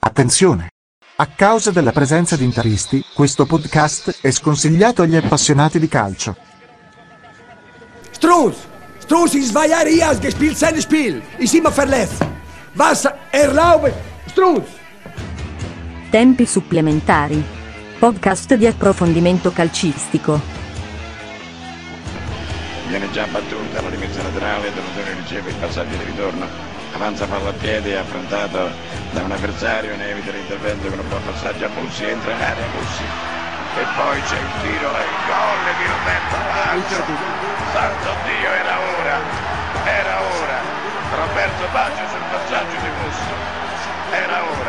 Attenzione! 0.00 0.70
A 1.16 1.26
causa 1.26 1.72
della 1.72 1.90
presenza 1.90 2.36
di 2.36 2.44
interisti, 2.44 3.04
questo 3.12 3.46
podcast 3.46 4.18
è 4.20 4.30
sconsigliato 4.30 5.02
agli 5.02 5.16
appassionati 5.16 5.80
di 5.80 5.88
calcio. 5.88 6.36
Struß! 8.12 8.56
Struß, 9.00 9.34
in 9.34 9.42
hier 9.88 10.06
hast 10.06 10.20
gespielt 10.20 10.56
sein 10.56 10.80
Spiel. 10.80 11.22
Ist 11.38 11.54
immer 11.54 11.72
verletzt. 11.72 12.24
Was 12.74 13.08
erlaube? 13.32 13.92
Struß! 14.28 14.64
Tempi 16.10 16.46
supplementari. 16.46 17.42
Podcast 17.98 18.54
di 18.54 18.66
approfondimento 18.66 19.50
calcistico. 19.50 20.40
Viene 22.88 23.10
già 23.10 23.26
battuta 23.26 23.82
la 23.82 23.88
rimessa 23.88 24.22
laterale, 24.22 24.72
Donatore 24.72 25.14
riceve 25.14 25.50
il 25.50 25.56
passaggio 25.56 25.96
di 25.96 26.04
ritorno, 26.04 26.46
avanza 26.98 27.26
palla 27.26 27.50
a 27.50 27.52
piedi, 27.52 27.94
affrontato 27.94 28.70
da 29.12 29.22
un 29.22 29.30
avversario, 29.30 29.94
ne 29.96 30.10
evita 30.10 30.32
l'intervento 30.32 30.88
con 30.88 30.98
un 30.98 31.08
buon 31.08 31.22
passaggio 31.24 31.66
a 31.66 31.68
Bussi, 31.68 32.04
entra 32.04 32.32
in 32.32 32.42
area 32.42 32.66
Bussi. 32.74 33.04
E 33.78 33.84
poi 33.94 34.20
c'è 34.22 34.34
il 34.34 34.52
tiro 34.62 34.90
e 34.90 35.04
il 35.06 35.18
gol 35.30 35.62
di 35.78 35.86
Roberto 35.86 36.36
Baggio. 36.50 36.98
Santo 37.70 38.10
Dio, 38.26 38.50
era 38.50 38.74
ora, 38.98 39.16
era 39.86 40.14
ora. 40.42 40.58
Roberto 41.14 41.64
Baggio 41.70 42.02
sul 42.10 42.24
passaggio 42.32 42.76
di 42.82 42.90
Bussi. 42.98 43.30
Era 44.10 44.42
ora. 44.42 44.67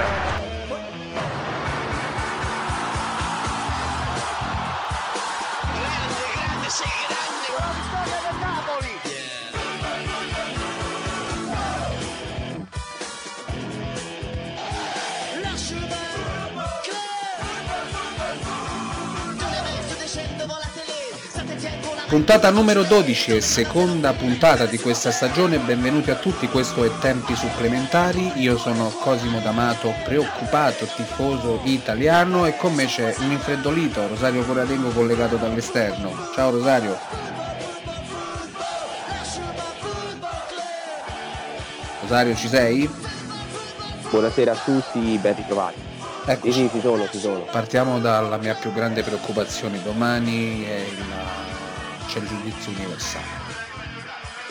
Puntata 22.10 22.50
numero 22.50 22.82
12 22.84 23.36
e 23.36 23.42
seconda 23.42 24.14
puntata 24.14 24.66
di 24.66 24.80
questa 24.80 25.12
stagione, 25.12 25.60
benvenuti 25.60 26.10
a 26.10 26.16
tutti, 26.16 26.48
questo 26.48 26.84
è 26.84 26.90
Tempi 27.00 27.36
Supplementari, 27.36 28.32
io 28.42 28.58
sono 28.58 28.90
Cosimo 28.90 29.40
D'Amato, 29.40 29.94
preoccupato 30.04 30.86
tifoso 30.86 31.62
italiano 31.66 32.48
e 32.48 32.56
con 32.58 32.74
me 32.74 32.86
c'è 32.86 33.14
un 33.20 33.30
infreddolito, 33.32 34.08
Rosario 34.08 34.44
Coradengo 34.44 34.90
collegato 34.90 35.36
dall'esterno. 35.36 36.12
Ciao 36.34 36.50
Rosario. 36.50 36.98
Rosario 42.02 42.36
ci 42.36 42.48
sei? 42.48 42.90
Buonasera 44.10 44.52
a 44.54 44.56
tutti, 44.56 45.16
ben 45.22 45.36
ritrovati. 45.36 45.80
Ecco, 46.26 46.52
Sì, 46.52 46.70
ci 46.74 46.80
sono, 46.82 47.08
ci 47.10 47.20
sono. 47.20 47.46
partiamo 47.52 48.00
dalla 48.00 48.38
mia 48.38 48.56
più 48.56 48.74
grande 48.74 49.04
preoccupazione, 49.04 49.80
domani 49.84 50.64
è 50.66 50.76
il 50.88 51.06
c'è 52.10 52.18
il 52.18 52.28
giudizio 52.28 52.72
universale. 52.72 53.68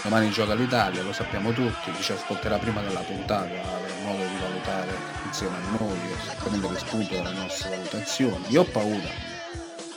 Domani 0.04 0.30
gioca 0.30 0.54
l'Italia, 0.54 1.02
lo 1.02 1.12
sappiamo 1.12 1.50
tutti, 1.50 1.90
chi 1.90 2.02
ci 2.02 2.12
ascolterà 2.12 2.56
prima 2.56 2.80
della 2.82 3.00
puntata 3.00 3.46
avrà 3.46 3.94
modo 4.04 4.22
di 4.22 4.38
valutare 4.40 4.92
insieme 5.26 5.56
a 5.56 5.76
noi, 5.76 5.98
prendere 6.40 6.78
spunto 6.78 7.14
dalla 7.16 7.32
nostra 7.32 7.70
valutazione. 7.70 8.46
Io 8.46 8.60
ho 8.60 8.64
paura 8.64 9.08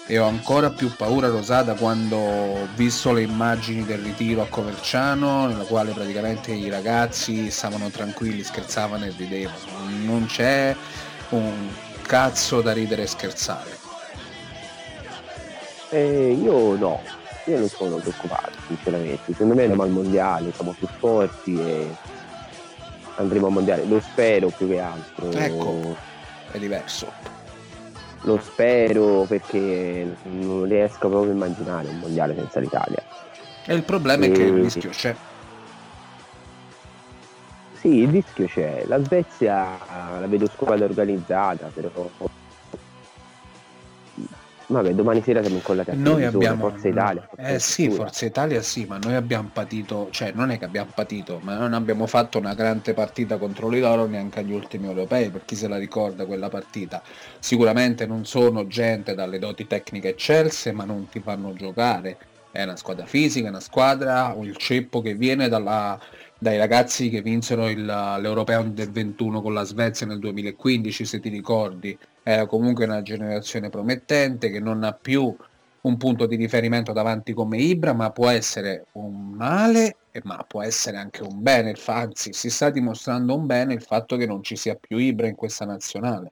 e 0.07 0.17
ho 0.17 0.25
ancora 0.25 0.71
più 0.71 0.91
paura 0.95 1.27
Rosada 1.27 1.75
quando 1.75 2.15
ho 2.17 2.67
visto 2.73 3.13
le 3.13 3.21
immagini 3.21 3.85
del 3.85 3.99
ritiro 3.99 4.41
a 4.41 4.47
Coverciano 4.47 5.45
nella 5.45 5.63
quale 5.65 5.91
praticamente 5.91 6.51
i 6.51 6.67
ragazzi 6.67 7.51
stavano 7.51 7.89
tranquilli, 7.89 8.43
scherzavano 8.43 9.05
e 9.05 9.13
ridevano. 9.15 9.57
Non 10.03 10.25
c'è 10.25 10.75
un 11.29 11.69
cazzo 12.01 12.61
da 12.61 12.73
ridere 12.73 13.03
e 13.03 13.07
scherzare. 13.07 13.77
Eh, 15.91 16.31
io 16.31 16.75
no, 16.75 17.01
io 17.51 17.59
non 17.59 17.69
sono 17.69 17.97
preoccupato, 17.97 18.51
sinceramente. 18.67 19.33
Secondo 19.33 19.53
me 19.53 19.61
andiamo 19.61 19.83
al 19.83 19.89
mondiale, 19.89 20.51
siamo 20.53 20.73
più 20.77 20.87
forti 20.87 21.59
e 21.59 21.87
andremo 23.15 23.47
al 23.47 23.51
mondiale. 23.51 23.85
Lo 23.85 23.99
spero 23.99 24.49
più 24.49 24.67
che 24.67 24.79
altro. 24.79 25.31
Ecco, 25.31 25.95
è 26.51 26.57
diverso. 26.57 27.11
Lo 28.21 28.39
spero 28.39 29.25
perché 29.27 30.15
non 30.23 30.65
riesco 30.65 31.09
proprio 31.09 31.31
a 31.31 31.33
immaginare 31.33 31.89
un 31.89 31.99
mondiale 31.99 32.35
senza 32.35 32.59
l'Italia. 32.59 33.03
E 33.65 33.73
il 33.73 33.83
problema 33.83 34.25
è 34.25 34.31
che 34.31 34.43
il 34.43 34.53
rischio 34.53 34.89
c'è. 34.89 35.15
Sì, 37.79 38.01
il 38.01 38.09
rischio 38.09 38.45
c'è. 38.45 38.83
La 38.85 39.03
Svezia 39.03 39.77
la 40.19 40.27
vedo 40.27 40.47
squadra 40.47 40.85
organizzata, 40.85 41.69
però. 41.73 42.09
Vabbè, 44.71 44.93
domani 44.93 45.21
sera 45.21 45.41
siamo 45.41 45.57
incollati 45.57 45.89
a 45.89 45.93
Noi 45.95 46.23
abbiamo 46.23 46.69
Forza 46.69 46.87
Italia. 46.87 47.29
Eh 47.35 47.59
sì, 47.59 47.83
Cultura. 47.87 48.05
Forza 48.05 48.25
Italia 48.25 48.61
sì, 48.61 48.85
ma 48.85 48.97
noi 48.97 49.15
abbiamo 49.15 49.49
patito, 49.51 50.07
cioè 50.11 50.31
non 50.33 50.49
è 50.49 50.57
che 50.57 50.63
abbiamo 50.63 50.91
patito, 50.95 51.39
ma 51.43 51.57
non 51.57 51.73
abbiamo 51.73 52.07
fatto 52.07 52.37
una 52.37 52.53
grande 52.53 52.93
partita 52.93 53.37
contro 53.37 53.67
loro 53.69 54.05
neanche 54.05 54.39
agli 54.39 54.53
ultimi 54.53 54.87
europei, 54.87 55.29
per 55.29 55.43
chi 55.43 55.55
se 55.55 55.67
la 55.67 55.77
ricorda 55.77 56.25
quella 56.25 56.47
partita. 56.47 57.01
Sicuramente 57.39 58.05
non 58.05 58.25
sono 58.25 58.65
gente 58.67 59.13
dalle 59.13 59.39
doti 59.39 59.67
tecniche 59.67 60.09
eccelse, 60.09 60.71
ma 60.71 60.85
non 60.85 61.09
ti 61.09 61.19
fanno 61.19 61.53
giocare. 61.53 62.17
È 62.49 62.63
una 62.63 62.77
squadra 62.77 63.05
fisica, 63.05 63.47
è 63.47 63.49
una 63.49 63.59
squadra, 63.59 64.35
il 64.41 64.55
ceppo 64.55 65.01
che 65.01 65.15
viene 65.15 65.49
dalla- 65.49 65.99
dai 66.37 66.57
ragazzi 66.57 67.09
che 67.09 67.21
vinsero 67.21 67.69
il- 67.69 67.85
l'Europeo 67.85 68.63
del 68.63 68.91
21 68.91 69.41
con 69.41 69.53
la 69.53 69.63
Svezia 69.63 70.05
nel 70.05 70.19
2015, 70.19 71.05
se 71.05 71.19
ti 71.19 71.29
ricordi. 71.29 71.97
Era 72.23 72.45
comunque 72.45 72.85
una 72.85 73.01
generazione 73.01 73.69
promettente 73.69 74.49
che 74.49 74.59
non 74.59 74.83
ha 74.83 74.93
più 74.93 75.35
un 75.81 75.97
punto 75.97 76.27
di 76.27 76.35
riferimento 76.35 76.91
davanti 76.93 77.33
come 77.33 77.57
Ibra, 77.57 77.93
ma 77.93 78.11
può 78.11 78.29
essere 78.29 78.85
un 78.93 79.31
male, 79.31 79.95
ma 80.23 80.43
può 80.47 80.61
essere 80.61 80.97
anche 80.97 81.23
un 81.23 81.41
bene. 81.41 81.73
Anzi, 81.85 82.33
si 82.33 82.49
sta 82.49 82.69
dimostrando 82.69 83.35
un 83.35 83.45
bene 83.45 83.73
il 83.73 83.81
fatto 83.81 84.15
che 84.17 84.27
non 84.27 84.43
ci 84.43 84.55
sia 84.55 84.75
più 84.75 84.97
Ibra 84.97 85.27
in 85.27 85.35
questa 85.35 85.65
nazionale. 85.65 86.31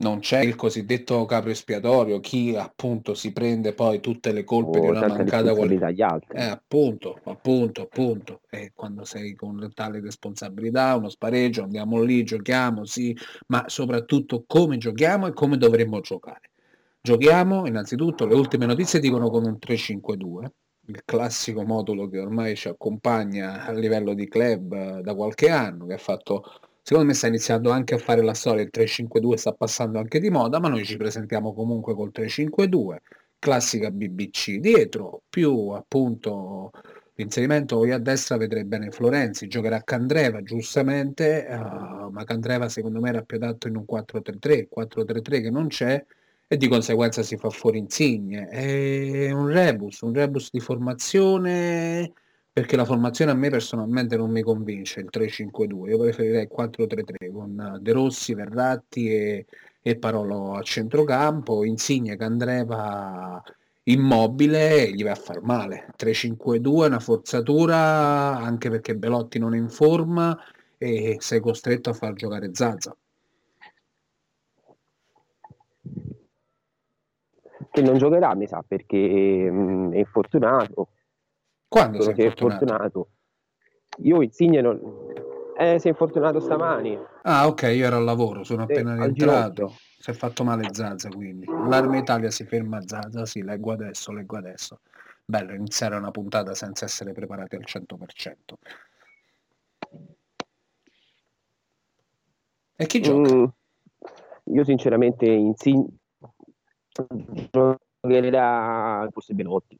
Non 0.00 0.20
c'è 0.20 0.40
il 0.40 0.56
cosiddetto 0.56 1.26
capro 1.26 1.50
espiatorio, 1.50 2.20
chi 2.20 2.56
appunto 2.56 3.12
si 3.12 3.32
prende 3.32 3.74
poi 3.74 4.00
tutte 4.00 4.32
le 4.32 4.44
colpe 4.44 4.78
Oh, 4.78 4.80
di 4.80 4.88
una 4.88 5.06
mancata 5.06 5.54
qualità. 5.54 5.86
agli 5.86 6.00
altri. 6.00 6.38
Eh, 6.38 6.44
appunto, 6.44 7.18
appunto, 7.24 7.82
appunto. 7.82 8.40
E 8.48 8.72
quando 8.74 9.04
sei 9.04 9.34
con 9.34 9.70
tale 9.74 10.00
responsabilità, 10.00 10.96
uno 10.96 11.10
spareggio, 11.10 11.64
andiamo 11.64 12.00
lì, 12.00 12.24
giochiamo, 12.24 12.86
sì, 12.86 13.14
ma 13.48 13.64
soprattutto 13.66 14.44
come 14.46 14.78
giochiamo 14.78 15.26
e 15.26 15.32
come 15.34 15.58
dovremmo 15.58 16.00
giocare. 16.00 16.50
Giochiamo, 17.02 17.66
innanzitutto, 17.66 18.24
le 18.26 18.34
ultime 18.34 18.64
notizie 18.64 19.00
dicono 19.00 19.28
con 19.28 19.44
un 19.44 19.58
3-5-2, 19.58 20.46
il 20.86 21.02
classico 21.04 21.62
modulo 21.62 22.08
che 22.08 22.18
ormai 22.18 22.56
ci 22.56 22.68
accompagna 22.68 23.66
a 23.66 23.72
livello 23.72 24.14
di 24.14 24.26
club 24.28 24.72
eh, 24.72 25.00
da 25.02 25.14
qualche 25.14 25.50
anno, 25.50 25.84
che 25.84 25.92
ha 25.94 25.98
fatto, 25.98 26.42
secondo 26.82 27.08
me 27.08 27.14
sta 27.14 27.26
iniziando 27.26 27.70
anche 27.70 27.94
a 27.94 27.98
fare 27.98 28.22
la 28.22 28.34
storia, 28.34 28.62
il 28.62 28.70
3-5-2 28.72 29.34
sta 29.34 29.52
passando 29.52 29.98
anche 29.98 30.20
di 30.20 30.30
moda, 30.30 30.60
ma 30.60 30.68
noi 30.68 30.84
ci 30.84 30.96
presentiamo 30.96 31.52
comunque 31.54 31.94
col 31.94 32.10
3-5-2, 32.12 32.96
classica 33.38 33.90
BBC 33.90 34.56
dietro, 34.56 35.22
più 35.28 35.70
appunto 35.70 36.70
l'inserimento 37.14 37.76
poi 37.76 37.90
a 37.92 37.98
destra 37.98 38.36
vedrei 38.36 38.64
bene 38.64 38.90
Florenzi, 38.90 39.46
giocherà 39.46 39.82
Candreva 39.82 40.42
giustamente, 40.42 41.46
eh, 41.46 41.56
ma 41.56 42.24
Candreva 42.24 42.68
secondo 42.68 43.00
me 43.00 43.10
era 43.10 43.22
più 43.22 43.36
adatto 43.36 43.68
in 43.68 43.76
un 43.76 43.84
4-3-3, 43.84 44.58
il 44.58 44.68
4-3-3 44.70 45.42
che 45.42 45.50
non 45.50 45.68
c'è 45.68 46.04
e 46.46 46.56
di 46.56 46.68
conseguenza 46.68 47.22
si 47.22 47.36
fa 47.36 47.50
fuori 47.50 47.78
Insigne. 47.78 48.48
È 48.48 49.30
un 49.30 49.46
rebus, 49.48 50.00
un 50.00 50.12
rebus 50.12 50.50
di 50.50 50.60
formazione 50.60 52.12
perché 52.60 52.76
la 52.76 52.84
formazione 52.84 53.30
a 53.30 53.34
me 53.34 53.48
personalmente 53.48 54.18
non 54.18 54.30
mi 54.30 54.42
convince 54.42 55.00
il 55.00 55.08
3-5-2, 55.10 55.88
io 55.88 55.98
preferirei 55.98 56.42
il 56.42 56.50
4-3-3 56.54 57.32
con 57.32 57.78
De 57.80 57.92
Rossi, 57.92 58.34
Verratti 58.34 59.10
e, 59.10 59.46
e 59.80 59.96
Parolo 59.96 60.52
a 60.56 60.60
centrocampo, 60.60 61.64
Insigne, 61.64 62.16
Candreva 62.16 63.42
immobile 63.84 64.88
e 64.88 64.92
gli 64.92 65.02
va 65.02 65.12
a 65.12 65.14
far 65.14 65.40
male. 65.40 65.86
3-5-2 65.96 66.82
è 66.82 66.86
una 66.88 67.00
forzatura 67.00 68.36
anche 68.36 68.68
perché 68.68 68.94
Belotti 68.94 69.38
non 69.38 69.54
è 69.54 69.56
in 69.56 69.70
forma 69.70 70.38
e 70.76 71.16
sei 71.18 71.40
costretto 71.40 71.88
a 71.88 71.94
far 71.94 72.12
giocare 72.12 72.50
Zaza. 72.52 72.94
Che 77.70 77.80
non 77.80 77.96
giocherà, 77.96 78.34
mi 78.34 78.46
sa, 78.46 78.62
perché 78.66 79.48
mm, 79.50 79.92
è 79.92 79.98
infortunato. 79.98 80.88
Quando 81.70 82.00
Solo 82.00 82.16
sei 82.16 82.24
è 82.24 82.28
fortunato? 82.30 82.64
infortunato. 82.64 83.10
Io 83.98 84.22
Insigne 84.22 84.60
non... 84.60 84.80
Eh, 85.56 85.76
è 85.76 85.88
infortunato 85.88 86.40
stamani. 86.40 86.98
Ah, 87.22 87.46
ok, 87.46 87.62
io 87.62 87.86
ero 87.86 87.98
al 87.98 88.02
lavoro, 88.02 88.42
sono 88.42 88.66
Sì, 88.66 88.72
appena 88.72 88.96
rientrato. 88.96 89.76
Si 89.96 90.10
è 90.10 90.12
fatto 90.12 90.42
male 90.42 90.66
Zaza, 90.72 91.08
quindi. 91.10 91.46
L'Arma 91.46 91.96
Italia 91.96 92.28
si 92.32 92.44
ferma 92.44 92.80
Zaza, 92.84 93.24
sì, 93.24 93.44
leggo 93.44 93.70
adesso, 93.70 94.10
leggo 94.10 94.36
adesso. 94.36 94.80
Bello 95.24 95.54
iniziare 95.54 95.94
una 95.94 96.10
puntata 96.10 96.54
senza 96.54 96.86
essere 96.86 97.12
preparati 97.12 97.54
al 97.54 97.64
100%. 97.64 98.58
E 102.74 102.86
chi 102.86 103.00
gioca? 103.00 103.32
Mm, 103.32 103.44
io 104.54 104.64
sinceramente 104.64 105.26
Insigne 105.26 105.86
giocherà 108.02 109.08
forse 109.12 109.34
Belotti. 109.34 109.78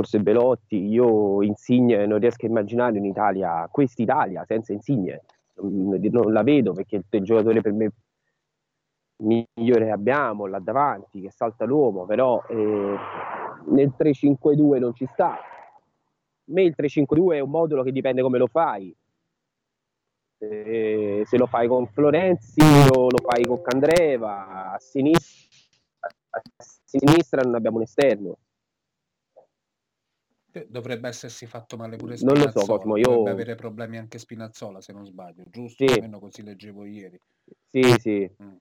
Forse 0.00 0.20
Belotti, 0.20 0.82
io 0.86 1.42
Insigne 1.42 2.06
non 2.06 2.20
riesco 2.20 2.46
a 2.46 2.48
immaginare 2.48 2.98
un'Italia, 2.98 3.68
quest'Italia 3.70 4.46
senza 4.46 4.72
Insigne. 4.72 5.24
Non, 5.56 6.00
non 6.00 6.32
la 6.32 6.42
vedo 6.42 6.72
perché 6.72 7.02
il 7.10 7.22
giocatore 7.22 7.60
per 7.60 7.72
me 7.72 7.92
migliore 9.18 9.90
abbiamo 9.90 10.46
là 10.46 10.58
davanti, 10.58 11.20
che 11.20 11.30
salta 11.30 11.66
l'uomo, 11.66 12.06
però 12.06 12.42
eh, 12.48 12.96
nel 13.66 13.92
3-5-2 13.94 14.78
non 14.78 14.94
ci 14.94 15.04
sta. 15.04 15.32
A 15.32 15.42
me 16.44 16.62
il 16.62 16.74
3-5-2 16.74 17.34
è 17.34 17.40
un 17.40 17.50
modulo 17.50 17.82
che 17.82 17.92
dipende 17.92 18.22
come 18.22 18.38
lo 18.38 18.46
fai. 18.46 18.96
Eh, 20.38 21.24
se 21.26 21.36
lo 21.36 21.44
fai 21.44 21.68
con 21.68 21.86
Florenzi 21.88 22.62
o 22.96 23.02
lo 23.10 23.18
fai 23.22 23.44
con 23.44 23.60
Candreva, 23.60 24.72
a 24.72 24.78
sinistra, 24.78 26.08
a 26.30 26.40
sinistra 26.86 27.42
non 27.42 27.54
abbiamo 27.54 27.76
un 27.76 27.82
esterno. 27.82 28.38
Eh, 30.52 30.66
dovrebbe 30.68 31.08
essersi 31.08 31.46
fatto 31.46 31.76
male 31.76 31.96
pure 31.96 32.16
Non 32.20 32.34
lo 32.34 32.40
Spinazzola. 32.40 32.64
so, 32.64 32.76
Cosmo, 32.76 32.96
Dovrebbe 32.96 33.28
io... 33.28 33.32
avere 33.32 33.54
problemi 33.54 33.98
anche 33.98 34.18
Spinazzola, 34.18 34.80
se 34.80 34.92
non 34.92 35.04
sbaglio, 35.06 35.44
giusto? 35.48 35.86
Sì. 35.86 35.94
Almeno 35.94 36.18
così 36.18 36.42
leggevo 36.42 36.84
ieri. 36.84 37.20
Sì, 37.70 37.82
sì. 37.98 38.30
Mm. 38.42 38.54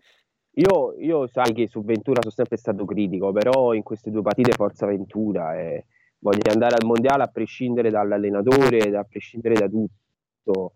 Io, 0.54 0.94
io 0.98 1.28
sai 1.28 1.54
che 1.54 1.68
su 1.68 1.84
Ventura 1.84 2.22
sono 2.22 2.34
sempre 2.34 2.58
stato 2.58 2.86
critico, 2.86 3.32
però 3.32 3.74
in 3.74 3.84
queste 3.84 4.12
due 4.12 4.22
partite 4.22 4.52
forza 4.54 4.86
Ventura 4.86 5.58
e 5.58 5.86
voglio 6.20 6.52
andare 6.52 6.76
al 6.76 6.86
mondiale 6.86 7.24
a 7.24 7.28
prescindere 7.28 7.90
dall'allenatore, 7.90 8.96
a 8.96 9.04
prescindere 9.04 9.56
da 9.56 9.68
tutto. 9.68 10.74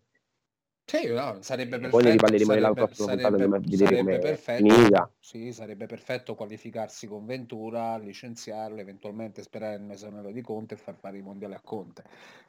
Sì, 0.86 1.08
no, 1.08 1.42
sarebbe 1.42 1.80
E 1.80 1.88
poi 1.88 2.02
ne 2.04 2.10
perfetto, 2.10 2.12
riparleremo 2.12 2.54
nella 2.54 2.74
sarebbe, 2.74 2.74
prossima 2.74 3.10
puntata 3.10 3.38
per 3.38 3.60
vedere 3.62 3.98
come 3.98 4.20
perfetto, 4.20 4.94
sì, 5.20 5.52
sarebbe 5.52 5.86
perfetto 5.88 6.36
qualificarsi 6.36 7.08
con 7.08 7.26
Ventura, 7.26 7.98
licenziarlo, 7.98 8.80
eventualmente 8.80 9.42
sperare 9.44 9.78
nel 9.78 9.92
esonero 9.92 10.32
di 10.32 10.42
Conte 10.42 10.76
e 10.76 10.78
far 10.78 10.96
fare 10.96 11.18
i 11.18 11.22
mondiali 11.22 11.54
a 11.56 11.62
Conte. 11.62 12.04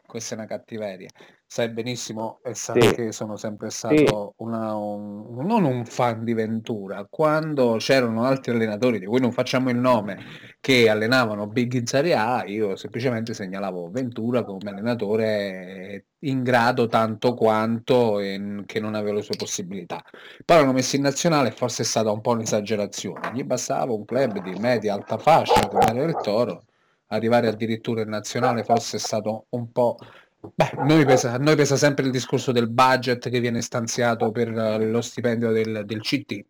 Questa 0.06 0.34
è 0.34 0.38
una 0.38 0.46
cattiveria. 0.46 1.08
Sai 1.46 1.70
benissimo 1.70 2.40
e 2.42 2.54
sai 2.54 2.88
Sì, 2.88 2.90
che 2.90 3.12
sono 3.12 3.36
sempre 3.36 3.70
sì, 3.86 4.04
stato 4.04 4.34
una- 4.38 4.74
un- 4.76 5.46
non 5.46 5.64
un 5.64 5.84
fan 5.86 6.24
di 6.24 6.34
Ventura. 6.34 7.06
Quando 7.08 7.76
c'erano 7.78 8.24
altri 8.24 8.50
allenatori, 8.52 8.98
di 8.98 9.06
cui 9.06 9.20
non 9.20 9.32
facciamo 9.32 9.70
il 9.70 9.76
nome, 9.78 10.18
che 10.64 10.88
allenavano 10.88 11.46
Big 11.46 11.74
in 11.74 11.84
Serie 11.84 12.14
A, 12.14 12.42
io 12.46 12.74
semplicemente 12.74 13.34
segnalavo 13.34 13.90
Ventura 13.90 14.44
come 14.44 14.70
allenatore 14.70 16.06
in 16.20 16.42
grado 16.42 16.86
tanto 16.86 17.34
quanto 17.34 18.18
e 18.18 18.62
che 18.64 18.80
non 18.80 18.94
aveva 18.94 19.16
le 19.16 19.20
sue 19.20 19.36
possibilità. 19.36 20.02
Poi 20.42 20.56
l'hanno 20.56 20.72
messo 20.72 20.96
in 20.96 21.02
nazionale 21.02 21.50
forse 21.50 21.82
è 21.82 21.84
stata 21.84 22.10
un 22.10 22.22
po' 22.22 22.30
un'esagerazione. 22.30 23.32
Gli 23.34 23.44
bastava 23.44 23.92
un 23.92 24.06
club 24.06 24.40
di 24.40 24.58
media 24.58 24.94
alta 24.94 25.18
fascia 25.18 25.68
come 25.68 25.84
era 25.84 26.02
il 26.04 26.18
Toro, 26.22 26.62
arrivare 27.08 27.48
addirittura 27.48 28.00
in 28.00 28.08
nazionale 28.08 28.64
forse 28.64 28.96
è 28.96 29.00
stato 29.00 29.44
un 29.50 29.70
po'... 29.70 29.98
Beh, 30.40 30.70
noi 30.78 31.04
pesa, 31.04 31.36
noi 31.36 31.56
pesa 31.56 31.76
sempre 31.76 32.06
il 32.06 32.10
discorso 32.10 32.52
del 32.52 32.70
budget 32.70 33.28
che 33.28 33.40
viene 33.40 33.60
stanziato 33.60 34.30
per 34.30 34.48
lo 34.48 35.02
stipendio 35.02 35.52
del, 35.52 35.82
del 35.84 36.00
CT 36.00 36.42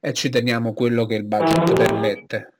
e 0.00 0.12
ci 0.12 0.28
teniamo 0.28 0.74
quello 0.74 1.06
che 1.06 1.14
il 1.14 1.24
budget 1.24 1.72
permette. 1.72 2.52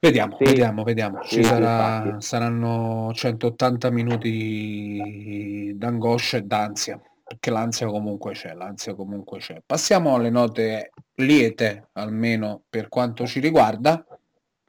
Vediamo, 0.00 0.36
sì, 0.38 0.44
vediamo, 0.44 0.84
vediamo. 0.84 1.22
Ci 1.22 1.36
sì, 1.36 1.42
sarà, 1.42 2.20
saranno 2.20 3.10
180 3.12 3.90
minuti 3.90 5.72
d'angoscia 5.74 6.36
e 6.36 6.42
d'ansia, 6.42 7.00
perché 7.24 7.50
l'ansia 7.50 7.88
comunque 7.88 8.32
c'è, 8.32 8.54
l'ansia 8.54 8.94
comunque 8.94 9.38
c'è. 9.38 9.60
Passiamo 9.64 10.14
alle 10.14 10.30
note 10.30 10.92
liete, 11.16 11.88
almeno 11.94 12.62
per 12.68 12.88
quanto 12.88 13.26
ci 13.26 13.40
riguarda, 13.40 14.04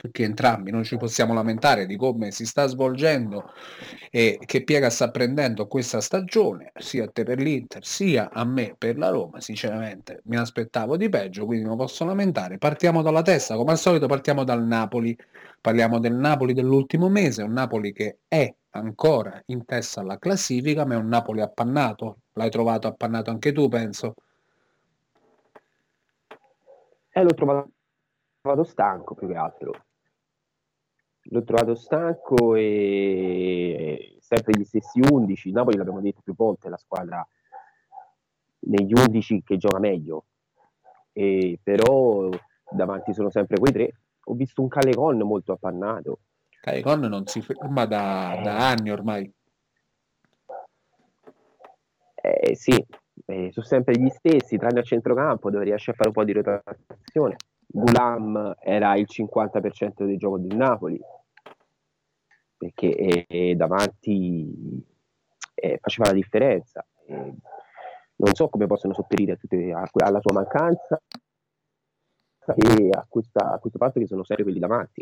perché 0.01 0.23
entrambi 0.23 0.71
non 0.71 0.83
ci 0.83 0.95
possiamo 0.95 1.33
lamentare 1.33 1.85
di 1.85 1.97
come 1.97 2.31
si 2.31 2.45
sta 2.45 2.67
svolgendo 2.67 3.51
e 4.09 4.39
che 4.45 4.63
piega 4.63 4.89
sta 4.89 5.11
prendendo 5.11 5.67
questa 5.67 5.99
stagione, 5.99 6.71
sia 6.77 7.03
a 7.03 7.09
te 7.09 7.23
per 7.23 7.37
l'Inter, 7.37 7.85
sia 7.85 8.29
a 8.31 8.45
me 8.45 8.75
per 8.77 8.97
la 8.97 9.09
Roma. 9.09 9.41
Sinceramente 9.41 10.21
mi 10.27 10.37
aspettavo 10.37 10.95
di 10.95 11.09
peggio, 11.09 11.45
quindi 11.45 11.65
non 11.65 11.75
posso 11.75 12.05
lamentare. 12.05 12.57
Partiamo 12.57 13.01
dalla 13.01 13.21
testa, 13.21 13.57
come 13.57 13.71
al 13.71 13.77
solito 13.77 14.07
partiamo 14.07 14.45
dal 14.45 14.63
Napoli. 14.63 15.17
Parliamo 15.59 15.99
del 15.99 16.13
Napoli 16.13 16.53
dell'ultimo 16.53 17.09
mese, 17.09 17.43
un 17.43 17.51
Napoli 17.51 17.91
che 17.91 18.19
è 18.29 18.55
ancora 18.69 19.41
in 19.47 19.65
testa 19.65 19.99
alla 19.99 20.17
classifica, 20.17 20.85
ma 20.85 20.93
è 20.93 20.97
un 20.97 21.09
Napoli 21.09 21.41
appannato. 21.41 22.19
L'hai 22.35 22.49
trovato 22.49 22.87
appannato 22.87 23.31
anche 23.31 23.51
tu, 23.51 23.67
penso. 23.67 24.13
E 27.09 27.21
l'ho 27.21 27.33
trovato 27.33 28.63
stanco 28.63 29.13
più 29.13 29.27
che 29.27 29.35
altro. 29.35 29.83
L'ho 31.31 31.43
trovato 31.43 31.75
stanco 31.75 32.55
e 32.55 34.17
sempre 34.19 34.53
gli 34.57 34.63
stessi 34.63 34.99
11. 34.99 35.51
Napoli 35.51 35.77
l'abbiamo 35.77 36.01
detto 36.01 36.21
più 36.23 36.33
volte, 36.35 36.67
è 36.67 36.69
la 36.69 36.77
squadra 36.77 37.25
negli 38.61 38.93
11 38.93 39.43
che 39.43 39.57
gioca 39.57 39.79
meglio. 39.79 40.25
E 41.13 41.59
però 41.61 42.29
davanti 42.69 43.13
sono 43.13 43.29
sempre 43.29 43.57
quei 43.57 43.73
tre. 43.73 43.91
Ho 44.25 44.33
visto 44.33 44.61
un 44.61 44.67
Calecon 44.69 45.17
molto 45.19 45.51
appannato. 45.51 46.19
Caicon 46.61 47.01
non 47.01 47.25
si 47.25 47.41
ferma 47.41 47.85
da, 47.85 48.39
da 48.43 48.69
anni 48.69 48.91
ormai. 48.91 49.31
Eh, 52.15 52.55
sì, 52.55 52.85
eh, 53.25 53.49
sono 53.51 53.65
sempre 53.65 53.97
gli 53.97 54.09
stessi, 54.09 54.57
tranne 54.57 54.79
a 54.79 54.83
centrocampo 54.83 55.49
dove 55.49 55.63
riesce 55.63 55.91
a 55.91 55.93
fare 55.93 56.09
un 56.09 56.15
po' 56.15 56.23
di 56.23 56.33
rotazione. 56.33 57.35
Gulam 57.65 58.55
era 58.59 58.95
il 58.95 59.07
50% 59.07 60.05
del 60.05 60.17
gioco 60.17 60.39
del 60.39 60.57
Napoli 60.57 60.99
perché 62.59 62.93
eh, 62.93 63.25
eh, 63.27 63.55
davanti 63.55 64.83
eh, 65.55 65.79
faceva 65.81 66.09
la 66.09 66.15
differenza. 66.15 66.85
Non 67.07 68.33
so 68.33 68.49
come 68.49 68.67
possono 68.67 68.93
sopperire 68.93 69.39
alla 69.39 70.19
sua 70.19 70.33
mancanza 70.33 71.01
e 72.55 72.89
a, 72.91 73.05
questa- 73.07 73.53
a 73.53 73.59
questo 73.59 73.77
fatto 73.77 73.99
che 73.99 74.07
sono 74.07 74.25
sempre 74.25 74.43
quelli 74.43 74.59
davanti. 74.59 75.01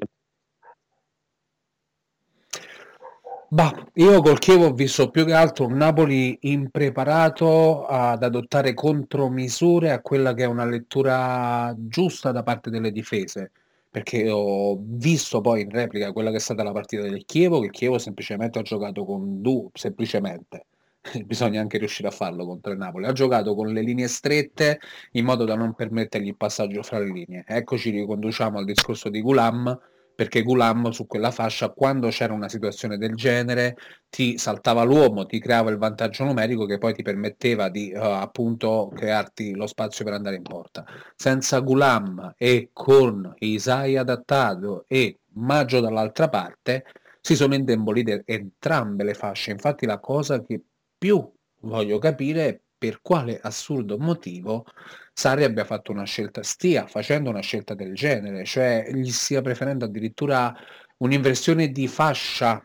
Bah, 3.50 3.72
io 3.94 4.22
col 4.22 4.40
Chievo 4.40 4.66
ho 4.66 4.74
visto 4.74 5.10
più 5.10 5.24
che 5.26 5.34
altro 5.34 5.66
un 5.68 5.78
Napoli 5.78 6.38
impreparato 6.42 7.86
ad 7.86 8.22
adottare 8.22 8.74
contromisure 8.74 9.92
a 9.92 10.02
quella 10.02 10.34
che 10.34 10.44
è 10.44 10.48
una 10.48 10.66
lettura 10.66 11.74
giusta 11.78 12.34
da 12.34 12.44
parte 12.44 12.70
delle 12.70 12.92
difese, 12.92 13.52
perché 13.90 14.30
ho 14.30 14.78
visto 14.80 15.42
poi 15.42 15.62
in 15.62 15.70
replica 15.70 16.12
quella 16.12 16.30
che 16.30 16.38
è 16.38 16.40
stata 16.40 16.64
la 16.64 16.72
partita 16.72 17.04
del 17.04 17.26
Chievo, 17.26 17.60
che 17.60 17.66
il 17.68 17.72
Chievo 17.72 17.98
semplicemente 17.98 18.60
ha 18.60 18.62
giocato 18.62 19.06
con 19.06 19.42
due, 19.42 19.70
semplicemente, 19.74 20.66
bisogna 21.26 21.62
anche 21.62 21.78
riuscire 21.78 22.08
a 22.08 22.12
farlo 22.12 22.46
contro 22.46 22.72
il 22.72 22.78
Napoli, 22.78 23.06
ha 23.06 23.14
giocato 23.14 23.56
con 23.56 23.68
le 23.68 23.82
linee 23.82 24.08
strette 24.08 24.80
in 25.12 25.26
modo 25.26 25.46
da 25.46 25.56
non 25.56 25.74
permettergli 25.74 26.28
il 26.28 26.38
passaggio 26.38 26.84
fra 26.84 27.00
le 27.00 27.12
linee. 27.12 27.44
Eccoci 27.48 27.90
riconduciamo 27.92 28.58
al 28.58 28.66
discorso 28.66 29.10
di 29.10 29.22
Gulam, 29.22 29.80
perché 30.18 30.42
Gulam 30.42 30.90
su 30.90 31.06
quella 31.06 31.30
fascia, 31.30 31.70
quando 31.70 32.08
c'era 32.08 32.34
una 32.34 32.50
situazione 32.50 32.98
del 32.98 33.14
genere, 33.14 33.76
ti 34.10 34.40
saltava 34.40 34.82
l'uomo, 34.82 35.28
ti 35.28 35.38
creava 35.38 35.70
il 35.70 35.78
vantaggio 35.78 36.24
numerico 36.24 36.66
che 36.66 36.80
poi 36.80 36.96
ti 36.96 37.04
permetteva 37.04 37.70
di 37.70 37.92
eh, 37.92 38.00
appunto 38.00 38.92
crearti 38.96 39.54
lo 39.54 39.68
spazio 39.68 40.04
per 40.04 40.16
andare 40.16 40.38
in 40.38 40.42
porta. 40.42 40.84
Senza 41.16 41.60
Gulam 41.60 42.34
e 42.36 42.72
con 42.74 43.32
Isai 43.38 43.96
adattato 43.96 44.86
e 44.88 45.20
Maggio 45.34 45.82
dall'altra 45.82 46.30
parte, 46.30 46.86
si 47.22 47.36
sono 47.36 47.54
indebolite 47.54 48.24
entrambe 48.26 49.04
le 49.04 49.14
fasce. 49.14 49.52
Infatti 49.52 49.86
la 49.86 50.00
cosa 50.00 50.42
che 50.42 50.60
più 50.98 51.32
voglio 51.60 52.00
capire 52.00 52.48
è 52.48 52.60
per 52.78 53.02
quale 53.02 53.40
assurdo 53.42 53.98
motivo 53.98 54.66
Sarri 55.14 55.44
abbia 55.44 55.66
fatto 55.66 55.92
una 55.92 56.04
scelta, 56.04 56.44
stia 56.44 56.86
facendo 56.88 57.30
una 57.30 57.42
scelta 57.42 57.74
del 57.74 57.96
genere, 57.96 58.46
cioè 58.46 58.88
gli 58.94 59.12
stia 59.12 59.42
preferendo 59.42 59.86
addirittura 59.86 60.56
un'inversione 60.98 61.72
di 61.72 61.88
fascia 61.88 62.64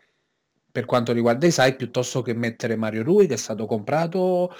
per 0.70 0.84
quanto 0.86 1.12
riguarda 1.12 1.46
Isai 1.46 1.76
piuttosto 1.76 2.22
che 2.22 2.34
mettere 2.34 2.76
Mario 2.76 3.02
Rui 3.02 3.26
che 3.26 3.34
è 3.34 3.36
stato 3.36 3.66
comprato 3.66 4.54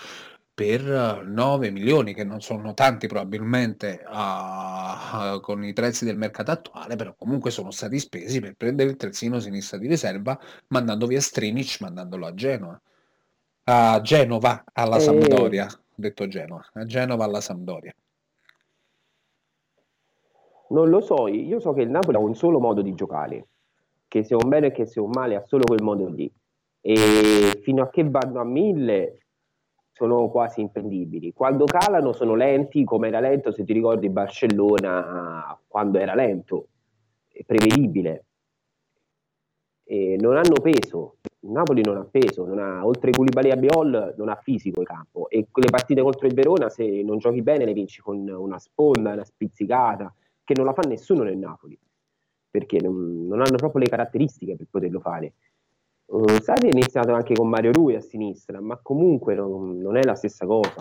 per 0.55 1.25
9 1.27 1.71
milioni, 1.71 2.13
che 2.15 2.25
non 2.25 2.41
sono 2.43 2.75
tanti 2.75 3.07
probabilmente 3.07 4.03
a- 4.05 5.33
a- 5.33 5.41
con 5.41 5.65
i 5.65 5.73
prezzi 5.73 6.05
del 6.05 6.19
mercato 6.19 6.51
attuale, 6.51 6.95
però 6.97 7.15
comunque 7.17 7.51
sono 7.51 7.71
stati 7.71 7.99
spesi 7.99 8.41
per 8.41 8.55
prendere 8.55 8.91
il 8.91 8.97
terzino 8.97 9.41
sinistra 9.41 9.79
di 9.79 9.87
riserva, 9.89 10.39
mandando 10.69 11.07
via 11.07 11.21
Strinic, 11.21 11.81
mandandolo 11.81 12.27
a 12.27 12.35
Genoa. 12.35 12.81
A 13.65 14.01
Genova, 14.03 14.65
alla 14.73 14.97
E 14.97 15.01
Sampdoria, 15.01 15.67
ho 15.67 15.95
detto 15.95 16.27
Genoa, 16.27 16.65
a 16.73 16.85
Genova 16.85 17.25
alla 17.25 17.41
Sampdoria. 17.41 17.95
non 20.73 20.89
lo 20.89 21.01
so, 21.01 21.29
io 21.29 21.61
so 21.61 21.73
che 21.73 21.83
il 21.83 21.91
Napoli 21.91 22.17
ha 22.17 22.21
un 22.21 22.35
solo 22.35 22.59
modo 22.59 22.83
di 22.83 22.95
giocare, 22.95 23.47
che 24.09 24.25
sia 24.25 24.37
un 24.37 24.49
bene 24.49 24.69
e 24.69 24.73
che 24.73 24.87
sia 24.87 25.03
un 25.03 25.11
male 25.13 25.37
ha 25.37 25.45
solo 25.47 25.65
quel 25.65 25.83
modo 25.83 26.09
lì. 26.09 26.31
E 26.81 27.61
fino 27.63 27.83
a 27.83 27.91
che 27.91 28.03
vanno 28.09 28.41
a 28.41 28.45
mille 28.45 29.19
sono 29.93 30.29
quasi 30.31 30.61
imprendibili. 30.61 31.33
Quando 31.33 31.65
calano 31.65 32.13
sono 32.13 32.35
lenti, 32.35 32.83
come 32.85 33.09
era 33.09 33.21
lento, 33.21 33.53
se 33.53 33.65
ti 33.65 33.73
ricordi 33.73 34.09
Barcellona 34.09 35.57
quando 35.69 35.99
era 35.99 36.15
lento, 36.15 36.69
è 37.29 37.45
prevedibile. 37.45 38.25
E 39.85 40.17
non 40.19 40.37
hanno 40.37 40.61
peso, 40.61 41.17
il 41.45 41.51
Napoli 41.51 41.83
non 41.83 41.97
ha 41.97 42.07
peso, 42.09 42.45
non 42.45 42.59
ha, 42.59 42.87
oltre 42.87 43.11
Koulibaly 43.11 43.51
e 43.51 43.57
Biol 43.57 44.15
non 44.17 44.29
ha 44.29 44.37
fisico 44.37 44.81
in 44.81 44.87
campo 44.87 45.29
e 45.29 45.47
quelle 45.51 45.71
partite 45.71 46.01
contro 46.01 46.27
il 46.27 46.35
Verona 46.35 46.69
se 46.69 47.03
non 47.03 47.19
giochi 47.19 47.43
bene 47.43 47.65
le 47.65 47.73
vinci 47.73 48.01
con 48.01 48.29
una 48.29 48.59
sponda, 48.59 49.13
una 49.13 49.25
spizzicata, 49.25 50.13
che 50.45 50.55
non 50.57 50.67
la 50.67 50.73
fa 50.73 50.83
nessuno 50.83 51.23
nel 51.25 51.37
Napoli, 51.37 51.79
perché 52.51 52.81
non, 52.81 53.27
non 53.27 53.41
hanno 53.41 53.57
proprio 53.57 53.83
le 53.83 53.89
caratteristiche 53.89 54.57
per 54.57 54.67
poterlo 54.71 55.01
fare. 55.01 55.35
Uh, 56.13 56.43
Sarri 56.43 56.69
è 56.69 56.73
iniziato 56.73 57.15
anche 57.15 57.33
con 57.33 57.49
Mario 57.49 57.73
Rui 57.73 57.95
a 57.95 58.01
sinistra, 58.03 58.61
ma 58.61 58.79
comunque 58.83 59.35
non, 59.35 59.79
non 59.79 59.97
è 59.97 60.03
la 60.03 60.15
stessa 60.15 60.45
cosa. 60.45 60.75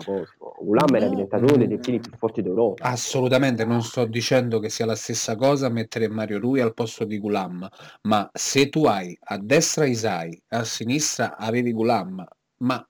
Ulam 0.58 0.90
no, 0.90 0.96
era 0.98 1.08
diventato 1.08 1.44
uno 1.44 1.56
dei 1.56 1.68
terzini 1.68 2.00
più 2.00 2.10
forti 2.18 2.42
d'Europa. 2.42 2.84
Assolutamente, 2.84 3.64
non 3.64 3.80
sto 3.80 4.04
dicendo 4.04 4.58
che 4.58 4.68
sia 4.68 4.84
la 4.84 4.94
stessa 4.94 5.34
cosa 5.34 5.70
mettere 5.70 6.06
Mario 6.08 6.38
Rui 6.38 6.60
al 6.60 6.74
posto 6.74 7.04
di 7.04 7.18
Gulam, 7.18 7.66
ma 8.02 8.30
se 8.30 8.68
tu 8.68 8.84
hai 8.84 9.16
a 9.18 9.38
destra 9.38 9.86
Isai, 9.86 10.38
a 10.48 10.64
sinistra 10.64 11.38
avevi 11.38 11.72
Gulam, 11.72 12.22
ma 12.58 12.86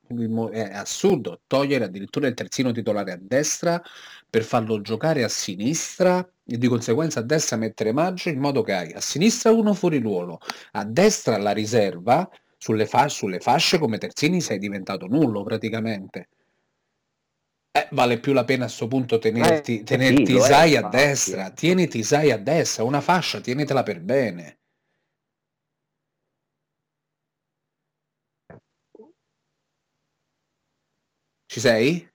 è 0.50 0.74
assurdo 0.74 1.42
togliere 1.46 1.84
addirittura 1.84 2.26
il 2.26 2.34
terzino 2.34 2.72
titolare 2.72 3.12
a 3.12 3.18
destra 3.20 3.80
per 4.28 4.42
farlo 4.42 4.80
giocare 4.80 5.22
a 5.22 5.28
sinistra 5.28 6.28
e 6.52 6.58
di 6.58 6.68
conseguenza 6.68 7.20
a 7.20 7.22
destra 7.22 7.56
mettere 7.56 7.92
Maggio 7.92 8.28
in 8.28 8.38
modo 8.38 8.62
che 8.62 8.74
hai 8.74 8.92
a 8.92 9.00
sinistra 9.00 9.50
uno 9.52 9.72
fuori 9.72 9.98
ruolo, 10.00 10.38
a 10.72 10.84
destra 10.84 11.38
la 11.38 11.52
riserva, 11.52 12.28
sulle, 12.58 12.84
fas- 12.84 13.14
sulle 13.14 13.40
fasce 13.40 13.78
come 13.78 13.96
terzini 13.96 14.42
sei 14.42 14.58
diventato 14.58 15.06
nullo 15.06 15.42
praticamente. 15.44 16.28
Eh, 17.72 17.88
vale 17.92 18.20
più 18.20 18.34
la 18.34 18.44
pena 18.44 18.64
a 18.64 18.66
questo 18.66 18.86
punto 18.86 19.18
tenerti, 19.18 19.80
eh, 19.80 19.82
tenerti 19.82 20.26
sì, 20.26 20.34
Isai 20.34 20.76
a 20.76 20.88
destra, 20.90 21.50
tieniti 21.52 22.00
Isai 22.00 22.30
a 22.30 22.36
destra, 22.36 22.84
una 22.84 23.00
fascia, 23.00 23.40
tienitela 23.40 23.82
per 23.82 24.02
bene. 24.02 24.58
Ci 31.46 31.60
sei? 31.60 32.11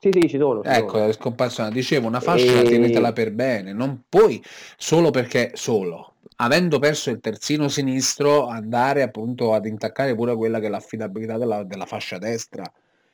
Sì, 0.00 0.10
sì, 0.12 0.28
ci 0.28 0.38
sono. 0.38 0.62
Ci 0.62 0.68
ecco, 0.68 1.12
sono. 1.12 1.34
una. 1.36 1.70
Dicevo, 1.70 2.06
una 2.06 2.20
fascia 2.20 2.60
e... 2.60 2.62
tenetela 2.62 3.12
per 3.12 3.32
bene, 3.32 3.72
non 3.72 4.04
puoi 4.08 4.40
solo 4.76 5.10
perché 5.10 5.50
solo, 5.54 6.14
avendo 6.36 6.78
perso 6.78 7.10
il 7.10 7.18
terzino 7.20 7.68
sinistro, 7.68 8.46
andare 8.46 9.02
appunto 9.02 9.54
ad 9.54 9.66
intaccare 9.66 10.14
pure 10.14 10.36
quella 10.36 10.60
che 10.60 10.66
è 10.66 10.68
l'affidabilità 10.68 11.36
della, 11.36 11.64
della 11.64 11.86
fascia 11.86 12.18
destra. 12.18 12.64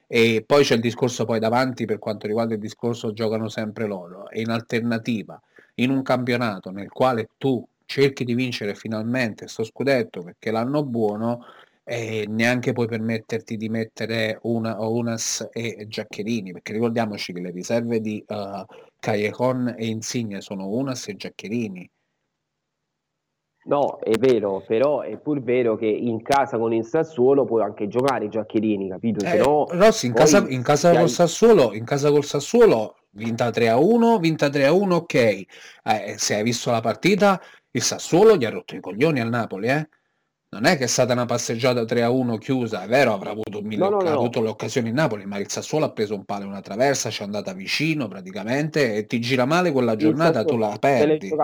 E 0.07 0.45
poi 0.47 0.63
c'è 0.63 0.75
il 0.75 0.81
discorso 0.81 1.25
poi 1.25 1.39
davanti 1.39 1.87
per 1.87 1.99
quanto 1.99 2.27
riguarda 2.27 2.53
il 2.53 2.61
discorso 2.61 3.15
giocano 3.15 3.49
sempre 3.49 3.87
loro. 3.87 4.29
E 4.29 4.43
in 4.43 4.51
alternativa, 4.51 5.41
in 5.77 5.91
un 5.91 6.03
campionato 6.03 6.71
nel 6.71 6.91
quale 6.91 7.31
tu 7.39 7.67
cerchi 7.87 8.25
di 8.25 8.35
vincere 8.35 8.75
finalmente 8.75 9.49
sto 9.49 9.65
scudetto 9.65 10.23
perché 10.23 10.51
l'anno 10.51 10.85
buono, 10.85 11.45
e 11.85 12.25
neanche 12.27 12.73
puoi 12.73 12.87
permetterti 12.87 13.59
di 13.59 13.69
mettere 13.69 14.39
una, 14.43 14.81
Unas 14.81 15.49
e 15.53 15.85
Giaccherini, 15.87 16.53
perché 16.53 16.73
ricordiamoci 16.73 17.33
che 17.35 17.41
le 17.41 17.51
riserve 17.51 18.01
di 18.01 18.25
uh, 18.27 18.65
Callejon 18.99 19.75
e 19.77 19.87
Insigne 19.87 20.41
sono 20.41 20.67
Unas 20.67 21.07
e 21.09 21.17
Giaccherini. 21.17 21.91
No, 23.67 23.99
è 23.99 24.17
vero, 24.19 24.63
però 24.67 25.01
è 25.01 25.17
pur 25.19 25.43
vero 25.43 25.77
che 25.77 25.87
in 25.87 26.23
casa 26.23 26.59
con 26.59 26.75
il 26.75 26.85
Sassuolo 26.85 27.45
puoi 27.45 27.63
anche 27.63 27.89
giocare 27.89 28.29
Giaccherini, 28.29 28.89
capito? 28.89 29.25
Eh, 29.25 29.39
no, 29.39 29.67
Rossi, 29.71 30.07
in 30.07 30.13
casa, 30.13 30.45
in 30.49 30.63
casa 30.63 30.91
col 30.91 31.01
hai... 31.01 31.09
Sassuolo, 31.09 31.75
in 31.75 31.85
casa 31.85 32.11
col 32.11 32.25
Sassuolo, 32.25 32.97
vinta 33.13 33.51
3 33.51 33.69
a 33.71 33.79
1, 33.79 34.19
vinta 34.19 34.51
3 34.51 34.67
a 34.67 34.73
1, 34.73 34.97
ok. 34.97 35.15
Eh, 35.15 35.47
se 36.17 36.35
hai 36.35 36.43
visto 36.43 36.71
la 36.71 36.81
partita, 36.81 37.41
il 37.71 37.83
Sassuolo 37.83 38.37
gli 38.37 38.45
ha 38.45 38.51
rotto 38.51 38.75
i 38.75 38.81
coglioni 38.81 39.21
al 39.21 39.31
Napoli, 39.31 39.69
eh? 39.69 39.89
Non 40.55 40.67
è 40.67 40.77
che 40.77 40.85
è 40.85 40.87
stata 40.87 41.13
una 41.13 41.25
passeggiata 41.25 41.85
3 41.85 42.03
a 42.03 42.11
1 42.11 42.39
chiusa, 42.39 42.85
è 42.85 42.87
vero, 42.87 43.13
avrà 43.13 43.31
avuto, 43.31 43.61
mille, 43.61 43.89
no, 43.89 43.89
no, 43.91 44.01
no. 44.01 44.09
avuto 44.09 44.41
le 44.41 44.49
occasioni 44.49 44.91
in 44.91 44.95
Napoli, 44.95 45.27
ma 45.27 45.39
il 45.39 45.51
Sassuolo 45.51 45.87
ha 45.87 45.91
preso 45.91 46.15
un 46.15 46.25
palo 46.25 46.45
e 46.45 46.47
una 46.47 46.61
traversa, 46.61 47.11
ci 47.11 47.23
è 47.23 47.25
andata 47.25 47.53
vicino 47.53 48.07
praticamente 48.07 48.95
e 48.95 49.07
ti 49.07 49.21
gira 49.21 49.47
male 49.47 49.73
quella 49.73 49.97
giornata, 49.97 50.45
tu 50.45 50.57
la 50.57 50.77
perdi. 50.79 51.35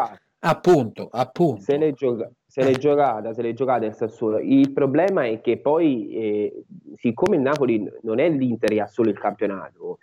Appunto, 0.42 1.08
appunto. 1.10 1.60
Se 1.60 1.76
l'è, 1.76 1.92
gioca- 1.92 2.30
se 2.46 2.62
l'è 2.62 2.72
giocata, 2.72 3.34
se 3.34 3.42
l'è 3.42 3.52
giocata 3.52 3.84
il 3.84 3.94
Sassuolo. 3.94 4.38
Il 4.38 4.72
problema 4.72 5.26
è 5.26 5.40
che 5.40 5.58
poi, 5.58 6.10
eh, 6.12 6.64
siccome 6.96 7.36
il 7.36 7.42
Napoli 7.42 7.86
non 8.02 8.20
è 8.20 8.28
l'Inter 8.30 8.80
ha 8.80 8.86
solo 8.86 9.10
il 9.10 9.18
campionato, 9.18 9.98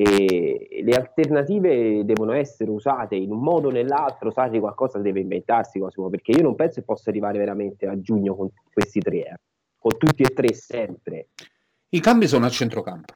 e 0.00 0.80
le 0.84 0.92
alternative 0.92 2.04
devono 2.04 2.32
essere 2.32 2.70
usate 2.70 3.16
in 3.16 3.32
un 3.32 3.40
modo 3.40 3.66
o 3.66 3.70
nell'altro, 3.72 4.30
Sarri 4.30 4.60
qualcosa 4.60 5.00
deve 5.00 5.18
inventarsi 5.18 5.80
Cosimo, 5.80 6.08
perché 6.08 6.30
io 6.30 6.42
non 6.42 6.54
penso 6.54 6.74
che 6.78 6.86
possa 6.86 7.10
arrivare 7.10 7.36
veramente 7.36 7.88
a 7.88 8.00
giugno 8.00 8.36
con 8.36 8.48
questi 8.72 9.00
tre, 9.00 9.16
eh. 9.16 9.36
con 9.76 9.98
tutti 9.98 10.22
e 10.22 10.28
tre 10.28 10.54
sempre. 10.54 11.30
I 11.88 11.98
cambi 11.98 12.28
sono 12.28 12.46
a 12.46 12.48
centrocampo. 12.48 13.12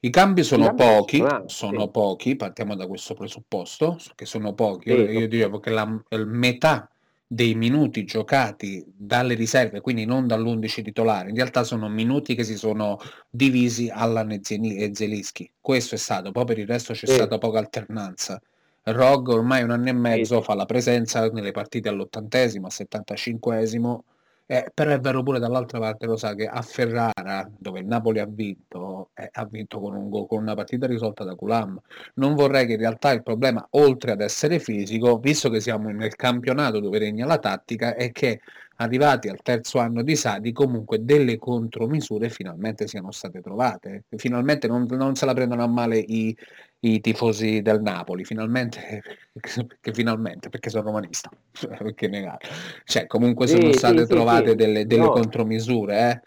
I 0.00 0.10
cambi 0.10 0.42
sono 0.42 0.64
I 0.64 0.66
cambi 0.66 0.82
pochi, 0.82 1.16
sono, 1.18 1.42
sono 1.46 1.88
pochi, 1.90 2.34
partiamo 2.34 2.74
da 2.74 2.88
questo 2.88 3.14
presupposto, 3.14 3.98
che 4.16 4.26
sono 4.26 4.54
pochi. 4.54 4.88
Io, 4.88 5.08
io 5.08 5.28
dicevo 5.28 5.60
che 5.60 5.70
la 5.70 5.88
metà 6.26 6.90
dei 7.30 7.54
minuti 7.54 8.04
giocati 8.04 8.82
dalle 8.86 9.34
riserve, 9.34 9.82
quindi 9.82 10.06
non 10.06 10.26
dall'11 10.26 10.82
titolare, 10.82 11.28
in 11.28 11.36
realtà 11.36 11.62
sono 11.62 11.86
minuti 11.90 12.34
che 12.34 12.42
si 12.42 12.56
sono 12.56 12.98
divisi 13.28 13.90
alla 13.92 14.26
e 14.26 14.90
Zelischi. 14.94 15.50
Questo 15.60 15.94
è 15.94 15.98
stato, 15.98 16.32
poi 16.32 16.46
per 16.46 16.58
il 16.58 16.66
resto 16.66 16.94
c'è 16.94 17.06
sì. 17.06 17.12
stata 17.12 17.36
poca 17.36 17.58
alternanza. 17.58 18.40
Rog 18.82 19.28
ormai 19.28 19.62
un 19.62 19.70
anno 19.70 19.88
e 19.88 19.92
mezzo 19.92 20.38
sì. 20.38 20.44
fa 20.44 20.54
la 20.54 20.64
presenza 20.64 21.28
nelle 21.28 21.52
partite 21.52 21.90
all'ottantesimo, 21.90 22.64
al 22.64 22.72
settantacinquesimo 22.72 24.04
eh, 24.50 24.70
però 24.72 24.92
è 24.92 24.98
vero 24.98 25.22
pure 25.22 25.38
dall'altra 25.38 25.78
parte, 25.78 26.06
lo 26.06 26.16
sa 26.16 26.34
che 26.34 26.46
a 26.46 26.62
Ferrara, 26.62 27.46
dove 27.58 27.80
il 27.80 27.86
Napoli 27.86 28.18
ha 28.18 28.24
vinto, 28.24 29.10
eh, 29.12 29.28
ha 29.30 29.44
vinto 29.44 29.78
con, 29.78 29.94
un, 29.94 30.10
con 30.26 30.40
una 30.40 30.54
partita 30.54 30.86
risolta 30.86 31.22
da 31.22 31.34
Culam. 31.34 31.78
Non 32.14 32.34
vorrei 32.34 32.64
che 32.64 32.72
in 32.72 32.78
realtà 32.78 33.10
il 33.10 33.22
problema, 33.22 33.66
oltre 33.72 34.12
ad 34.12 34.22
essere 34.22 34.58
fisico, 34.58 35.18
visto 35.18 35.50
che 35.50 35.60
siamo 35.60 35.90
nel 35.90 36.16
campionato 36.16 36.80
dove 36.80 36.98
regna 36.98 37.26
la 37.26 37.36
tattica, 37.36 37.94
è 37.94 38.10
che 38.10 38.40
arrivati 38.80 39.28
al 39.28 39.42
terzo 39.42 39.78
anno 39.78 40.02
di 40.02 40.14
Sadi 40.14 40.52
comunque 40.52 41.04
delle 41.04 41.38
contromisure 41.38 42.28
finalmente 42.28 42.86
siano 42.86 43.10
state 43.10 43.40
trovate. 43.40 44.04
Finalmente 44.16 44.68
non, 44.68 44.86
non 44.90 45.14
se 45.14 45.26
la 45.26 45.34
prendono 45.34 45.62
a 45.62 45.66
male 45.66 45.98
i, 45.98 46.36
i 46.80 47.00
tifosi 47.00 47.60
del 47.60 47.80
Napoli, 47.80 48.24
finalmente, 48.24 49.02
perché 49.32 49.92
finalmente, 49.92 50.48
perché 50.48 50.70
sono 50.70 50.84
romanista, 50.84 51.30
perché 51.78 52.08
negare. 52.08 52.46
Cioè, 52.84 53.06
comunque 53.06 53.46
sono 53.46 53.72
sì, 53.72 53.78
state 53.78 54.06
sì, 54.06 54.12
trovate 54.12 54.50
sì, 54.50 54.56
delle, 54.56 54.86
delle 54.86 55.02
no. 55.02 55.10
contromisure, 55.10 56.10
eh? 56.10 56.20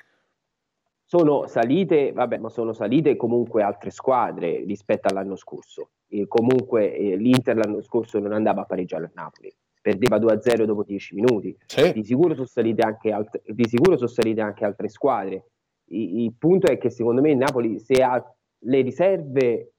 Sono 1.05 1.46
salite, 1.48 2.13
vabbè, 2.13 2.38
ma 2.38 2.48
sono 2.48 2.72
salite 2.72 3.17
comunque 3.17 3.63
altre 3.63 3.89
squadre 3.89 4.63
rispetto 4.65 5.10
all'anno 5.10 5.36
scorso. 5.36 5.89
E 6.08 6.25
comunque 6.27 6.96
eh, 6.96 7.17
l'Inter 7.17 7.58
l'anno 7.58 7.81
scorso 7.81 8.20
non 8.20 8.31
andava 8.31 8.62
a 8.62 8.65
pareggiare 8.65 9.05
il 9.05 9.12
Napoli, 9.13 9.53
perdeva 9.82 10.18
2-0 10.18 10.64
dopo 10.64 10.84
10 10.84 11.16
minuti. 11.16 11.58
Di 11.92 12.04
sicuro 12.04 12.36
sono 12.36 12.46
salite 12.46 12.84
anche, 12.84 13.12
alt- 13.12 13.42
di 13.52 13.68
sicuro 13.68 13.98
sono 13.98 14.08
salite 14.08 14.42
anche 14.42 14.64
altre 14.64 14.88
squadre. 14.88 15.48
I- 15.86 16.24
il 16.24 16.34
punto 16.38 16.72
è 16.72 16.78
che 16.78 16.90
secondo 16.90 17.22
me 17.22 17.32
il 17.32 17.38
Napoli, 17.38 17.80
se 17.80 17.96
ha 18.04 18.24
le 18.64 18.82
riserve 18.82 19.74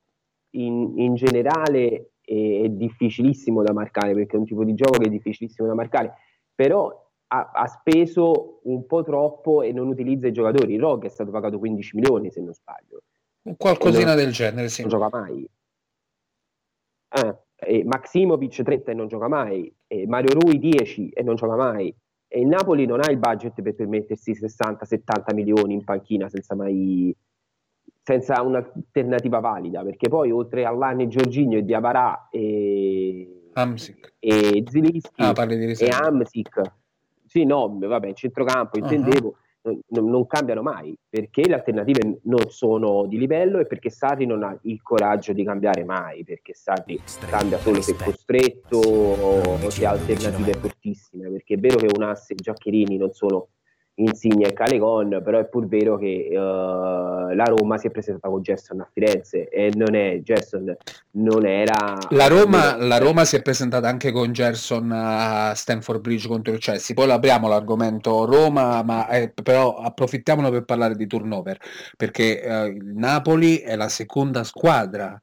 in, 0.56 0.98
in 0.98 1.14
generale 1.14 2.14
è, 2.20 2.62
è, 2.64 2.68
difficilissimo 2.68 3.62
da 3.62 3.72
marcare 3.72 4.12
perché 4.12 4.36
è 4.36 4.38
un 4.38 4.44
tipo 4.44 4.64
di 4.64 4.74
gioco 4.74 4.98
che 4.98 5.06
è 5.06 5.10
difficilissimo 5.10 5.68
da 5.68 5.74
marcare, 5.74 6.14
però 6.54 7.10
ha, 7.28 7.50
ha 7.54 7.66
speso 7.66 8.60
un 8.64 8.84
po' 8.86 9.02
troppo 9.04 9.62
e 9.62 9.72
non 9.72 9.88
utilizza 9.88 10.26
i 10.26 10.32
giocatori. 10.32 10.76
Rock 10.76 11.04
è 11.04 11.08
stato 11.08 11.30
pagato 11.30 11.58
15 11.58 11.96
milioni 11.96 12.30
se 12.30 12.40
non 12.40 12.52
sbaglio. 12.52 13.02
Qualcosina 13.56 14.14
non, 14.14 14.16
del 14.16 14.32
genere, 14.32 14.68
sì. 14.68 14.82
Non 14.82 14.90
gioca 14.90 15.08
mai. 15.10 15.48
Ah, 17.14 17.38
e 17.64 17.84
Maximovic 17.84 18.62
30 18.62 18.90
e 18.90 18.94
non 18.94 19.08
gioca 19.08 19.28
mai, 19.28 19.72
e 19.86 20.06
Mario 20.06 20.38
Rui 20.38 20.58
10 20.58 21.10
e 21.10 21.22
non 21.22 21.34
gioca 21.36 21.56
mai. 21.56 21.94
E 22.28 22.40
il 22.40 22.46
Napoli 22.46 22.86
non 22.86 23.00
ha 23.00 23.10
il 23.10 23.18
budget 23.18 23.60
per 23.60 23.74
permettersi 23.74 24.32
60-70 24.32 25.34
milioni 25.34 25.74
in 25.74 25.84
panchina 25.84 26.28
senza 26.28 26.54
mai 26.54 27.14
senza 28.04 28.42
un'alternativa 28.42 29.38
valida, 29.38 29.82
perché 29.84 30.08
poi 30.08 30.30
oltre 30.32 30.64
a 30.64 30.72
Lani, 30.72 31.06
Giorginio 31.06 31.58
e 31.58 31.64
Diavarà 31.64 32.28
e, 32.30 33.50
Amsic. 33.52 34.14
e 34.18 34.64
Zilischi 34.68 35.22
ah, 35.22 35.34
e 35.38 35.88
Amsic, 35.88 36.60
sì 37.24 37.44
no, 37.44 37.78
vabbè, 37.78 38.12
centrocampo 38.12 38.76
intendevo, 38.78 39.28
uh-huh. 39.28 39.36
Non, 39.88 40.26
cambiano 40.26 40.62
mai, 40.62 40.96
perché 41.08 41.46
le 41.46 41.54
alternative 41.54 42.20
non 42.22 42.50
sono 42.50 43.06
di 43.06 43.16
livello 43.16 43.58
e 43.58 43.66
perché 43.66 43.90
Sarri 43.90 44.26
non 44.26 44.42
ha 44.42 44.56
il 44.62 44.82
coraggio 44.82 45.32
di 45.32 45.44
cambiare 45.44 45.84
mai, 45.84 46.24
perché 46.24 46.52
Sarri 46.52 47.00
cambia 47.28 47.58
solo 47.58 47.80
se 47.80 47.94
costretto 47.94 48.78
o 48.78 49.70
se 49.70 49.86
ha 49.86 49.90
alternative 49.90 50.54
fortissime, 50.54 51.30
perché 51.30 51.54
è 51.54 51.58
vero 51.58 51.76
che 51.76 51.88
un 51.94 52.02
asse 52.02 52.34
Giaccherini 52.34 52.96
non 52.96 53.12
sono 53.12 53.48
Insigne 53.96 54.48
e 54.48 54.52
Calegon, 54.54 55.20
però 55.22 55.38
è 55.38 55.44
pur 55.44 55.66
vero 55.66 55.98
che 55.98 56.28
uh, 56.30 57.34
la 57.34 57.44
Roma 57.44 57.76
si 57.76 57.88
è 57.88 57.90
presentata 57.90 58.28
con 58.28 58.40
Gerson 58.40 58.80
a 58.80 58.88
Firenze 58.90 59.48
e 59.50 59.70
non 59.74 59.94
è 59.94 60.20
Gerson 60.22 60.74
non 61.12 61.44
era 61.44 61.98
la 62.08 62.26
Roma, 62.26 62.76
la 62.76 62.96
Roma 62.96 63.26
si 63.26 63.36
è 63.36 63.42
presentata 63.42 63.88
anche 63.88 64.10
con 64.10 64.32
Gerson 64.32 64.90
a 64.92 65.52
Stanford 65.54 66.00
Bridge 66.00 66.26
contro 66.26 66.54
il 66.54 66.58
Chelsea. 66.58 66.96
Poi 66.96 67.10
apriamo 67.10 67.48
l'argomento 67.48 68.24
Roma 68.24 68.82
ma 68.82 69.06
eh, 69.08 69.30
però 69.30 69.76
approfittiamolo 69.76 70.50
per 70.50 70.64
parlare 70.64 70.96
di 70.96 71.06
turnover 71.06 71.58
perché 71.94 72.40
eh, 72.40 72.66
il 72.68 72.94
Napoli 72.94 73.58
è 73.58 73.76
la 73.76 73.90
seconda 73.90 74.42
squadra 74.42 75.20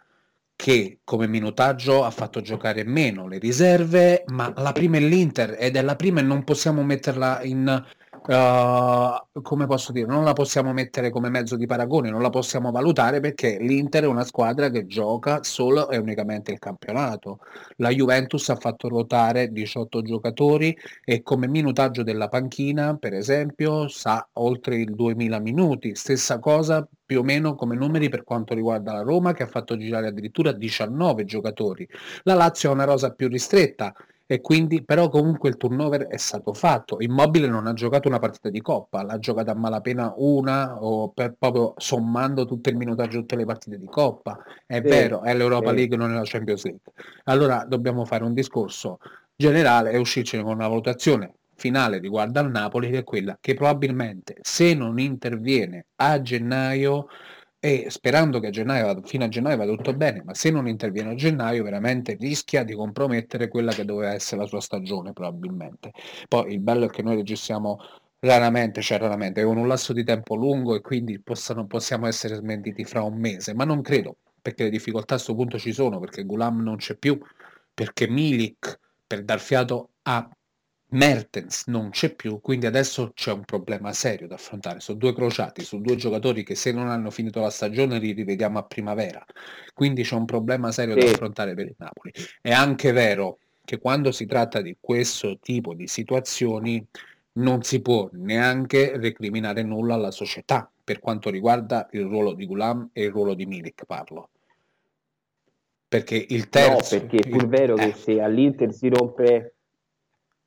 che 0.55 0.99
come 1.05 1.25
minutaggio 1.25 2.03
ha 2.03 2.11
fatto 2.11 2.41
giocare 2.41 2.83
meno 2.83 3.27
le 3.27 3.37
riserve, 3.37 4.25
ma 4.27 4.53
la 4.57 4.73
prima 4.73 4.97
è 4.97 4.99
l'Inter 4.99 5.55
ed 5.57 5.77
è 5.77 5.81
la 5.81 5.95
prima 5.95 6.19
e 6.19 6.23
non 6.23 6.43
possiamo 6.43 6.83
metterla 6.83 7.41
in 7.43 7.81
uh, 8.11 9.41
come 9.41 9.65
posso 9.65 9.91
dire, 9.91 10.05
non 10.05 10.23
la 10.23 10.33
possiamo 10.33 10.73
mettere 10.73 11.09
come 11.09 11.29
mezzo 11.29 11.55
di 11.55 11.65
paragone, 11.65 12.09
non 12.09 12.21
la 12.21 12.29
possiamo 12.29 12.71
valutare 12.71 13.19
perché 13.19 13.57
l'Inter 13.59 14.03
è 14.03 14.07
una 14.07 14.23
squadra 14.23 14.69
che 14.69 14.85
gioca 14.85 15.43
solo 15.43 15.89
e 15.89 15.97
unicamente 15.97 16.51
il 16.51 16.59
campionato. 16.59 17.39
La 17.77 17.89
Juventus 17.89 18.49
ha 18.49 18.55
fatto 18.55 18.87
ruotare 18.87 19.51
18 19.51 20.01
giocatori 20.01 20.75
e 21.03 21.21
come 21.21 21.47
minutaggio 21.47 22.03
della 22.03 22.27
panchina, 22.27 22.95
per 22.97 23.13
esempio, 23.13 23.87
sa 23.87 24.27
oltre 24.33 24.77
il 24.77 24.93
2000 24.95 25.39
minuti. 25.39 25.95
Stessa 25.95 26.39
cosa 26.39 26.87
più 27.05 27.19
o 27.19 27.23
meno 27.23 27.55
come 27.55 27.75
numeri 27.75 28.09
per 28.09 28.23
quanto 28.23 28.53
riguarda 28.53 28.93
la 28.93 29.01
Roma 29.01 29.33
che 29.33 29.43
ha 29.43 29.47
fatto 29.47 29.77
girare 29.77 30.07
addirittura 30.07 30.51
19 30.51 31.25
giocatori. 31.25 31.87
La 32.23 32.35
Lazio 32.35 32.69
ha 32.69 32.73
una 32.73 32.83
rosa 32.83 33.11
più 33.11 33.27
ristretta 33.27 33.93
e 34.31 34.41
quindi 34.41 34.83
però 34.83 35.09
comunque 35.09 35.49
il 35.49 35.57
turnover 35.57 36.05
è 36.05 36.17
stato 36.17 36.53
fatto. 36.53 36.97
Immobile 36.99 37.47
non 37.47 37.65
ha 37.65 37.73
giocato 37.73 38.07
una 38.07 38.19
partita 38.19 38.51
di 38.51 38.61
coppa, 38.61 39.01
l'ha 39.01 39.17
giocata 39.17 39.53
a 39.53 39.55
malapena 39.55 40.13
una 40.17 40.83
o 40.83 41.09
per, 41.09 41.33
proprio 41.33 41.73
sommando 41.77 42.45
tutto 42.45 42.69
il 42.69 42.75
minutaggio 42.75 43.21
tutte 43.21 43.35
le 43.35 43.45
partite 43.45 43.79
di 43.79 43.87
coppa. 43.87 44.37
È 44.67 44.75
sì, 44.75 44.81
vero, 44.81 45.23
è 45.23 45.33
l'Europa 45.33 45.71
sì. 45.71 45.77
League, 45.77 45.97
non 45.97 46.11
è 46.11 46.13
la 46.13 46.21
Champions 46.25 46.63
League. 46.63 46.91
Allora 47.23 47.65
dobbiamo 47.67 48.05
fare 48.05 48.23
un 48.23 48.35
discorso 48.35 48.99
generale 49.35 49.89
e 49.89 49.97
uscircene 49.97 50.43
con 50.43 50.53
una 50.53 50.67
valutazione 50.67 51.33
finale 51.55 51.97
riguardo 51.97 52.39
al 52.39 52.51
Napoli 52.51 52.91
che 52.91 52.99
è 52.99 53.03
quella 53.03 53.35
che 53.41 53.55
probabilmente 53.55 54.37
se 54.41 54.75
non 54.75 54.99
interviene 54.99 55.87
a 55.95 56.21
gennaio 56.21 57.07
e 57.59 57.87
sperando 57.89 58.39
che 58.39 58.47
a 58.47 58.49
gennaio, 58.51 59.01
fino 59.03 59.25
a 59.25 59.27
gennaio 59.27 59.57
vada 59.57 59.75
tutto 59.75 59.93
bene, 59.93 60.23
ma 60.23 60.33
se 60.33 60.49
non 60.49 60.67
interviene 60.67 61.11
a 61.11 61.15
gennaio 61.15 61.63
veramente 61.63 62.15
rischia 62.19 62.63
di 62.63 62.73
compromettere 62.73 63.49
quella 63.49 63.73
che 63.73 63.83
doveva 63.85 64.13
essere 64.13 64.41
la 64.41 64.47
sua 64.47 64.61
stagione 64.61 65.11
probabilmente. 65.11 65.91
Poi 66.27 66.53
il 66.53 66.59
bello 66.59 66.85
è 66.85 66.89
che 66.89 67.01
noi 67.01 67.15
registriamo 67.15 67.77
raramente, 68.21 68.81
cioè 68.81 68.97
raramente, 68.97 69.43
con 69.43 69.57
un 69.57 69.67
lasso 69.67 69.93
di 69.93 70.03
tempo 70.03 70.35
lungo 70.35 70.75
e 70.75 70.81
quindi 70.81 71.19
possano, 71.19 71.67
possiamo 71.67 72.07
essere 72.07 72.35
smentiti 72.35 72.85
fra 72.85 73.03
un 73.03 73.17
mese, 73.17 73.53
ma 73.53 73.65
non 73.65 73.81
credo, 73.81 74.17
perché 74.41 74.63
le 74.63 74.69
difficoltà 74.69 75.15
a 75.15 75.17
questo 75.17 75.35
punto 75.35 75.57
ci 75.57 75.73
sono, 75.73 75.99
perché 75.99 76.23
Gulam 76.23 76.61
non 76.61 76.77
c'è 76.77 76.95
più, 76.95 77.19
perché 77.73 78.07
Milik 78.07 78.79
per 79.05 79.23
dar 79.23 79.39
fiato 79.39 79.91
a 80.03 80.29
Mertens 80.91 81.65
non 81.67 81.91
c'è 81.91 82.15
più, 82.15 82.39
quindi 82.41 82.65
adesso 82.65 83.11
c'è 83.13 83.31
un 83.31 83.45
problema 83.45 83.93
serio 83.93 84.27
da 84.27 84.35
affrontare. 84.35 84.79
Sono 84.79 84.97
due 84.97 85.13
crociati, 85.13 85.63
sono 85.63 85.81
due 85.81 85.95
giocatori 85.95 86.43
che 86.43 86.55
se 86.55 86.71
non 86.71 86.87
hanno 86.87 87.11
finito 87.11 87.39
la 87.41 87.51
stagione 87.51 87.99
li 87.99 88.11
rivediamo 88.11 88.57
a 88.57 88.63
primavera. 88.63 89.23
Quindi 89.73 90.01
c'è 90.03 90.15
un 90.15 90.25
problema 90.25 90.71
serio 90.71 90.99
sì. 90.99 91.05
da 91.05 91.11
affrontare 91.11 91.53
per 91.53 91.67
il 91.67 91.75
Napoli. 91.77 92.11
È 92.41 92.51
anche 92.51 92.91
vero 92.91 93.37
che 93.63 93.77
quando 93.77 94.11
si 94.11 94.25
tratta 94.25 94.61
di 94.61 94.77
questo 94.79 95.37
tipo 95.39 95.75
di 95.75 95.87
situazioni 95.87 96.83
non 97.33 97.61
si 97.61 97.81
può 97.81 98.09
neanche 98.13 98.97
recriminare 98.97 99.61
nulla 99.61 99.93
alla 99.93 100.11
società 100.11 100.69
per 100.83 100.99
quanto 100.99 101.29
riguarda 101.29 101.87
il 101.91 102.01
ruolo 102.01 102.33
di 102.33 102.47
Gulam 102.47 102.89
e 102.93 103.03
il 103.03 103.11
ruolo 103.11 103.35
di 103.35 103.45
Milik, 103.45 103.85
parlo. 103.85 104.29
Perché 105.87 106.25
il 106.29 106.49
terzo... 106.49 106.95
No, 106.95 107.01
perché 107.01 107.17
è 107.17 107.29
pur 107.29 107.47
vero 107.47 107.75
eh. 107.75 107.91
che 107.91 107.93
se 107.93 108.19
all'Inter 108.19 108.73
si 108.73 108.89
rompe 108.89 109.53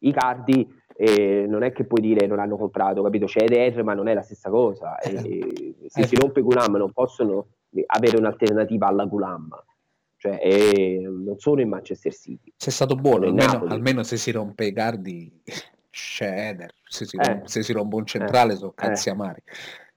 i 0.02 0.12
cardi 0.12 0.80
eh, 0.96 1.46
non 1.48 1.62
è 1.62 1.72
che 1.72 1.84
puoi 1.84 2.00
dire 2.00 2.26
non 2.26 2.38
hanno 2.38 2.56
comprato, 2.56 3.02
capito? 3.02 3.26
C'è 3.26 3.42
Eder, 3.42 3.82
ma 3.82 3.94
non 3.94 4.08
è 4.08 4.14
la 4.14 4.22
stessa 4.22 4.50
cosa. 4.50 4.98
Eh, 4.98 5.74
se 5.88 6.00
eh. 6.00 6.06
si 6.06 6.14
rompe 6.16 6.42
Gulam 6.42 6.76
non 6.76 6.92
possono 6.92 7.46
avere 7.86 8.16
un'alternativa 8.18 8.86
alla 8.86 9.04
Gulam. 9.04 9.48
Cioè, 10.16 10.38
eh, 10.40 11.00
non 11.02 11.38
sono 11.38 11.60
in 11.60 11.68
Manchester 11.68 12.14
City. 12.14 12.52
C'è 12.56 12.70
stato 12.70 12.94
buono, 12.94 13.26
almeno, 13.26 13.64
almeno, 13.66 14.02
se 14.04 14.16
si 14.16 14.30
rompe 14.30 14.66
i 14.66 14.72
cardi 14.72 15.42
c'è 15.90 16.50
Eder. 16.50 16.72
Se 16.84 17.06
si, 17.06 17.16
rompe, 17.16 17.48
se 17.48 17.62
si 17.62 17.72
rompe 17.72 17.96
un 17.96 18.06
centrale 18.06 18.54
sono 18.54 18.72
cazzi 18.72 19.10
amari. 19.10 19.42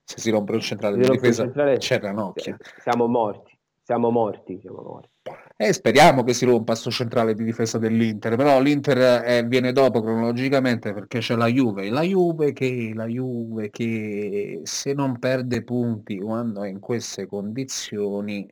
Se 0.02 0.18
si 0.18 0.30
rompe 0.30 0.52
un 0.52 0.60
centrale 0.60 0.96
di 0.96 1.08
difesa 1.08 1.42
centrale, 1.44 1.78
c'è 1.78 2.00
Ranocchia. 2.00 2.56
Siamo 2.80 3.06
morti, 3.06 3.56
siamo 3.82 4.10
morti, 4.10 4.58
siamo 4.60 4.82
morti. 4.82 5.15
E 5.58 5.72
speriamo 5.72 6.22
che 6.22 6.34
si 6.34 6.44
rompa 6.44 6.74
sto 6.74 6.90
centrale 6.90 7.34
di 7.34 7.42
difesa 7.42 7.78
dell'Inter, 7.78 8.36
però 8.36 8.60
l'Inter 8.60 9.24
eh, 9.24 9.42
viene 9.44 9.72
dopo 9.72 10.02
cronologicamente 10.02 10.92
perché 10.92 11.20
c'è 11.20 11.34
la 11.34 11.46
Juve, 11.46 11.88
la 11.88 12.02
Juve 12.02 12.52
che, 12.52 12.92
la 12.94 13.06
Juve 13.06 13.70
che 13.70 14.60
se 14.64 14.92
non 14.92 15.18
perde 15.18 15.64
punti 15.64 16.18
quando 16.18 16.62
è 16.62 16.68
in 16.68 16.78
queste 16.78 17.26
condizioni, 17.26 18.46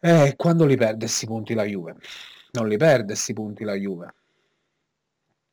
eh, 0.00 0.34
quando 0.36 0.66
li 0.66 0.76
perde 0.76 0.98
questi 0.98 1.26
punti 1.26 1.54
la 1.54 1.64
Juve? 1.64 1.94
Non 2.52 2.68
li 2.68 2.76
perde 2.76 3.06
questi 3.12 3.32
punti 3.32 3.62
la 3.62 3.74
Juve. 3.74 4.14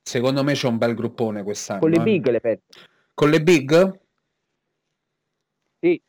Secondo 0.01 0.43
me 0.43 0.53
c'è 0.53 0.67
un 0.67 0.77
bel 0.77 0.95
gruppone 0.95 1.43
quest'anno. 1.43 1.81
Con 1.81 1.91
le 1.91 1.97
eh. 1.97 2.03
big 2.03 2.29
le 2.29 2.39
perde. 2.41 2.61
Con 3.13 3.29
le 3.29 3.41
big? 3.43 3.99
Sì. 5.79 6.01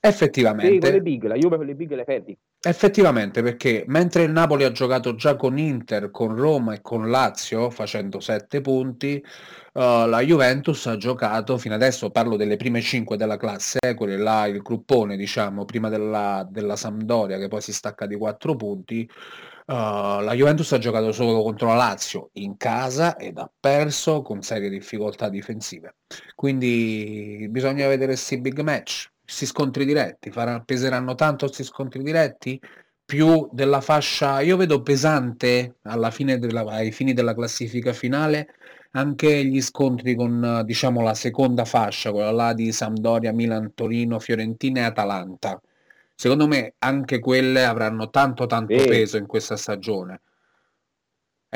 Effettivamente. 0.00 0.72
Sì, 0.72 0.78
con 0.78 0.90
le 0.90 1.00
big, 1.02 1.24
la 1.24 1.34
Juve 1.34 1.56
con 1.56 1.66
le 1.66 1.74
big 1.74 1.92
le 1.92 2.04
perdi. 2.04 2.38
Effettivamente, 2.66 3.42
perché 3.42 3.84
mentre 3.88 4.22
il 4.22 4.30
Napoli 4.30 4.64
ha 4.64 4.72
giocato 4.72 5.14
già 5.14 5.36
con 5.36 5.58
Inter, 5.58 6.10
con 6.10 6.34
Roma 6.34 6.72
e 6.72 6.80
con 6.80 7.10
Lazio, 7.10 7.68
facendo 7.68 8.20
7 8.20 8.62
punti, 8.62 9.22
uh, 9.74 10.06
la 10.06 10.20
Juventus 10.22 10.86
ha 10.86 10.96
giocato 10.96 11.58
fino 11.58 11.74
adesso, 11.74 12.10
parlo 12.10 12.36
delle 12.36 12.56
prime 12.56 12.80
5 12.80 13.18
della 13.18 13.36
classe, 13.36 13.80
eh, 13.80 13.92
quelle 13.92 14.16
là, 14.16 14.46
il 14.46 14.62
gruppone, 14.62 15.18
diciamo, 15.18 15.66
prima 15.66 15.90
della, 15.90 16.46
della 16.50 16.76
Sampdoria 16.76 17.36
che 17.36 17.48
poi 17.48 17.60
si 17.60 17.72
stacca 17.74 18.06
di 18.06 18.16
4 18.16 18.56
punti, 18.56 19.06
uh, 19.66 19.72
la 19.74 20.32
Juventus 20.32 20.72
ha 20.72 20.78
giocato 20.78 21.12
solo 21.12 21.42
contro 21.42 21.68
la 21.68 21.74
Lazio 21.74 22.30
in 22.34 22.56
casa 22.56 23.18
ed 23.18 23.36
ha 23.36 23.50
perso 23.60 24.22
con 24.22 24.40
serie 24.40 24.70
difficoltà 24.70 25.28
difensive. 25.28 25.96
Quindi 26.34 27.46
bisogna 27.50 27.86
vedere 27.88 28.12
questi 28.12 28.40
big 28.40 28.60
match 28.60 29.12
questi 29.24 29.46
scontri 29.46 29.84
diretti, 29.84 30.30
farà, 30.30 30.60
peseranno 30.60 31.14
tanto 31.14 31.46
questi 31.46 31.64
scontri 31.64 32.02
diretti? 32.02 32.60
Più 33.04 33.48
della 33.52 33.80
fascia, 33.80 34.40
io 34.40 34.56
vedo 34.56 34.82
pesante 34.82 35.76
alla 35.82 36.10
fine 36.10 36.38
della, 36.38 36.62
ai 36.62 36.92
fini 36.92 37.12
della 37.12 37.34
classifica 37.34 37.92
finale 37.92 38.54
anche 38.96 39.44
gli 39.44 39.60
scontri 39.60 40.14
con 40.14 40.62
diciamo 40.64 41.02
la 41.02 41.14
seconda 41.14 41.64
fascia, 41.64 42.12
quella 42.12 42.30
là 42.30 42.52
di 42.54 42.70
Sampdoria, 42.72 43.32
Milan, 43.32 43.72
Torino, 43.74 44.18
Fiorentina 44.20 44.80
e 44.80 44.84
Atalanta. 44.84 45.60
Secondo 46.14 46.46
me 46.46 46.74
anche 46.78 47.18
quelle 47.18 47.64
avranno 47.64 48.08
tanto 48.10 48.46
tanto 48.46 48.78
sì. 48.78 48.86
peso 48.86 49.16
in 49.16 49.26
questa 49.26 49.56
stagione. 49.56 50.20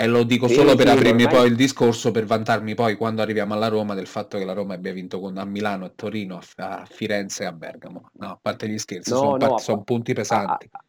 E 0.00 0.06
lo 0.06 0.22
dico 0.22 0.46
sì, 0.46 0.54
solo 0.54 0.76
per 0.76 0.86
sì, 0.86 0.92
aprirmi 0.92 1.24
ormai... 1.24 1.40
poi 1.40 1.48
il 1.48 1.56
discorso, 1.56 2.12
per 2.12 2.24
vantarmi 2.24 2.76
poi 2.76 2.94
quando 2.94 3.20
arriviamo 3.20 3.54
alla 3.54 3.66
Roma 3.66 3.94
del 3.94 4.06
fatto 4.06 4.38
che 4.38 4.44
la 4.44 4.52
Roma 4.52 4.74
abbia 4.74 4.92
vinto 4.92 5.18
con, 5.18 5.36
a 5.38 5.44
Milano, 5.44 5.86
a 5.86 5.92
Torino, 5.92 6.38
a, 6.58 6.84
Firenze 6.84 7.42
e 7.42 7.46
a 7.46 7.52
Bergamo. 7.52 8.10
No, 8.12 8.26
a 8.26 8.38
parte 8.40 8.68
gli 8.68 8.78
scherzi, 8.78 9.10
no, 9.10 9.16
sono, 9.16 9.30
no, 9.32 9.38
pa- 9.38 9.58
sono 9.58 9.82
punti 9.82 10.12
pesanti. 10.12 10.68
A, 10.70 10.84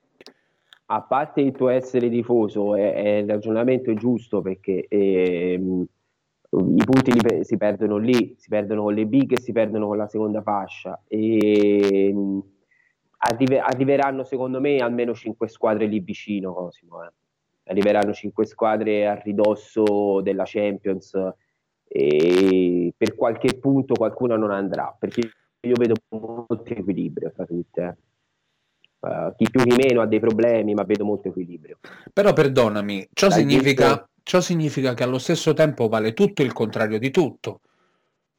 a, 0.95 1.01
parte 1.01 1.41
il 1.41 1.53
tuo 1.53 1.69
essere 1.69 2.07
tifoso, 2.07 2.75
è, 2.75 2.93
è 2.93 3.07
il 3.17 3.27
ragionamento 3.27 3.95
giusto 3.95 4.43
perché 4.43 4.85
ehm, 4.87 5.85
i 6.51 6.83
punti 6.83 7.11
li, 7.11 7.43
si 7.43 7.57
perdono 7.57 7.97
lì, 7.97 8.35
si 8.37 8.47
perdono 8.47 8.83
con 8.83 8.93
le 8.93 9.07
big 9.07 9.31
e 9.31 9.39
si 9.39 9.51
perdono 9.51 9.87
con 9.87 9.97
la 9.97 10.07
seconda 10.07 10.43
fascia. 10.43 11.01
E, 11.07 12.09
ehm, 12.09 12.43
arrive, 13.17 13.57
arriveranno 13.57 14.23
secondo 14.23 14.61
me 14.61 14.77
almeno 14.77 15.15
5 15.15 15.47
squadre 15.47 15.87
lì 15.87 15.99
vicino, 15.99 16.53
Cosimo. 16.53 17.03
Eh 17.03 17.09
arriveranno 17.69 18.13
cinque 18.13 18.45
squadre 18.45 19.07
a 19.07 19.13
ridosso 19.13 20.21
della 20.21 20.43
Champions 20.45 21.13
e 21.87 22.93
per 22.97 23.15
qualche 23.15 23.57
punto 23.57 23.93
qualcuna 23.93 24.35
non 24.35 24.51
andrà, 24.51 24.95
perché 24.97 25.21
io 25.61 25.75
vedo 25.75 25.95
molto 26.09 26.73
equilibrio 26.73 27.31
tra 27.31 27.45
tutte. 27.45 27.97
Uh, 28.99 29.33
chi 29.37 29.49
più 29.49 29.63
chi 29.63 29.75
meno 29.75 30.01
ha 30.01 30.07
dei 30.07 30.19
problemi, 30.19 30.73
ma 30.73 30.83
vedo 30.83 31.05
molto 31.05 31.29
equilibrio. 31.29 31.79
Però 32.11 32.33
perdonami, 32.33 33.07
ciò 33.13 33.29
significa, 33.29 34.07
ciò 34.23 34.41
significa, 34.41 34.93
che 34.93 35.03
allo 35.03 35.19
stesso 35.19 35.53
tempo 35.53 35.87
vale 35.87 36.13
tutto 36.13 36.41
il 36.41 36.51
contrario 36.51 36.99
di 36.99 37.09
tutto. 37.11 37.61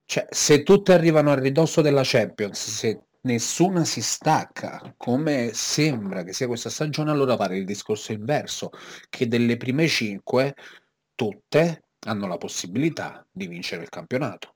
Cioè, 0.05 0.27
se 0.29 0.63
tutte 0.63 0.93
arrivano 0.93 1.31
a 1.31 1.39
ridosso 1.39 1.81
della 1.81 2.03
Champions, 2.05 2.59
se 2.59 3.01
nessuna 3.23 3.85
si 3.85 4.01
stacca, 4.01 4.95
come 4.97 5.53
sembra 5.53 6.23
che 6.23 6.33
sia 6.33 6.47
questa 6.47 6.71
stagione, 6.71 7.11
allora 7.11 7.37
pare 7.37 7.57
il 7.57 7.65
discorso 7.65 8.13
inverso, 8.13 8.71
che 9.09 9.27
delle 9.27 9.57
prime 9.57 9.87
cinque 9.87 10.55
tutte 11.15 11.85
hanno 12.07 12.27
la 12.27 12.37
possibilità 12.39 13.27
di 13.31 13.47
vincere 13.47 13.83
il 13.83 13.89
campionato. 13.89 14.55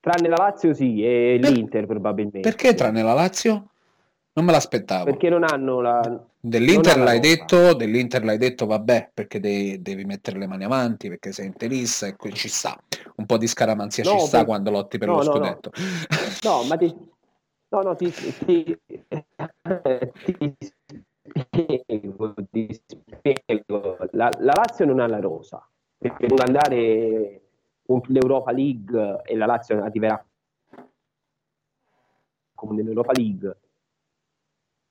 Tranne 0.00 0.28
la 0.28 0.36
Lazio 0.36 0.72
sì, 0.72 1.04
e 1.04 1.38
Per- 1.40 1.50
l'Inter 1.50 1.86
probabilmente. 1.86 2.40
Perché 2.40 2.74
tranne 2.74 3.02
la 3.02 3.12
Lazio? 3.12 3.69
Non 4.40 4.48
me 4.48 4.52
l'aspettavo. 4.54 5.04
Perché 5.04 5.28
non 5.28 5.44
hanno 5.44 5.80
la... 5.82 6.24
Dell'Inter 6.40 6.96
non 6.96 7.02
ha 7.02 7.10
la 7.10 7.10
l'hai 7.12 7.20
rosa. 7.20 7.36
detto, 7.36 7.74
dell'Inter 7.74 8.24
l'hai 8.24 8.38
detto, 8.38 8.64
vabbè, 8.64 9.10
perché 9.12 9.38
devi, 9.38 9.82
devi 9.82 10.04
mettere 10.06 10.38
le 10.38 10.46
mani 10.46 10.64
avanti, 10.64 11.08
perché 11.10 11.30
sei 11.32 11.44
interista 11.44 12.06
e 12.06 12.16
ci 12.32 12.48
sta. 12.48 12.74
Un 13.16 13.26
po' 13.26 13.36
di 13.36 13.46
scaramanzia 13.46 14.02
No, 14.04 14.18
ci 14.18 14.26
sta 14.26 14.38
per- 14.38 14.46
quando 14.46 14.70
lotti 14.70 14.96
per 14.96 15.08
no, 15.08 15.16
lo 15.16 15.22
no, 15.22 15.28
no. 15.28 15.34
scudetto. 15.34 15.70
No, 16.44 16.62
ma 16.64 16.76
ti... 16.78 16.96
No, 17.68 17.82
no, 17.82 17.94
ti, 17.94 18.10
ti, 18.46 18.78
ti 20.24 20.56
spiego, 21.44 22.34
ti 22.50 22.80
spiego. 22.86 23.98
La, 24.12 24.30
la 24.38 24.52
Lazio 24.56 24.86
non 24.86 25.00
ha 25.00 25.06
la 25.06 25.20
rosa, 25.20 25.64
perché 25.98 26.26
deve 26.26 26.42
andare 26.42 27.42
l'Europa 28.06 28.50
League 28.52 29.20
e 29.24 29.36
la 29.36 29.44
Lazio 29.46 29.82
arriverà 29.84 30.24
come 32.54 32.74
nell'Europa 32.76 33.12
League 33.12 33.56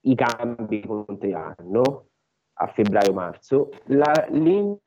i 0.02 0.16
cambi 0.16 0.86
conteranno 0.86 2.06
a 2.54 2.68
febbraio-marzo. 2.68 3.70
La, 3.86 4.28
l'Inter 4.30 4.80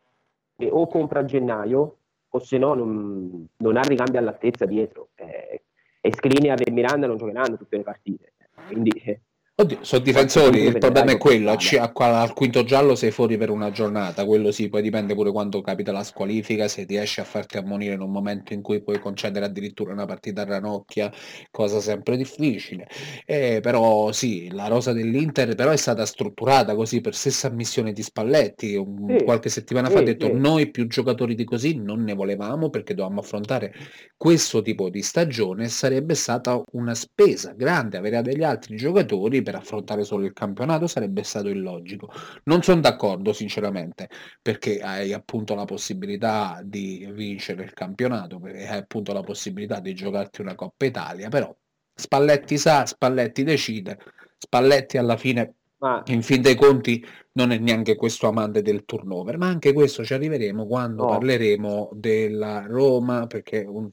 o 0.70 0.86
compra 0.86 1.20
a 1.20 1.24
gennaio 1.24 1.96
o 2.28 2.38
se 2.38 2.58
no 2.58 2.74
non, 2.74 3.46
non 3.56 3.76
ha 3.76 3.82
ricambi 3.82 4.16
all'altezza 4.16 4.64
dietro. 4.64 5.10
Eh, 5.14 5.62
e 6.00 6.12
Skriniar 6.12 6.60
e 6.64 6.70
Miranda 6.70 7.06
non 7.06 7.16
giocheranno 7.16 7.56
tutte 7.56 7.76
le 7.76 7.82
partite. 7.82 8.32
Quindi 8.66 8.90
eh, 8.90 9.20
Oddio, 9.54 9.78
sono 9.84 10.02
difensori, 10.02 10.60
il 10.62 10.78
problema 10.78 11.12
è 11.12 11.18
quello, 11.18 11.50
con 11.50 11.58
ci- 11.58 11.76
a- 11.76 11.92
qua- 11.92 12.20
al 12.22 12.32
quinto 12.32 12.64
giallo 12.64 12.94
sei 12.96 13.10
fuori 13.10 13.36
per 13.36 13.50
una 13.50 13.70
giornata, 13.70 14.24
quello 14.24 14.50
sì, 14.50 14.68
poi 14.70 14.80
dipende 14.82 15.14
pure 15.14 15.30
quando 15.30 15.60
capita 15.60 15.92
la 15.92 16.02
squalifica, 16.02 16.66
se 16.68 16.84
riesci 16.84 17.20
a 17.20 17.24
farti 17.24 17.58
ammonire 17.58 17.92
in 17.94 18.00
un 18.00 18.10
momento 18.10 18.54
in 18.54 18.62
cui 18.62 18.82
puoi 18.82 18.98
concedere 18.98 19.44
addirittura 19.44 19.92
una 19.92 20.06
partita 20.06 20.40
a 20.42 20.44
ranocchia, 20.46 21.12
cosa 21.50 21.80
sempre 21.80 22.16
difficile. 22.16 22.88
Eh, 23.26 23.60
però 23.62 24.10
sì, 24.10 24.50
la 24.50 24.68
rosa 24.68 24.92
dell'Inter 24.94 25.54
però 25.54 25.70
è 25.70 25.76
stata 25.76 26.06
strutturata 26.06 26.74
così 26.74 27.00
per 27.02 27.14
stessa 27.14 27.48
ammissione 27.48 27.92
di 27.92 28.02
Spalletti, 28.02 28.74
un- 28.74 29.18
Sì, 29.18 29.22
qualche 29.22 29.50
settimana 29.50 29.90
fa 29.90 29.98
ha 29.98 30.02
sì, 30.02 30.02
detto 30.02 30.28
sì. 30.28 30.32
noi 30.32 30.70
più 30.70 30.86
giocatori 30.88 31.34
di 31.34 31.44
così 31.44 31.76
non 31.76 32.02
ne 32.02 32.14
volevamo 32.14 32.70
perché 32.70 32.94
dovevamo 32.94 33.20
affrontare 33.20 33.72
questo 34.16 34.62
tipo 34.62 34.88
di 34.88 35.02
stagione 35.02 35.68
sarebbe 35.68 36.14
stata 36.14 36.60
una 36.72 36.94
spesa 36.94 37.52
grande 37.52 37.96
avere 37.98 38.22
degli 38.22 38.42
altri 38.42 38.76
giocatori 38.76 39.41
per 39.42 39.54
affrontare 39.56 40.04
solo 40.04 40.24
il 40.26 40.32
campionato 40.32 40.86
sarebbe 40.86 41.22
stato 41.22 41.48
illogico. 41.48 42.10
Non 42.44 42.62
sono 42.62 42.80
d'accordo 42.80 43.32
sinceramente 43.32 44.08
perché 44.40 44.80
hai 44.80 45.12
appunto 45.12 45.54
la 45.54 45.64
possibilità 45.64 46.60
di 46.64 47.08
vincere 47.12 47.64
il 47.64 47.72
campionato, 47.72 48.40
hai 48.44 48.66
appunto 48.78 49.12
la 49.12 49.22
possibilità 49.22 49.80
di 49.80 49.94
giocarti 49.94 50.40
una 50.40 50.54
Coppa 50.54 50.84
Italia, 50.86 51.28
però 51.28 51.54
Spalletti 51.94 52.56
sa, 52.58 52.86
Spalletti 52.86 53.42
decide, 53.44 53.98
Spalletti 54.38 54.96
alla 54.98 55.16
fine 55.16 55.54
ma 55.82 56.00
in 56.06 56.22
fin 56.22 56.40
dei 56.42 56.54
conti 56.54 57.04
non 57.32 57.50
è 57.50 57.58
neanche 57.58 57.96
questo 57.96 58.28
amante 58.28 58.62
del 58.62 58.84
turnover, 58.84 59.36
ma 59.36 59.48
anche 59.48 59.72
questo 59.72 60.04
ci 60.04 60.14
arriveremo 60.14 60.64
quando 60.66 61.02
No. 61.02 61.08
parleremo 61.08 61.90
della 61.94 62.64
Roma, 62.66 63.26
perché 63.26 63.64
un- 63.66 63.90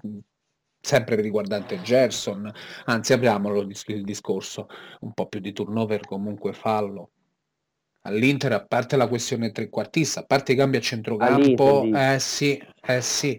sempre 0.82 1.16
riguardante 1.16 1.82
Gerson, 1.82 2.52
anzi 2.86 3.14
apriamolo 3.14 3.62
il, 3.62 4.04
discorso, 4.04 4.68
un 5.02 5.14
po' 5.14 5.28
più 5.28 5.40
di 5.40 5.54
turnover 5.54 6.02
comunque 6.02 6.54
fallo. 6.54 7.12
All'Inter, 8.04 8.54
a 8.54 8.66
parte 8.66 8.96
la 8.96 9.08
questione 9.08 9.52
trequartista, 9.52 10.22
a 10.22 10.26
parte 10.26 10.54
i 10.54 10.56
cambi 10.56 10.78
a 10.78 10.82
centrocampo, 10.82 11.82
All'Inter, 11.82 12.14
eh 12.14 12.20
sì, 12.20 12.64
eh 12.82 13.02
sì, 13.02 13.38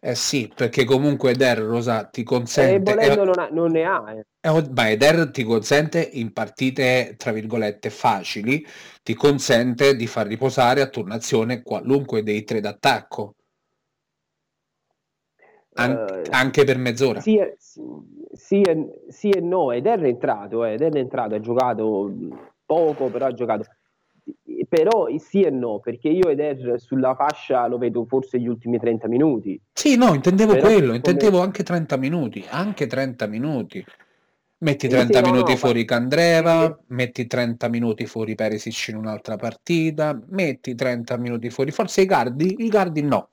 eh 0.00 0.14
sì, 0.14 0.50
perché 0.54 0.84
comunque 0.84 1.34
Der 1.34 1.58
Rosa 1.58 2.04
ti 2.04 2.20
e 2.20 2.24
consente... 2.24 2.94
volendo 2.94 3.24
non, 3.24 3.38
ha- 3.38 3.48
non 3.50 3.70
ne 3.72 3.84
ha. 3.84 4.12
eh. 4.12 4.24
Eh, 4.40 4.48
oh, 4.48 4.64
Ma 4.72 4.88
Eder 4.88 5.32
ti 5.32 5.42
consente 5.42 6.08
in 6.12 6.32
partite 6.32 7.16
tra 7.18 7.32
virgolette 7.32 7.90
facili, 7.90 8.64
ti 9.02 9.14
consente 9.14 9.96
di 9.96 10.06
far 10.06 10.28
riposare 10.28 10.80
a 10.82 10.88
turnazione 10.88 11.62
qualunque 11.62 12.22
dei 12.22 12.44
tre 12.44 12.60
d'attacco, 12.60 13.34
An- 15.78 16.06
Eh, 16.24 16.28
anche 16.30 16.64
per 16.64 16.78
mezz'ora. 16.78 17.20
Sì, 17.20 17.36
e- 17.36 17.56
sì, 17.58 17.80
sì 18.32 18.60
e, 18.62 19.04
sì 19.08 19.30
e 19.30 19.40
no, 19.40 19.72
ed 19.72 19.86
è 19.86 19.98
entrato, 20.02 20.64
eh, 20.64 20.72
ed 20.74 20.82
è 20.82 20.96
entrato, 20.96 21.34
ha 21.34 21.40
giocato 21.40 22.04
mh, 22.04 22.38
poco, 22.66 23.06
però 23.08 23.26
ha 23.26 23.32
giocato. 23.32 23.64
Però 24.68 25.08
sì 25.18 25.42
e 25.42 25.50
no, 25.50 25.78
perché 25.78 26.08
io 26.08 26.28
ed 26.28 26.40
Er 26.40 26.74
sulla 26.80 27.14
fascia 27.14 27.66
lo 27.66 27.78
vedo 27.78 28.04
forse 28.04 28.38
gli 28.38 28.46
ultimi 28.46 28.78
30 28.78 29.08
minuti. 29.08 29.58
Sì, 29.72 29.96
no, 29.96 30.12
intendevo 30.12 30.52
Però 30.52 30.66
quello, 30.66 30.84
come- 30.86 30.96
intendevo 30.96 31.40
anche 31.40 31.62
30 31.62 31.96
minuti, 31.96 32.44
anche 32.50 32.86
30 32.86 33.26
minuti. 33.26 33.82
Metti 34.60 34.88
Sì, 34.88 34.92
30 34.92 35.18
sì, 35.18 35.24
no, 35.24 35.30
minuti 35.30 35.52
no, 35.52 35.56
fuori 35.56 35.80
ma- 35.80 35.86
Candreva, 35.86 36.78
metti 36.88 37.26
30 37.28 37.68
minuti 37.68 38.04
fuori 38.06 38.34
Perisic 38.34 38.88
in 38.88 38.96
un'altra 38.96 39.36
partita, 39.36 40.20
metti 40.30 40.74
30 40.74 41.16
minuti 41.16 41.48
fuori, 41.48 41.70
forse 41.70 42.02
i 42.02 42.06
Cardi, 42.06 42.56
i 42.64 42.68
Cardi 42.68 43.02
no. 43.02 43.30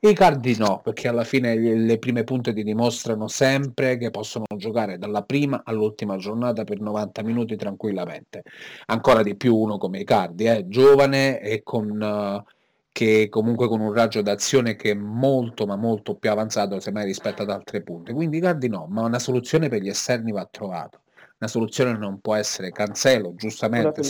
I 0.00 0.12
Cardi 0.12 0.56
no, 0.56 0.80
perché 0.80 1.08
alla 1.08 1.24
fine 1.24 1.56
le 1.56 1.98
prime 1.98 2.22
punte 2.22 2.52
ti 2.52 2.62
dimostrano 2.62 3.26
sempre 3.26 3.96
che 3.96 4.10
possono 4.10 4.44
giocare 4.56 4.96
dalla 4.96 5.24
prima 5.24 5.62
all'ultima 5.64 6.16
giornata 6.16 6.62
per 6.62 6.80
90 6.80 7.22
minuti 7.24 7.56
tranquillamente. 7.56 8.44
Ancora 8.86 9.24
di 9.24 9.34
più 9.34 9.56
uno 9.56 9.76
come 9.76 9.98
Icardi, 9.98 10.44
eh, 10.44 10.68
giovane 10.68 11.40
e 11.40 11.64
con, 11.64 12.00
eh, 12.00 12.44
che 12.92 13.28
comunque 13.28 13.66
con 13.66 13.80
un 13.80 13.92
raggio 13.92 14.22
d'azione 14.22 14.76
che 14.76 14.92
è 14.92 14.94
molto 14.94 15.66
ma 15.66 15.74
molto 15.74 16.14
più 16.14 16.30
avanzato 16.30 16.78
semmai 16.78 17.04
rispetto 17.04 17.42
ad 17.42 17.50
altre 17.50 17.82
punte. 17.82 18.12
Quindi 18.12 18.36
Icardi 18.36 18.68
no, 18.68 18.86
ma 18.88 19.02
una 19.02 19.18
soluzione 19.18 19.68
per 19.68 19.82
gli 19.82 19.88
esterni 19.88 20.30
va 20.30 20.46
trovata. 20.48 21.00
Una 21.40 21.50
soluzione 21.50 21.98
non 21.98 22.20
può 22.20 22.36
essere 22.36 22.70
Cancelo, 22.70 23.34
giustamente 23.34 24.02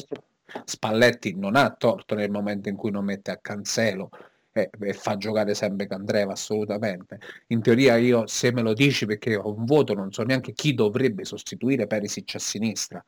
Spalletti 0.64 1.34
non 1.34 1.56
ha 1.56 1.70
torto 1.70 2.14
nel 2.14 2.30
momento 2.30 2.68
in 2.68 2.76
cui 2.76 2.90
non 2.90 3.04
mette 3.06 3.30
a 3.30 3.38
Cancelo 3.38 4.10
e, 4.58 4.70
e 4.80 4.92
fa 4.92 5.16
giocare 5.16 5.54
sempre 5.54 5.86
Candreva 5.86 6.32
assolutamente. 6.32 7.18
In 7.48 7.62
teoria 7.62 7.96
io 7.96 8.26
se 8.26 8.52
me 8.52 8.62
lo 8.62 8.72
dici 8.72 9.06
perché 9.06 9.36
ho 9.36 9.54
un 9.54 9.64
voto 9.64 9.94
non 9.94 10.12
so 10.12 10.22
neanche 10.22 10.52
chi 10.52 10.74
dovrebbe 10.74 11.24
sostituire 11.24 11.86
Perisic 11.86 12.34
a 12.34 12.38
sinistra. 12.38 13.02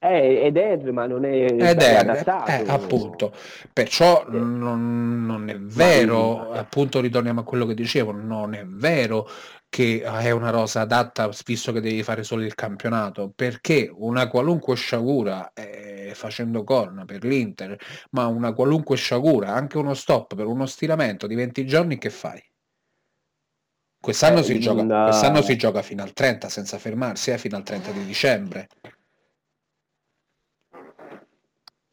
Eh, 0.00 0.44
ed 0.46 0.56
Er, 0.56 0.92
ma 0.92 1.06
non 1.06 1.24
è, 1.24 1.44
Ed 1.46 1.60
è 1.60 1.74
è, 1.76 1.94
adattato. 1.96 2.50
eh, 2.52 2.64
appunto, 2.68 3.34
perciò 3.72 4.24
Eh. 4.26 4.30
non, 4.38 5.26
non 5.26 5.48
è 5.48 5.58
vero, 5.58 6.36
Ma- 6.50 6.58
appunto 6.58 7.00
ritorniamo 7.00 7.40
a 7.40 7.44
quello 7.44 7.66
che 7.66 7.74
dicevo, 7.74 8.12
non 8.12 8.54
è 8.54 8.64
vero 8.64 9.28
che 9.68 10.00
è 10.00 10.30
una 10.30 10.50
rosa 10.50 10.82
adatta 10.82 11.28
visto 11.44 11.72
che 11.72 11.80
devi 11.80 12.02
fare 12.04 12.22
solo 12.22 12.44
il 12.44 12.54
campionato, 12.54 13.32
perché 13.34 13.90
una 13.92 14.28
qualunque 14.28 14.76
sciagura, 14.76 15.52
eh, 15.52 16.12
facendo 16.14 16.62
corna 16.62 17.04
per 17.04 17.24
l'Inter, 17.24 17.76
ma 18.12 18.26
una 18.26 18.52
qualunque 18.52 18.96
sciagura, 18.96 19.48
anche 19.52 19.78
uno 19.78 19.94
stop 19.94 20.36
per 20.36 20.46
uno 20.46 20.64
stiramento 20.66 21.26
di 21.26 21.34
20 21.34 21.66
giorni, 21.66 21.98
che 21.98 22.10
fai? 22.10 22.40
Quest'anno, 24.00 24.38
Eh, 24.38 24.44
si 24.44 24.60
gioca, 24.60 24.80
una- 24.82 25.02
quest'anno 25.04 25.42
si 25.42 25.56
gioca 25.56 25.82
fino 25.82 26.04
al 26.04 26.12
30 26.12 26.48
senza 26.48 26.78
fermarsi, 26.78 27.32
eh, 27.32 27.38
fino 27.38 27.56
al 27.56 27.64
30 27.64 27.90
di 27.90 28.04
dicembre. 28.04 28.68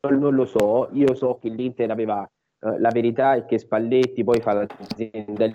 Non, 0.10 0.36
lo 0.36 0.46
so, 0.46 0.90
io 0.94 1.14
so 1.16 1.38
che 1.40 1.50
l'Inter 1.50 1.92
aveva 1.92 2.24
eh, 2.60 2.80
la 2.80 2.90
verità 2.90 3.36
è 3.36 3.46
che 3.46 3.58
Spalletti 3.58 4.24
poi 4.24 4.40
fa 4.42 4.54
l'azienda 4.54 5.46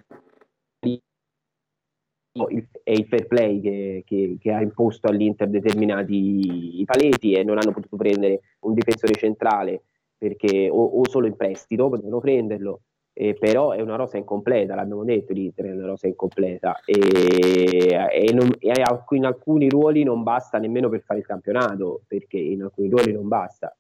il, 2.49 2.69
è 2.83 2.93
il 2.93 3.07
fair 3.07 3.27
play 3.27 3.61
che, 3.61 4.03
che- 4.07 4.37
che 4.39 4.53
ha 4.53 4.61
imposto 4.61 5.09
all'Inter 5.09 5.49
determinati 5.49 6.83
paletti 6.85 7.33
e 7.35 7.43
non 7.43 7.59
hanno 7.59 7.73
potuto 7.73 7.97
prendere 7.97 8.41
un 8.61 8.75
difensore 8.75 9.15
centrale 9.15 9.83
perché 10.17 10.69
o, 10.71 10.83
o 11.01 11.09
solo 11.09 11.27
in 11.27 11.37
prestito 11.37 11.89
potevano 11.89 12.21
prenderlo. 12.21 12.83
Eh, 13.13 13.35
però 13.35 13.73
è 13.73 13.81
una 13.81 13.97
rosa 13.97 14.17
incompleta 14.17 14.75
l'abbiamo 14.77 15.05
detto 15.05 15.33
l'Inter 15.33 15.67
è 15.67 15.73
una 15.73 15.87
rosa 15.87 16.07
incompleta. 16.07 16.81
E, 16.85 17.89
e 17.89 18.33
non- 18.33 18.55
e 18.59 18.73
in 19.11 19.25
alcuni 19.25 19.69
ruoli 19.69 20.05
non 20.05 20.23
basta 20.23 20.59
nemmeno 20.59 20.89
per 20.89 21.03
fare 21.03 21.21
il 21.21 21.27
campionato 21.27 22.03
perché 22.07 22.39
in 22.39 22.63
alcuni 22.63 22.89
ruoli 22.89 23.13
non 23.13 23.27
basta 23.29 23.75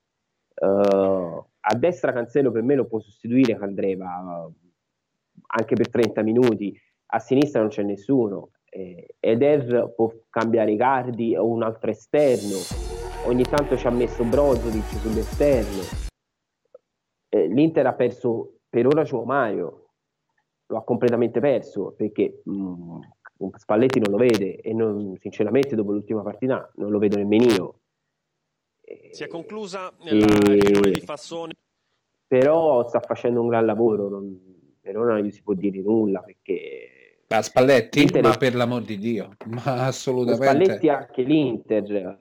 Eh, 0.54 1.44
a 1.60 1.74
destra 1.76 2.12
Cancelo 2.12 2.50
per 2.50 2.62
me 2.62 2.74
lo 2.74 2.86
può 2.86 3.00
sostituire 3.00 3.56
Candreva 3.56 4.46
eh, 4.48 4.52
anche 5.58 5.74
per 5.74 5.90
30 5.90 6.22
minuti. 6.22 6.78
A 7.12 7.18
sinistra 7.18 7.60
non 7.60 7.70
c'è 7.70 7.82
nessuno. 7.82 8.50
Eh, 8.68 9.16
Eder 9.18 9.92
può 9.94 10.12
cambiare 10.30 10.72
i 10.72 10.76
cardi 10.76 11.36
o 11.36 11.46
un 11.46 11.62
altro 11.62 11.90
esterno. 11.90 12.56
Ogni 13.26 13.42
tanto 13.42 13.76
ci 13.76 13.86
ha 13.86 13.90
messo 13.90 14.24
Brozovic 14.24 14.98
sull'esterno. 15.00 15.82
Eh, 17.28 17.46
l'Inter 17.48 17.86
ha 17.86 17.94
perso 17.94 18.60
per 18.68 18.86
ora 18.86 19.04
Mario 19.24 19.90
lo 20.66 20.78
ha 20.78 20.84
completamente 20.84 21.40
perso 21.40 21.92
perché 21.96 22.40
mh, 22.44 22.98
Spalletti 23.56 23.98
non 23.98 24.12
lo 24.12 24.16
vede 24.16 24.56
e 24.56 24.72
non- 24.72 25.16
sinceramente 25.18 25.74
dopo 25.74 25.92
l'ultima 25.92 26.22
partita 26.22 26.70
non 26.76 26.90
lo 26.90 26.98
vedo 26.98 27.16
nemmeno 27.16 27.44
io 27.44 27.79
Si 29.10 29.22
è 29.22 29.28
conclusa 29.28 29.92
la 29.98 30.10
E- 30.10 30.24
riunione 30.26 30.90
di 30.90 31.00
Fassone. 31.00 31.54
però 32.26 32.86
sta 32.88 33.00
facendo 33.00 33.40
un 33.40 33.48
gran 33.48 33.66
lavoro 33.66 34.08
non, 34.08 34.38
per 34.80 34.96
ora 34.96 35.14
non 35.14 35.22
gli 35.22 35.30
si 35.30 35.42
può 35.42 35.54
dire 35.54 35.80
nulla 35.80 36.20
perché... 36.20 37.24
A 37.28 37.42
Spalletti? 37.42 38.00
L'Inter 38.00 38.22
ma 38.22 38.36
per 38.36 38.54
l'amor 38.54 38.82
di 38.82 38.98
Dio, 38.98 39.36
ma 39.46 39.86
assolutamente... 39.86 40.44
Spalletti 40.64 40.88
anche 40.88 41.22
l'Inter 41.22 42.18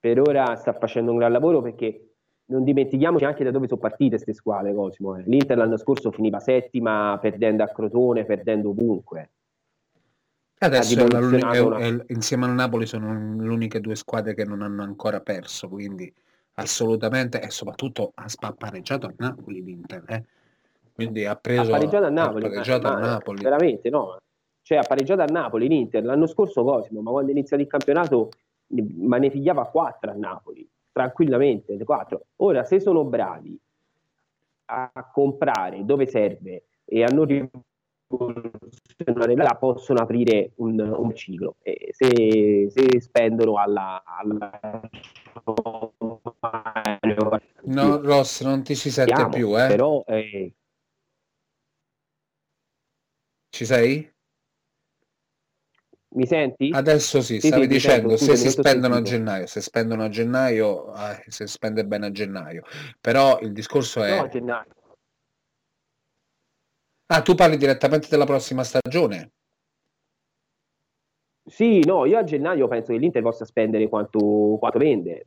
per 0.00 0.20
ora 0.20 0.56
sta 0.56 0.72
facendo 0.72 1.10
un 1.10 1.18
gran 1.18 1.30
lavoro 1.32 1.60
perché 1.60 2.14
non 2.46 2.64
dimentichiamoci 2.64 3.24
anche 3.24 3.44
da 3.44 3.50
dove 3.50 3.68
sono 3.68 3.80
partite 3.80 4.14
queste 4.16 4.32
squadre, 4.32 4.74
Cosimo. 4.74 5.16
Eh. 5.16 5.22
L'Inter 5.26 5.56
l'anno 5.56 5.76
scorso 5.76 6.10
finiva 6.10 6.40
settima 6.40 7.16
perdendo 7.20 7.62
a 7.62 7.68
Crotone, 7.68 8.24
perdendo 8.24 8.70
ovunque. 8.70 9.30
Adesso 10.62 11.06
è 11.06 11.78
è, 11.78 12.04
insieme 12.08 12.44
al 12.44 12.52
Napoli 12.52 12.84
sono 12.84 13.42
le 13.42 13.48
uniche 13.48 13.80
due 13.80 13.94
squadre 13.94 14.34
che 14.34 14.44
non 14.44 14.60
hanno 14.60 14.82
ancora 14.82 15.20
perso, 15.20 15.68
quindi 15.68 16.12
assolutamente, 16.54 17.40
e 17.40 17.50
soprattutto 17.50 18.12
ha 18.14 18.52
pareggiato 18.52 19.06
a 19.06 19.14
Napoli 19.16 19.62
l'Inter. 19.62 20.04
Eh. 20.06 20.24
Quindi 20.92 21.24
ha 21.24 21.34
preso... 21.36 21.62
Ha 21.62 21.78
pareggiato 21.78 22.04
a 22.04 22.10
Napoli. 22.10 22.48
pareggiato 22.48 22.88
ma, 22.88 22.94
a 22.94 22.98
Napoli. 22.98 23.42
Veramente, 23.42 23.88
no. 23.88 24.18
Cioè 24.60 24.76
ha 24.76 24.82
pareggiato 24.82 25.22
a 25.22 25.26
Napoli 25.26 25.66
l'Inter 25.66 26.04
l'anno 26.04 26.26
scorso 26.26 26.62
Cosimo, 26.62 27.00
ma 27.00 27.10
quando 27.10 27.30
è 27.30 27.32
iniziato 27.34 27.62
il 27.62 27.68
campionato 27.68 28.28
ma 28.98 29.16
ne 29.16 29.30
pigliava 29.30 29.64
4 29.64 30.10
a 30.10 30.14
Napoli, 30.14 30.68
tranquillamente, 30.92 31.82
4. 31.82 32.26
Ora, 32.36 32.64
se 32.64 32.80
sono 32.80 33.04
bravi 33.04 33.58
a 34.66 35.10
comprare 35.10 35.84
dove 35.84 36.06
serve 36.06 36.64
e 36.84 37.02
a 37.02 37.08
non 37.08 37.26
la 39.36 39.54
possono 39.54 40.00
aprire 40.00 40.52
un, 40.56 40.80
un 40.80 41.14
ciclo. 41.14 41.56
E 41.62 41.90
se, 41.92 42.68
se 42.70 43.00
spendono 43.00 43.54
alla, 43.54 44.02
alla... 44.04 44.80
No, 47.62 48.00
Ross, 48.02 48.42
non 48.42 48.62
ti 48.62 48.74
si 48.74 48.90
sente 48.90 49.14
Siamo, 49.14 49.30
più, 49.30 49.58
eh? 49.58 49.68
Però, 49.68 50.02
eh... 50.06 50.54
Ci 53.50 53.64
sei? 53.64 54.12
Mi 56.12 56.26
senti? 56.26 56.70
Adesso 56.72 57.20
sì, 57.20 57.38
sì 57.38 57.46
stavi 57.46 57.62
sì, 57.62 57.68
dicendo 57.68 58.16
sento, 58.16 58.34
se 58.34 58.36
si 58.36 58.50
spendono 58.50 58.96
a 58.96 59.02
gennaio, 59.02 59.46
se 59.46 59.60
spendono 59.60 60.02
a 60.02 60.08
gennaio, 60.08 60.92
eh, 60.92 61.22
se 61.28 61.46
spende 61.46 61.86
bene 61.86 62.06
a 62.06 62.10
gennaio. 62.10 62.62
Però 63.00 63.38
il 63.40 63.52
discorso 63.52 64.02
è... 64.02 64.16
No, 64.16 64.28
gennaio. 64.28 64.79
Ah, 67.12 67.20
tu 67.22 67.34
parli 67.34 67.56
direttamente 67.58 68.06
della 68.08 68.24
prossima 68.24 68.64
stagione? 68.64 69.32
Sì, 71.44 71.80
no, 71.84 72.04
io 72.06 72.16
a 72.18 72.22
gennaio 72.24 72.68
penso 72.68 72.92
che 72.92 72.98
l'Inter 72.98 73.22
possa 73.22 73.44
spendere 73.44 73.88
quanto, 73.88 74.56
quanto 74.58 74.78
vende. 74.78 75.26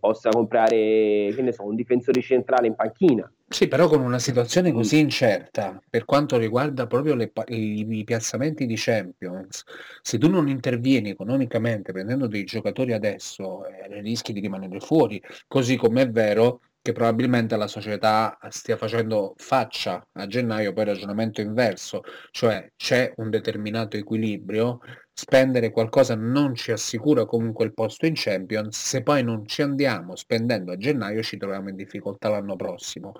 Possa 0.00 0.30
comprare, 0.30 1.32
che 1.34 1.42
ne 1.42 1.52
so, 1.52 1.64
un 1.64 1.74
difensore 1.74 2.20
centrale 2.22 2.66
in 2.66 2.74
panchina. 2.74 3.30
Sì, 3.50 3.66
però 3.66 3.88
con 3.88 4.02
una 4.02 4.18
situazione 4.18 4.72
così 4.72 4.98
incerta 4.98 5.80
per 5.88 6.04
quanto 6.04 6.36
riguarda 6.36 6.86
proprio 6.86 7.14
le 7.14 7.32
i, 7.46 7.86
i 7.88 8.04
piazzamenti 8.04 8.66
di 8.66 8.74
Champions, 8.76 9.64
se 10.02 10.18
tu 10.18 10.28
non 10.28 10.48
intervieni 10.48 11.10
economicamente 11.10 11.92
prendendo 11.92 12.26
dei 12.26 12.44
giocatori 12.44 12.92
adesso, 12.92 13.66
eh, 13.66 14.00
rischi 14.02 14.34
di 14.34 14.40
rimanere 14.40 14.80
fuori, 14.80 15.22
così 15.46 15.76
come 15.76 16.02
è 16.02 16.10
vero 16.10 16.60
che 16.82 16.92
probabilmente 16.92 17.56
la 17.56 17.66
società 17.66 18.38
stia 18.48 18.76
facendo 18.76 19.34
faccia 19.36 20.06
a 20.12 20.26
gennaio 20.26 20.72
poi 20.72 20.84
ragionamento 20.84 21.40
inverso, 21.40 22.02
cioè 22.30 22.72
c'è 22.76 23.12
un 23.16 23.30
determinato 23.30 23.96
equilibrio, 23.96 24.80
spendere 25.18 25.72
qualcosa 25.72 26.14
non 26.14 26.54
ci 26.54 26.70
assicura 26.70 27.26
comunque 27.26 27.64
il 27.64 27.74
posto 27.74 28.06
in 28.06 28.12
Champions, 28.14 28.80
se 28.80 29.02
poi 29.02 29.24
non 29.24 29.44
ci 29.48 29.62
andiamo 29.62 30.14
spendendo 30.14 30.70
a 30.70 30.76
gennaio 30.76 31.24
ci 31.24 31.36
troviamo 31.36 31.68
in 31.70 31.74
difficoltà 31.74 32.28
l'anno 32.28 32.54
prossimo. 32.54 33.14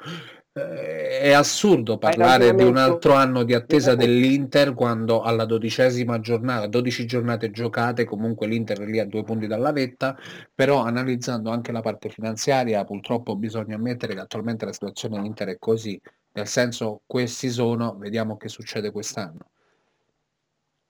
Eh, 0.52 1.18
è 1.22 1.32
assurdo 1.32 1.98
parlare 1.98 2.54
di 2.54 2.62
un 2.62 2.76
altro 2.76 3.14
anno 3.14 3.42
di 3.42 3.52
attesa 3.52 3.96
dell'Inter 3.96 4.74
quando 4.74 5.22
alla 5.22 5.44
dodicesima 5.44 6.20
giornata, 6.20 6.68
12 6.68 7.04
giornate 7.04 7.50
giocate, 7.50 8.04
comunque 8.04 8.46
l'Inter 8.46 8.78
è 8.78 8.86
lì 8.86 9.00
a 9.00 9.04
due 9.04 9.24
punti 9.24 9.48
dalla 9.48 9.72
vetta, 9.72 10.16
però 10.54 10.84
analizzando 10.84 11.50
anche 11.50 11.72
la 11.72 11.80
parte 11.80 12.10
finanziaria 12.10 12.84
purtroppo 12.84 13.34
bisogna 13.34 13.74
ammettere 13.74 14.14
che 14.14 14.20
attualmente 14.20 14.64
la 14.64 14.72
situazione 14.72 15.16
dell'Inter 15.16 15.48
è 15.48 15.58
così, 15.58 16.00
nel 16.34 16.46
senso 16.46 17.02
questi 17.06 17.50
sono, 17.50 17.96
vediamo 17.98 18.36
che 18.36 18.48
succede 18.48 18.92
quest'anno. 18.92 19.50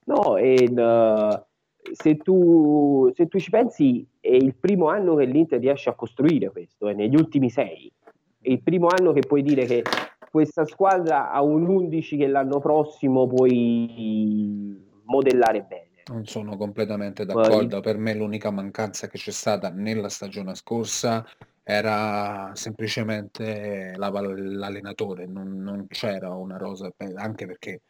No, 0.08 0.38
e 0.38 0.66
uh, 0.70 1.44
se, 1.92 2.16
tu, 2.16 3.10
se 3.14 3.26
tu 3.28 3.38
ci 3.38 3.50
pensi 3.50 4.06
è 4.20 4.30
il 4.30 4.54
primo 4.54 4.88
anno 4.88 5.14
che 5.14 5.26
l'Inter 5.26 5.60
riesce 5.60 5.90
a 5.90 5.94
costruire 5.94 6.50
questo, 6.50 6.88
è 6.88 6.94
negli 6.94 7.14
ultimi 7.14 7.50
sei. 7.50 7.92
È 8.40 8.48
il 8.50 8.62
primo 8.62 8.88
anno 8.88 9.12
che 9.12 9.20
puoi 9.20 9.42
dire 9.42 9.66
che 9.66 9.82
questa 10.30 10.64
squadra 10.64 11.30
ha 11.30 11.42
un 11.42 11.66
11 11.66 12.16
che 12.16 12.26
l'anno 12.26 12.58
prossimo 12.58 13.26
puoi 13.26 14.82
modellare 15.04 15.62
bene. 15.62 15.86
Non 16.06 16.24
sono 16.24 16.56
completamente 16.56 17.26
d'accordo, 17.26 17.80
per 17.80 17.98
me 17.98 18.14
l'unica 18.14 18.50
mancanza 18.50 19.08
che 19.08 19.18
c'è 19.18 19.30
stata 19.30 19.68
nella 19.68 20.08
stagione 20.08 20.54
scorsa 20.54 21.26
era 21.62 22.52
semplicemente 22.54 23.92
la, 23.94 24.08
l'allenatore, 24.08 25.26
non, 25.26 25.58
non, 25.58 25.86
c'era 25.86 26.30
una 26.30 26.56
rosa, 26.56 26.90
anche 27.16 27.44
perché 27.44 27.82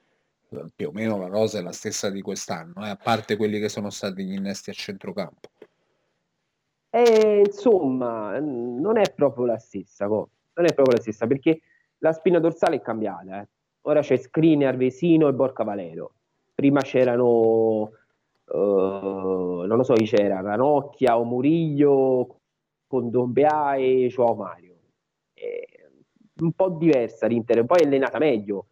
più 0.74 0.88
o 0.88 0.92
meno 0.92 1.18
la 1.18 1.28
rosa 1.28 1.58
è 1.58 1.62
la 1.62 1.72
stessa 1.72 2.10
di 2.10 2.22
quest'anno, 2.22 2.84
eh, 2.84 2.90
a 2.90 2.96
parte 2.96 3.36
quelli 3.36 3.60
che 3.60 3.68
sono 3.68 3.90
stati 3.90 4.24
gli 4.24 4.34
innesti 4.34 4.70
a 4.70 4.74
centrocampo. 4.74 5.48
E, 6.90 7.42
insomma, 7.44 8.38
non 8.38 8.96
è 8.98 9.12
proprio 9.14 9.44
la 9.44 9.58
stessa 9.58 10.06
cosa 10.06 10.30
non 10.58 10.66
è 10.66 10.74
proprio 10.74 10.96
la 10.96 11.00
stessa 11.00 11.26
perché 11.26 11.60
la 11.98 12.12
spina 12.12 12.38
dorsale 12.38 12.76
è 12.76 12.80
cambiata. 12.80 13.40
Eh. 13.40 13.48
Ora 13.82 14.00
c'è 14.00 14.16
Skriniar, 14.16 14.76
Vesino 14.76 15.28
e 15.28 15.32
Borca 15.32 15.64
Valero. 15.64 16.12
Prima 16.54 16.80
c'erano, 16.80 17.92
uh, 18.44 18.56
non 18.56 19.76
lo 19.76 19.82
so 19.84 19.94
chi 19.94 20.04
c'era, 20.04 20.40
Ranocchia 20.40 21.16
o 21.16 21.24
Muriglio 21.24 22.40
con 22.86 23.10
Dombea 23.10 23.76
e 23.76 24.08
Joao 24.08 24.34
Mario. 24.34 24.76
È 25.32 25.64
un 26.40 26.52
po' 26.52 26.70
diversa 26.70 27.26
l'Inter, 27.26 27.64
poi 27.64 27.80
è 27.80 27.84
allenata 27.84 28.18
meglio, 28.18 28.66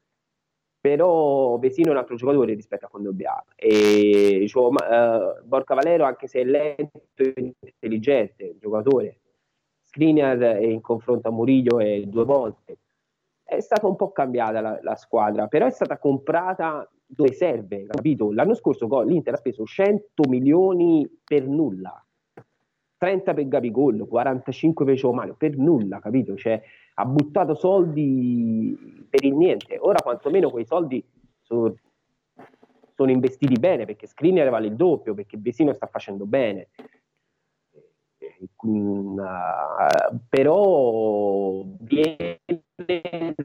però 0.86 1.58
Vesino 1.58 1.88
è 1.88 1.90
un 1.90 1.96
altro 1.96 2.14
giocatore 2.14 2.54
rispetto 2.54 2.86
a 2.86 2.88
Condobbia 2.88 3.44
e 3.56 4.44
Joao, 4.46 4.68
uh, 4.68 5.44
Borca 5.44 5.74
Valero 5.74 6.04
anche 6.04 6.28
se 6.28 6.42
è 6.42 6.44
lento 6.44 7.00
e 7.16 7.54
intelligente, 7.58 8.56
giocatore 8.60 9.18
Skriniar 9.82 10.62
in 10.62 10.80
confronto 10.80 11.26
a 11.26 11.32
Murillo 11.32 11.80
e 11.80 12.04
due 12.06 12.24
volte. 12.24 12.78
È 13.42 13.58
stata 13.58 13.88
un 13.88 13.96
po' 13.96 14.12
cambiata 14.12 14.60
la, 14.60 14.78
la, 14.80 14.94
squadra, 14.94 15.48
però 15.48 15.66
è 15.66 15.70
stata 15.70 15.98
comprata 15.98 16.88
dove 17.04 17.32
serve, 17.32 17.86
capito? 17.86 18.32
L'anno 18.32 18.54
scorso 18.54 18.86
l'Inter 19.02 19.34
ha 19.34 19.38
speso 19.38 19.64
100 19.64 20.28
milioni 20.28 21.08
per 21.24 21.48
nulla. 21.48 22.00
30 22.98 23.34
per 23.34 23.48
Gabigol, 23.48 24.06
45 24.06 24.84
per 24.84 24.94
Giovanni, 24.94 25.34
per 25.36 25.56
nulla, 25.56 25.98
capito? 26.00 26.36
Cioè, 26.36 26.60
ha 26.94 27.04
buttato 27.04 27.54
soldi 27.54 29.06
per 29.08 29.24
il 29.24 29.34
niente. 29.34 29.76
Ora 29.78 30.00
quantomeno 30.02 30.50
quei 30.50 30.64
soldi 30.64 31.04
sono, 31.42 31.74
sono 32.94 33.10
investiti 33.10 33.58
bene 33.58 33.84
perché 33.84 34.06
Skriniar 34.06 34.48
vale 34.48 34.68
il 34.68 34.76
doppio, 34.76 35.14
perché 35.14 35.36
Vesino 35.38 35.72
sta 35.72 35.86
facendo 35.86 36.24
bene. 36.24 36.68
Mm, 38.66 39.18
uh, 39.18 40.18
però 40.28 41.62
viene 41.80 42.40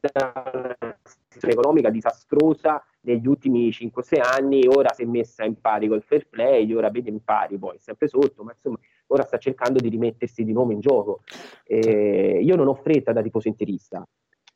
da 0.02 0.44
una 0.54 0.98
situazione 1.04 1.54
economica 1.54 1.90
disastrosa 1.90 2.84
negli 3.02 3.28
ultimi 3.28 3.70
5-6 3.70 4.22
anni, 4.22 4.68
ora 4.68 4.92
si 4.94 5.04
è 5.04 5.06
messa 5.06 5.46
in 5.46 5.60
pari 5.60 5.88
col 5.88 6.02
fair 6.02 6.28
play, 6.28 6.72
ora 6.74 6.90
vede 6.90 7.10
in 7.10 7.24
pari 7.24 7.58
poi, 7.58 7.78
sempre 7.80 8.08
sotto, 8.08 8.44
ma 8.44 8.52
insomma 8.52 8.78
ora 9.12 9.24
sta 9.24 9.38
cercando 9.38 9.80
di 9.80 9.90
rimettersi 9.90 10.44
di 10.44 10.54
nuovo 10.54 10.72
in 10.72 10.80
gioco. 10.80 11.22
Eh, 11.66 12.40
io 12.42 12.56
non 12.56 12.68
ho 12.68 12.76
fretta 12.76 13.12
da 13.14 13.22
tifoso 13.22 13.48
interista, 13.48 14.06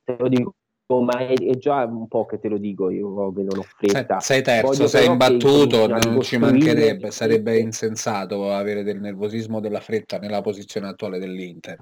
te 0.04 0.15
lo 0.18 0.28
dico 0.28 0.56
ma 0.88 1.18
è, 1.18 1.34
è, 1.34 1.58
già 1.58 1.84
un 1.86 2.08
po' 2.08 2.28
che 2.28 2.39
te 2.39 2.48
lo 2.48 2.60
dico 2.60 2.91
io 2.91 3.34
che 3.34 3.41
non 3.41 3.58
ho 3.58 3.63
fretta. 3.63 4.20
sei 4.20 4.44
terzo, 4.44 4.68
Voglio 4.68 4.88
sei 4.88 5.08
imbattuto 5.08 5.88
non 5.88 6.22
ci 6.22 6.38
mancherebbe, 6.38 7.10
sarebbe 7.10 7.58
insensato 7.58 8.52
avere 8.52 8.84
del 8.84 9.00
nervosismo 9.00 9.60
della 9.60 9.80
fretta 9.80 10.20
nella 10.20 10.41
posizione 10.41 10.88
attuale 10.88 11.18
dell'Inter. 11.18 11.80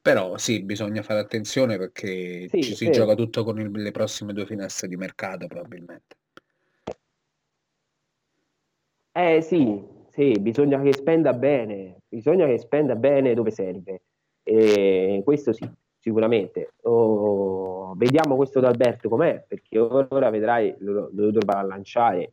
Però 0.00 0.38
sì, 0.38 0.62
bisogna 0.62 1.02
fare 1.02 1.18
attenzione 1.18 1.78
perché 1.78 2.48
sì, 2.48 2.62
ci 2.62 2.76
si 2.76 2.84
sì. 2.84 2.90
gioca 2.92 3.14
tutto 3.14 3.42
con 3.42 3.58
il, 3.58 3.72
le 3.72 3.90
prossime 3.90 4.32
due 4.32 4.46
finestre 4.46 4.86
di 4.86 4.96
mercato 4.96 5.48
probabilmente. 5.48 6.16
Eh 9.16 9.40
sì, 9.42 9.82
sì, 10.14 10.32
bisogna 10.40 10.80
che 10.80 10.92
spenda 10.92 11.32
bene 11.32 11.98
bisogna 12.08 12.46
che 12.46 12.58
spenda 12.58 12.94
bene 12.94 13.34
dove 13.34 13.50
serve 13.50 14.02
e 14.42 15.20
questo 15.24 15.52
sì 15.52 15.68
sicuramente. 16.04 16.74
Oh, 16.82 17.94
vediamo 17.96 18.36
questo 18.36 18.60
d'Alberto 18.60 19.08
com'è, 19.08 19.42
perché 19.48 19.78
ora 19.78 20.28
vedrai 20.28 20.74
lo, 20.80 21.08
lo 21.14 21.30
dovrà 21.30 21.62
lanciare 21.62 22.32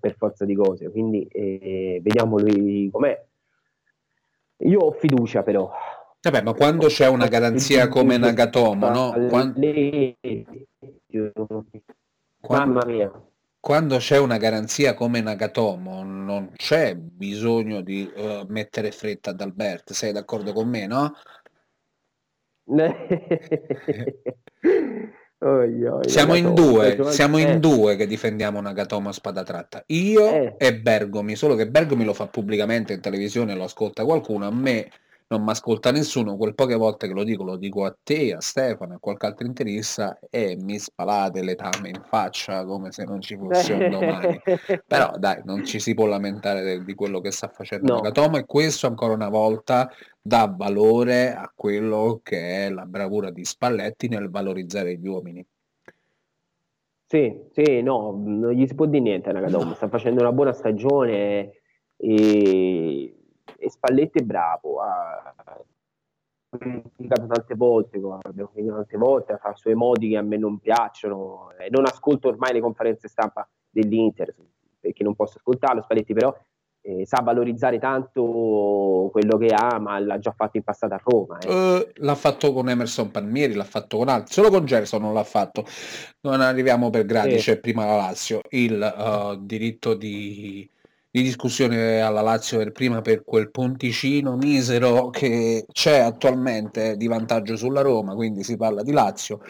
per 0.00 0.16
forza 0.16 0.44
di 0.44 0.56
cose, 0.56 0.90
quindi 0.90 1.24
eh, 1.28 2.00
vediamo 2.02 2.36
lui 2.36 2.90
com'è. 2.90 3.24
Io 4.64 4.80
ho 4.80 4.90
fiducia 4.90 5.44
però, 5.44 5.70
Vabbè, 6.20 6.42
ma 6.42 6.52
quando 6.52 6.88
c'è 6.88 7.06
una 7.06 7.28
garanzia 7.28 7.86
come 7.86 8.16
Nagatomo, 8.18 8.90
no? 8.90 9.26
Quando, 9.28 9.60
Mamma 12.48 12.82
mia. 12.84 13.10
Quando 13.60 13.98
c'è 13.98 14.18
una 14.18 14.38
garanzia 14.38 14.94
come 14.94 15.20
Nagatomo, 15.20 16.02
non 16.02 16.50
c'è 16.56 16.96
bisogno 16.96 17.82
di 17.82 18.10
uh, 18.12 18.46
mettere 18.48 18.90
fretta 18.90 19.30
ad 19.30 19.40
Albert, 19.40 19.92
sei 19.92 20.12
d'accordo 20.12 20.52
con 20.52 20.68
me, 20.68 20.86
no? 20.86 21.12
Oi, 25.42 25.86
oi, 25.86 26.06
Siamo 26.06 26.34
in 26.34 26.52
due, 26.52 26.98
siamo 27.12 27.38
eh, 27.38 27.42
in 27.42 27.60
due 27.60 27.96
che 27.96 28.06
difendiamo 28.06 28.60
Nagatomo 28.60 29.08
a 29.08 29.12
spada 29.12 29.42
tratta. 29.42 29.82
Io 29.86 30.28
Eh. 30.28 30.54
e 30.58 30.78
Bergomi, 30.78 31.34
solo 31.34 31.54
che 31.54 31.66
Bergomi 31.66 32.04
lo 32.04 32.12
fa 32.12 32.26
pubblicamente 32.26 32.92
in 32.92 33.00
televisione, 33.00 33.54
lo 33.54 33.64
ascolta 33.64 34.04
qualcuno, 34.04 34.46
a 34.46 34.50
me 34.50 34.90
non 35.30 35.44
mi 35.44 35.50
ascolta 35.50 35.92
nessuno, 35.92 36.36
quel 36.36 36.56
poche 36.56 36.74
volte 36.74 37.06
che 37.06 37.12
lo 37.12 37.22
dico, 37.22 37.44
lo 37.44 37.56
dico 37.56 37.84
a 37.84 37.96
te, 38.02 38.32
a 38.32 38.40
Stefano, 38.40 38.94
a 38.94 38.98
qualche 38.98 39.26
altro 39.26 39.46
interista 39.46 40.18
e 40.28 40.56
mi 40.60 40.76
spalate 40.76 41.42
letame 41.42 41.90
in 41.90 42.02
faccia 42.04 42.64
come 42.64 42.90
se 42.90 43.04
non 43.04 43.20
ci 43.20 43.36
fosse 43.36 43.72
un 43.74 43.90
domani. 43.90 44.40
Però 44.84 45.12
dai, 45.18 45.40
non 45.44 45.64
ci 45.64 45.78
si 45.78 45.94
può 45.94 46.06
lamentare 46.06 46.82
di 46.82 46.94
quello 46.94 47.20
che 47.20 47.30
sta 47.30 47.46
facendo 47.46 47.92
No. 47.92 47.94
Nagatomo 48.00 48.38
e 48.38 48.44
questo 48.44 48.88
ancora 48.88 49.14
una 49.14 49.28
volta 49.28 49.88
dà 50.20 50.52
valore 50.52 51.32
a 51.32 51.50
quello 51.54 52.20
che 52.24 52.66
è 52.66 52.70
la 52.70 52.84
bravura 52.84 53.30
di 53.30 53.44
Spalletti 53.44 54.08
nel 54.08 54.30
valorizzare 54.30 54.96
gli 54.96 55.06
uomini. 55.06 55.46
Sì, 57.06 57.40
sì, 57.52 57.82
no, 57.82 58.20
non 58.24 58.50
gli 58.50 58.66
si 58.66 58.74
può 58.74 58.86
dire 58.86 59.02
niente 59.02 59.30
a 59.30 59.32
Nagatomo, 59.32 59.74
sta 59.74 59.88
facendo 59.88 60.20
una 60.22 60.32
buona 60.32 60.52
stagione 60.52 61.52
e, 61.96 63.14
e 63.60 63.70
Spalletti 63.70 64.20
è 64.20 64.22
bravo, 64.22 64.80
ha 64.80 65.34
criticato 66.58 67.26
tante 67.26 67.54
volte, 67.54 67.98
abbiamo 68.22 68.50
criticato 68.52 68.78
tante 68.78 68.96
volte, 68.96 69.38
fa 69.40 69.50
i 69.50 69.56
suoi 69.56 69.74
modi 69.74 70.08
che 70.08 70.16
a 70.16 70.22
me 70.22 70.36
non 70.36 70.58
piacciono, 70.58 71.52
e 71.58 71.68
non 71.70 71.84
ascolto 71.84 72.28
ormai 72.28 72.52
le 72.54 72.60
conferenze 72.60 73.06
stampa 73.08 73.46
dell'Inter, 73.68 74.34
perché 74.80 75.04
non 75.04 75.14
posso 75.14 75.38
ascoltarlo, 75.38 75.82
Spalletti 75.82 76.14
però 76.14 76.34
eh, 76.82 77.04
sa 77.04 77.20
valorizzare 77.22 77.78
tanto 77.78 79.10
quello 79.12 79.36
che 79.36 79.48
ha, 79.54 79.78
ma 79.78 79.98
l'ha 79.98 80.18
già 80.18 80.32
fatto 80.32 80.56
in 80.56 80.62
passato 80.62 80.94
a 80.94 81.00
Roma. 81.04 81.38
eh. 81.38 81.48
Eh, 81.48 81.92
l'ha 81.96 82.14
fatto 82.14 82.52
con 82.54 82.68
Emerson 82.70 83.10
Palmieri, 83.10 83.52
l'ha 83.52 83.64
fatto 83.64 83.98
con 83.98 84.08
altri, 84.08 84.32
solo 84.32 84.48
con 84.48 84.64
Gerson 84.64 85.02
non 85.02 85.12
l'ha 85.12 85.22
fatto. 85.24 85.64
Non 86.22 86.40
arriviamo 86.40 86.88
per 86.88 87.04
gradi, 87.04 87.38
Sì. 87.38 87.50
c'è 87.50 87.60
prima 87.60 87.84
la 87.84 87.96
Lazio, 87.96 88.40
il 88.50 88.82
eh, 88.82 89.38
diritto 89.42 89.92
di, 89.94 90.68
di 91.12 91.22
discussione 91.22 92.00
alla 92.00 92.20
Lazio 92.20 92.58
per 92.58 92.70
prima 92.72 93.00
per 93.00 93.24
quel 93.24 93.50
ponticino 93.50 94.36
misero 94.36 95.10
che 95.10 95.64
c'è 95.72 95.98
attualmente 95.98 96.96
di 96.96 97.08
vantaggio 97.08 97.56
sulla 97.56 97.80
Roma, 97.80 98.14
quindi 98.14 98.44
si 98.44 98.56
parla 98.56 98.82
di 98.82 98.92
Lazio. 98.92 99.40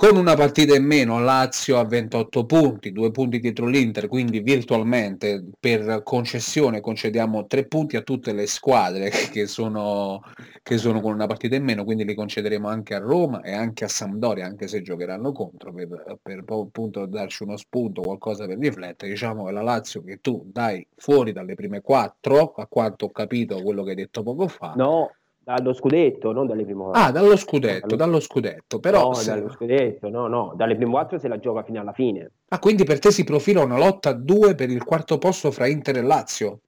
Con 0.00 0.16
una 0.16 0.34
partita 0.34 0.74
in 0.74 0.86
meno, 0.86 1.20
Lazio 1.20 1.78
ha 1.78 1.84
28 1.84 2.46
punti, 2.46 2.90
due 2.90 3.10
punti 3.10 3.38
dietro 3.38 3.66
l'Inter, 3.66 4.08
quindi 4.08 4.40
virtualmente 4.40 5.44
per 5.60 6.00
concessione 6.02 6.80
concediamo 6.80 7.44
tre 7.44 7.66
punti 7.66 7.96
a 7.96 8.00
tutte 8.00 8.32
le 8.32 8.46
squadre 8.46 9.10
che 9.30 9.46
sono, 9.46 10.22
che 10.62 10.78
sono 10.78 11.02
con 11.02 11.12
una 11.12 11.26
partita 11.26 11.54
in 11.56 11.64
meno, 11.64 11.84
quindi 11.84 12.06
li 12.06 12.14
concederemo 12.14 12.66
anche 12.66 12.94
a 12.94 12.98
Roma 12.98 13.42
e 13.42 13.52
anche 13.52 13.84
a 13.84 13.88
Sampdoria, 13.88 14.46
anche 14.46 14.68
se 14.68 14.80
giocheranno 14.80 15.32
contro, 15.32 15.70
per, 15.70 16.18
per 16.22 16.44
appunto 16.46 17.04
darci 17.04 17.42
uno 17.42 17.58
spunto, 17.58 18.00
qualcosa 18.00 18.46
per 18.46 18.56
riflettere. 18.56 19.10
Diciamo 19.10 19.44
che 19.44 19.52
la 19.52 19.62
Lazio 19.62 20.02
che 20.02 20.18
tu 20.22 20.48
dai 20.50 20.84
fuori 20.96 21.32
dalle 21.32 21.54
prime 21.54 21.82
quattro, 21.82 22.54
a 22.54 22.66
quanto 22.66 23.04
ho 23.04 23.10
capito 23.10 23.60
quello 23.60 23.82
che 23.82 23.90
hai 23.90 23.96
detto 23.96 24.22
poco 24.22 24.48
fa. 24.48 24.72
No, 24.76 25.10
dallo 25.42 25.72
scudetto, 25.72 26.32
non 26.32 26.46
dalle 26.46 26.64
prime 26.64 26.90
Ah, 26.92 27.10
dallo 27.10 27.36
scudetto, 27.36 27.96
dallo 27.96 28.20
scudetto, 28.20 28.78
però 28.78 29.08
no, 29.08 29.14
se- 29.14 29.30
dallo 29.30 29.48
scudetto, 29.48 30.08
no, 30.08 30.26
no, 30.28 30.52
dalle 30.54 30.76
prime 30.76 30.90
quattro 30.90 31.18
se 31.18 31.28
la 31.28 31.38
gioca 31.38 31.62
fino 31.62 31.80
alla 31.80 31.92
fine. 31.92 32.30
Ah, 32.48 32.58
quindi 32.58 32.84
per 32.84 32.98
te 32.98 33.10
si 33.10 33.24
profila 33.24 33.62
una 33.62 33.78
lotta 33.78 34.10
a 34.10 34.14
due 34.14 34.54
per 34.54 34.70
il 34.70 34.84
quarto 34.84 35.18
posto 35.18 35.50
fra 35.50 35.66
Inter 35.66 35.96
e 35.96 36.02
Lazio? 36.02 36.60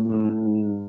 Mm, 0.00 0.86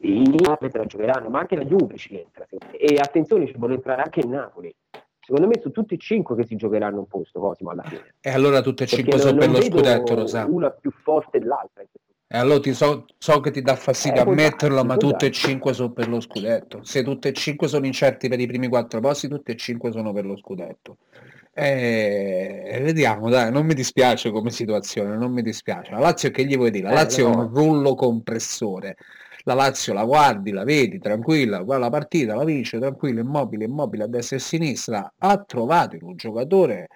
I 0.00 0.36
Napoli 0.40 0.70
se 0.70 0.78
la 0.78 0.86
giocheranno, 0.86 1.28
ma 1.28 1.40
anche 1.40 1.56
la 1.56 1.64
Juve 1.64 1.96
ci 1.96 2.18
entra. 2.18 2.46
E 2.70 2.96
attenzione, 2.98 3.46
ci 3.46 3.54
vuole 3.56 3.74
entrare 3.74 4.02
anche 4.02 4.20
il 4.20 4.28
Napoli. 4.28 4.74
Secondo 5.26 5.48
me 5.48 5.60
su 5.60 5.72
tutti 5.72 5.94
e 5.94 5.98
cinque 5.98 6.36
che 6.36 6.46
si 6.46 6.54
giocheranno 6.54 7.00
un 7.00 7.08
posto, 7.08 7.40
Cosimo, 7.40 7.70
alla 7.70 7.82
fine. 7.82 8.14
E 8.20 8.30
allora 8.30 8.60
tutte 8.60 8.84
e 8.84 8.86
cinque 8.86 9.18
sono 9.18 9.36
per 9.36 9.50
lo 9.50 9.60
scudetto, 9.60 10.14
lo 10.14 10.26
sa. 10.28 10.46
Una 10.48 10.70
più 10.70 10.92
forte 11.02 11.40
dell'altra. 11.40 11.82
E 12.28 12.38
allora 12.38 12.60
ti 12.60 12.72
so, 12.72 13.06
so 13.18 13.40
che 13.40 13.50
ti 13.50 13.60
dà 13.60 13.74
fastidio 13.74 14.20
Eh, 14.20 14.30
ammetterlo, 14.30 14.84
ma 14.84 14.96
tutte 14.96 15.26
e 15.26 15.30
cinque 15.32 15.72
sono 15.72 15.90
per 15.90 16.08
lo 16.08 16.20
scudetto. 16.20 16.84
Se 16.84 17.02
tutte 17.02 17.30
e 17.30 17.32
cinque 17.32 17.66
sono 17.66 17.86
incerti 17.86 18.28
per 18.28 18.38
i 18.38 18.46
primi 18.46 18.68
quattro 18.68 19.00
posti, 19.00 19.26
tutte 19.26 19.52
e 19.52 19.56
cinque 19.56 19.90
sono 19.90 20.12
per 20.12 20.26
lo 20.26 20.36
scudetto. 20.36 20.98
E 21.52 22.80
vediamo, 22.82 23.28
dai, 23.28 23.50
non 23.50 23.66
mi 23.66 23.74
dispiace 23.74 24.30
come 24.30 24.50
situazione, 24.50 25.16
non 25.16 25.32
mi 25.32 25.42
dispiace. 25.42 25.90
La 25.90 25.98
Lazio 25.98 26.30
che 26.30 26.44
gli 26.44 26.56
vuoi 26.56 26.70
dire? 26.70 26.84
La 26.84 26.90
Eh, 26.90 26.94
Lazio 26.94 27.28
è 27.28 27.34
no. 27.34 27.40
un 27.40 27.48
rullo 27.52 27.96
compressore. 27.96 28.96
La 29.46 29.54
Lazio 29.54 29.92
la 29.94 30.04
guardi, 30.04 30.50
la 30.50 30.64
vedi, 30.64 30.98
tranquilla, 30.98 31.62
guarda 31.62 31.84
la 31.84 31.90
partita, 31.90 32.34
la 32.34 32.44
vince, 32.44 32.78
tranquilla, 32.78 33.20
immobile, 33.20 33.64
immobile 33.64 34.04
a 34.04 34.06
destra 34.08 34.36
e 34.36 34.40
a 34.40 34.42
sinistra. 34.42 35.12
Ha 35.18 35.38
trovato 35.44 35.94
in 35.94 36.02
un 36.02 36.16
giocatore 36.16 36.88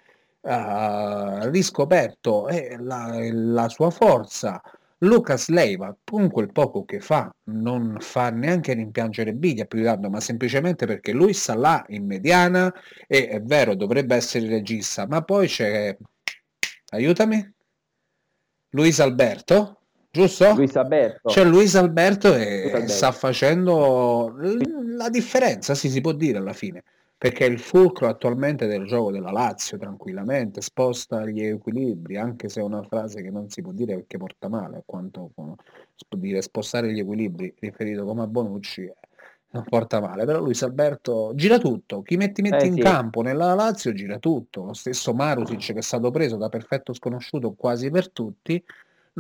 ha 0.42 1.48
riscoperto 1.50 2.48
eh, 2.48 2.76
la, 2.78 3.18
la 3.30 3.68
sua 3.68 3.90
forza. 3.90 4.60
Lucas 5.02 5.48
Leiva, 5.48 5.96
con 6.04 6.30
quel 6.30 6.52
poco 6.52 6.84
che 6.84 7.00
fa, 7.00 7.32
non 7.44 7.96
fa 8.00 8.30
neanche 8.30 8.74
rimpiangere 8.74 9.32
Biglia 9.32 9.64
più 9.64 9.78
di 9.78 9.84
tanto, 9.84 10.10
ma 10.10 10.20
semplicemente 10.20 10.86
perché 10.86 11.12
lui 11.12 11.32
sta 11.32 11.54
là 11.54 11.84
in 11.88 12.04
mediana 12.04 12.72
e 13.06 13.28
è 13.28 13.40
vero, 13.40 13.74
dovrebbe 13.74 14.14
essere 14.14 14.46
regista, 14.46 15.06
ma 15.06 15.22
poi 15.22 15.46
c'è, 15.46 15.96
aiutami, 16.90 17.54
Luis 18.70 19.00
Alberto, 19.00 19.79
giusto? 20.10 20.54
Luis 20.54 20.76
Alberto. 20.76 21.28
C'è 21.28 21.44
Luis 21.44 21.74
Alberto 21.76 22.34
e 22.34 22.62
Luis 22.62 22.72
Alberto. 22.72 22.92
sta 22.92 23.12
facendo 23.12 24.34
la 24.96 25.08
differenza, 25.08 25.74
sì, 25.74 25.88
si 25.88 26.00
può 26.00 26.12
dire 26.12 26.38
alla 26.38 26.52
fine, 26.52 26.82
perché 27.16 27.46
è 27.46 27.48
il 27.48 27.58
fulcro 27.58 28.08
attualmente 28.08 28.66
del 28.66 28.86
gioco 28.86 29.10
della 29.12 29.30
Lazio, 29.30 29.78
tranquillamente, 29.78 30.60
sposta 30.60 31.26
gli 31.26 31.42
equilibri, 31.42 32.16
anche 32.16 32.48
se 32.48 32.60
è 32.60 32.62
una 32.62 32.82
frase 32.82 33.22
che 33.22 33.30
non 33.30 33.48
si 33.48 33.62
può 33.62 33.72
dire 33.72 33.94
perché 33.94 34.18
porta 34.18 34.48
male, 34.48 34.78
a 34.78 34.82
quanto 34.84 35.30
può 35.34 35.54
dire 36.16 36.42
spostare 36.42 36.92
gli 36.92 36.98
equilibri, 36.98 37.54
riferito 37.58 38.04
come 38.04 38.22
a 38.22 38.26
Bonucci, 38.26 38.82
eh, 38.82 38.94
non 39.52 39.64
porta 39.64 40.00
male, 40.00 40.24
però 40.24 40.40
Luis 40.40 40.62
Alberto 40.62 41.32
gira 41.34 41.58
tutto, 41.58 42.02
chi 42.02 42.16
metti 42.16 42.40
metti 42.40 42.64
Eh, 42.64 42.68
in 42.68 42.74
sì. 42.74 42.80
campo 42.80 43.20
nella 43.20 43.52
Lazio 43.54 43.92
gira 43.92 44.18
tutto, 44.18 44.64
lo 44.64 44.74
stesso 44.74 45.12
Marusic 45.12 45.72
che 45.72 45.78
è 45.80 45.82
stato 45.82 46.10
preso 46.10 46.36
da 46.36 46.48
perfetto 46.48 46.92
sconosciuto 46.94 47.52
quasi 47.52 47.90
per 47.90 48.10
tutti, 48.10 48.62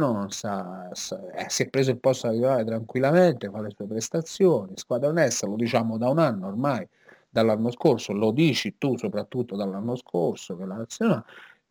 non 0.08 0.30
sa, 0.30 0.88
sa- 0.92 1.20
eh, 1.32 1.48
si 1.48 1.62
è 1.64 1.68
preso 1.68 1.90
il 1.90 1.98
posto 1.98 2.26
da 2.28 2.32
titolare 2.34 2.64
tranquillamente, 2.64 3.48
fa 3.50 3.60
le 3.60 3.70
sue 3.70 3.86
prestazioni, 3.86 4.72
squadra 4.76 5.08
onesta, 5.08 5.46
lo 5.46 5.56
diciamo 5.56 5.98
da 5.98 6.08
un 6.08 6.18
anno 6.18 6.46
ormai, 6.48 6.86
dall'anno 7.28 7.70
scorso, 7.70 8.12
lo 8.12 8.30
dici 8.32 8.76
tu 8.78 8.96
soprattutto 8.96 9.56
dall'anno 9.56 9.96
scorso 9.96 10.56
che 10.56 10.64
la 10.66 10.76
nazionale 10.76 11.24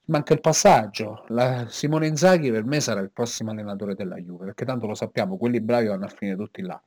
manca 0.06 0.34
il 0.34 0.42
passaggio. 0.42 1.24
La- 1.30 1.68
Simone 1.70 2.08
Inzaghi 2.08 2.52
per 2.52 2.65
me 2.65 2.80
sarà 2.82 3.00
il 3.02 3.12
prossimo 3.12 3.52
allenatore 3.52 3.96
della 3.96 4.18
Juve, 4.18 4.46
perché 4.46 4.65
tanto 4.65 4.88
lo 4.88 4.96
sappiamo, 4.96 5.38
quelli 5.38 5.62
bravi 5.62 5.88
vanno 5.88 6.06
a 6.06 6.10
finire 6.10 6.36
tutti 6.38 6.62
là. 6.62 6.82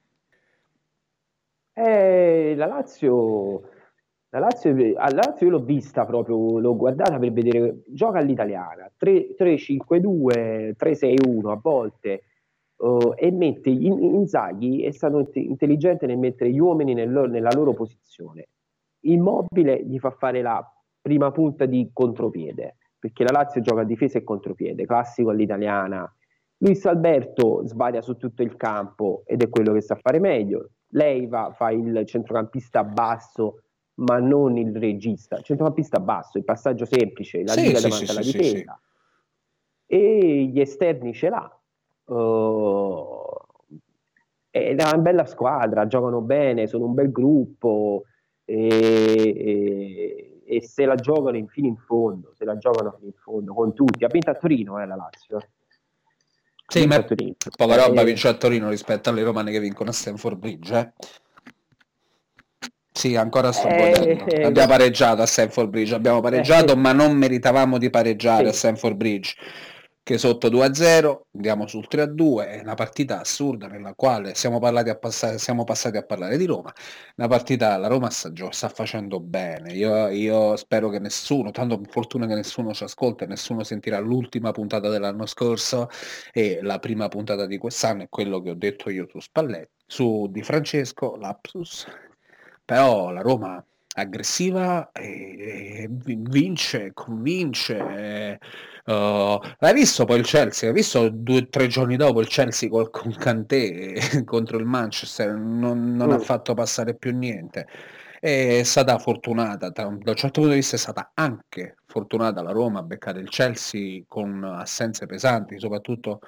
Eh, 1.74 2.54
la 2.56 2.66
Lazio, 2.66 3.62
la 4.34 4.38
Lazio, 4.38 4.74
la 4.74 5.10
Lazio 5.12 5.46
io 5.46 5.52
l'ho 5.52 5.62
vista 5.62 6.06
proprio, 6.06 6.58
l'ho 6.58 6.74
guardata 6.74 7.18
per 7.18 7.32
vedere, 7.32 7.82
gioca 7.88 8.18
all'italiana, 8.18 8.90
3 8.96 9.34
3-5-2, 9.36 10.74
3-6-1 10.74 11.50
a 11.50 11.60
volte, 11.62 12.22
eh, 12.78 13.12
e 13.16 13.30
mette 13.30 13.68
In- 13.68 14.02
Inzaghi 14.02 14.84
è 14.84 14.90
stato 14.90 15.18
int- 15.18 15.36
intelligente 15.36 16.06
nel 16.06 16.16
mettere 16.16 16.50
gli 16.50 16.58
uomini 16.58 16.94
nel 16.94 17.10
nella 17.10 17.50
loro 17.52 17.74
posizione. 17.74 18.48
Immobile 19.00 19.84
gli 19.84 19.98
fa 19.98 20.10
fare 20.10 20.40
la 20.40 20.66
prima 21.00 21.30
punta 21.30 21.66
di 21.66 21.90
contropiede, 21.92 22.76
perché 22.98 23.24
la 23.24 23.32
Lazio 23.32 23.60
gioca 23.60 23.82
a 23.82 23.84
difesa 23.84 24.16
e 24.18 24.24
contropiede, 24.24 24.86
classico 24.86 25.28
all'italiana. 25.28 26.10
Luis 26.58 26.86
Alberto 26.86 27.66
sbaglia 27.66 28.00
su 28.00 28.16
tutto 28.16 28.42
il 28.42 28.56
campo 28.56 29.24
ed 29.26 29.42
è 29.42 29.48
quello 29.50 29.74
che 29.74 29.82
sa 29.82 29.96
fare 29.96 30.20
meglio. 30.20 30.70
Leiva 30.92 31.52
fa 31.52 31.70
il 31.70 32.02
centrocampista 32.06 32.84
basso, 32.84 33.62
ma 33.94 34.18
non 34.18 34.56
il 34.56 34.74
regista. 34.76 35.40
Centrocampista 35.40 36.00
basso, 36.00 36.38
il 36.38 36.44
passaggio 36.44 36.84
semplice, 36.84 37.42
la 37.44 37.52
Sì, 37.52 37.62
gira 37.64 37.78
sì, 37.78 37.82
davanti 37.84 38.04
sì, 38.06 38.10
alla 38.10 38.22
sì, 38.22 38.32
difesa. 38.38 38.80
E 39.86 40.50
gli 40.52 40.60
esterni 40.60 41.12
ce 41.12 41.28
l'ha. 41.28 41.60
Uh, 42.04 43.36
è 44.50 44.72
una 44.72 44.98
bella 44.98 45.24
squadra, 45.24 45.86
giocano 45.86 46.20
bene, 46.20 46.66
sono 46.66 46.86
un 46.86 46.94
bel 46.94 47.10
gruppo 47.10 48.04
e, 48.44 48.68
e- 48.68 50.42
e 50.44 50.62
se 50.62 50.84
la 50.84 50.94
giocano 50.96 51.42
fino 51.46 51.66
in 51.68 51.76
fondo, 51.76 52.34
se 52.34 52.44
la 52.44 52.58
giocano 52.58 52.92
fino 52.92 53.06
in 53.06 53.14
fondo 53.14 53.54
con 53.54 53.72
tutti. 53.74 54.04
Ha 54.04 54.08
vinto 54.08 54.30
a 54.30 54.34
Torino 54.34 54.80
eh, 54.80 54.86
la 54.86 54.96
Lazio. 54.96 55.38
Sì, 56.66 56.86
ma 56.86 56.96
a 56.96 57.02
Torino. 57.02 57.34
poca 57.56 57.76
roba 57.76 58.00
Eh, 58.00 58.04
vince 58.04 58.28
a 58.28 58.34
Torino 58.34 58.68
rispetto 58.68 59.10
alle 59.10 59.22
romane 59.22 59.50
che 59.50 59.60
vincono 59.60 59.90
a 59.90 59.92
Stanford 59.92 60.38
Bridge, 60.38 60.78
eh. 60.78 60.92
Sì, 62.92 63.16
ancora 63.16 63.52
sto 63.52 63.68
Eh, 63.68 63.76
godendo. 63.76 64.26
eh, 64.26 64.42
Abbiamo 64.44 64.68
pareggiato 64.68 65.22
a 65.22 65.26
Stanford 65.26 65.70
Bridge, 65.70 65.94
abbiamo 65.94 66.20
pareggiato, 66.20 66.72
Eh. 66.72 66.76
ma 66.76 66.92
non 66.92 67.16
meritavamo 67.16 67.78
di 67.78 67.88
pareggiare 67.90 68.44
Sì. 68.44 68.48
a 68.50 68.52
Stanford 68.52 68.96
Bridge. 68.96 69.34
Che 70.04 70.18
sotto 70.18 70.48
2-0 70.48 71.26
andiamo 71.32 71.68
sul 71.68 71.86
3-2, 71.86 72.48
è 72.48 72.60
una 72.60 72.74
partita 72.74 73.20
assurda 73.20 73.68
nella 73.68 73.94
quale 73.94 74.34
siamo, 74.34 74.58
a 74.58 74.96
passare, 74.96 75.38
siamo 75.38 75.62
passati 75.62 75.96
a 75.96 76.02
parlare 76.02 76.36
di 76.36 76.44
Roma. 76.44 76.72
Una 77.16 77.28
partita, 77.28 77.76
la 77.76 77.86
Roma 77.86 78.10
sta, 78.10 78.32
sta 78.50 78.68
facendo 78.68 79.20
bene. 79.20 79.72
Io, 79.74 80.08
io 80.08 80.56
spero 80.56 80.88
che 80.88 80.98
nessuno, 80.98 81.52
tanto 81.52 81.80
fortuna 81.88 82.26
che 82.26 82.34
nessuno 82.34 82.74
ci 82.74 82.82
ascolta 82.82 83.26
nessuno 83.26 83.62
sentirà 83.62 84.00
l'ultima 84.00 84.50
puntata 84.50 84.88
dell'anno 84.88 85.24
scorso 85.24 85.88
e 86.32 86.58
la 86.62 86.80
prima 86.80 87.06
puntata 87.06 87.46
di 87.46 87.56
quest'anno 87.58 88.02
è 88.02 88.08
quello 88.08 88.42
che 88.42 88.50
ho 88.50 88.54
detto 88.54 88.90
io 88.90 89.06
su 89.08 89.20
Spalletti, 89.20 89.84
su 89.86 90.26
Di 90.28 90.42
Francesco, 90.42 91.14
lapsus. 91.16 91.86
Però 92.72 93.10
la 93.10 93.20
Roma 93.20 93.62
aggressiva 93.96 94.90
e, 94.92 95.82
e 95.84 95.88
vi- 95.90 96.16
vince, 96.22 96.92
convince. 96.94 97.76
eh, 97.76 98.38
uh, 98.86 99.38
l'hai 99.58 99.74
visto 99.74 100.04
poi 100.06 100.18
il 100.20 100.24
Chelsea? 100.24 100.68
Hai 100.68 100.74
visto 100.74 101.08
due 101.10 101.38
o 101.40 101.48
tre 101.48 101.66
giorni 101.66 101.96
dopo 101.96 102.20
il 102.20 102.28
Chelsea 102.28 102.70
col, 102.70 102.88
con 102.90 103.14
Kanté 103.14 103.94
contro 104.24 104.56
il 104.58 104.64
Manchester? 104.64 105.34
Non, 105.34 105.94
non 105.94 106.12
ha 106.12 106.16
Mm. 106.16 106.18
fatto 106.18 106.54
passare 106.54 106.94
più 106.96 107.12
niente. 107.14 107.66
È 108.24 108.62
stata 108.62 109.00
fortunata, 109.00 109.70
da 109.70 109.88
un 109.88 110.00
certo 110.14 110.42
punto 110.42 110.50
di 110.50 110.54
vista 110.54 110.76
è 110.76 110.78
stata 110.78 111.10
anche 111.12 111.78
fortunata 111.86 112.40
la 112.40 112.52
Roma 112.52 112.78
a 112.78 112.82
beccare 112.84 113.18
il 113.18 113.28
Chelsea 113.28 114.04
con 114.06 114.44
assenze 114.44 115.06
pesanti, 115.06 115.58
soprattutto 115.58 116.20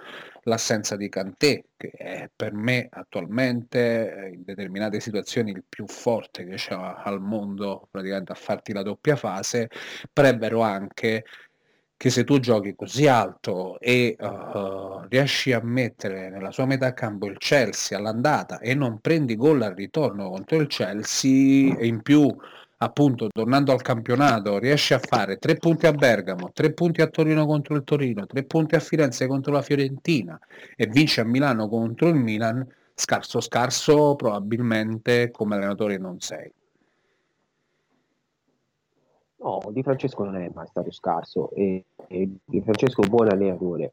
l'assenza 0.43 0.97
di 0.97 1.09
Kanté, 1.09 1.67
che 1.77 1.91
è 1.91 2.29
per 2.35 2.53
me 2.53 2.89
attualmente 2.91 4.13
eh, 4.13 4.29
in 4.31 4.43
determinate 4.43 4.99
situazioni 4.99 5.53
il 5.53 5.63
più 5.69 5.87
forte 5.87 6.45
che 6.45 6.57
c'è 6.57 6.75
al 6.75 7.21
mondo 7.21 7.87
praticamente 7.89 8.33
a 8.33 8.35
farti 8.35 8.73
la 8.73 8.83
doppia 8.83 9.15
fase, 9.15 9.69
vero 10.37 10.63
anche 10.63 11.23
che 11.97 12.11
se 12.11 12.25
tu 12.25 12.39
giochi 12.39 12.75
così 12.75 13.07
alto 13.07 13.79
e 13.81 14.17
uh, 14.19 15.07
riesci 15.09 15.53
a 15.53 15.61
mettere 15.63 16.29
nella 16.29 16.51
sua 16.51 16.67
metà 16.67 16.93
campo 16.93 17.27
il 17.27 17.39
Chelsea 17.39 17.97
all'andata 17.97 18.59
e 18.59 18.75
non 18.75 18.99
prendi 19.01 19.37
gol 19.37 19.63
al 19.63 19.75
ritorno 19.75 20.31
contro 20.31 20.57
il 20.59 20.67
Chelsea 20.67 21.77
e 21.77 21.87
in 21.87 22.03
più 22.03 22.35
appunto 22.79 23.29
tornando 23.29 23.73
al 23.73 23.83
campionato 23.83 24.59
riesci 24.59 24.93
a 24.95 24.99
fare 24.99 25.39
tre 25.39 25.57
punti 25.57 25.87
a 25.87 25.93
Bergamo, 25.93 26.51
tre 26.53 26.73
punti 26.73 27.01
a 27.01 27.07
Torino 27.07 27.47
contro 27.47 27.77
il 27.77 27.85
Torino, 27.85 28.27
tre 28.27 28.45
punti 28.45 28.75
a 28.75 28.81
Firenze 28.81 29.27
contro 29.27 29.53
la 29.53 29.63
Fiorentina 29.63 30.39
e 30.77 30.87
vinci 30.87 31.21
a 31.21 31.25
Milano 31.25 31.69
contro 31.69 32.09
il 32.09 32.17
Milan, 32.17 32.67
scarso 32.95 33.41
scarso 33.41 34.15
probabilmente 34.17 35.31
come 35.31 35.55
allenatore 35.55 35.99
non 35.99 36.21
sei. 36.21 36.53
No, 39.45 39.61
Di 39.71 39.83
Francesco 39.83 40.25
non 40.25 40.37
è 40.37 40.51
mai 40.55 40.67
stato 40.67 40.91
scarso 40.91 41.51
e, 41.53 41.85
e 42.09 42.29
Di 42.45 42.63
Francesco 42.63 43.03
è 43.03 43.05
un 43.05 43.11
buon 43.15 43.29
allenatore 43.29 43.93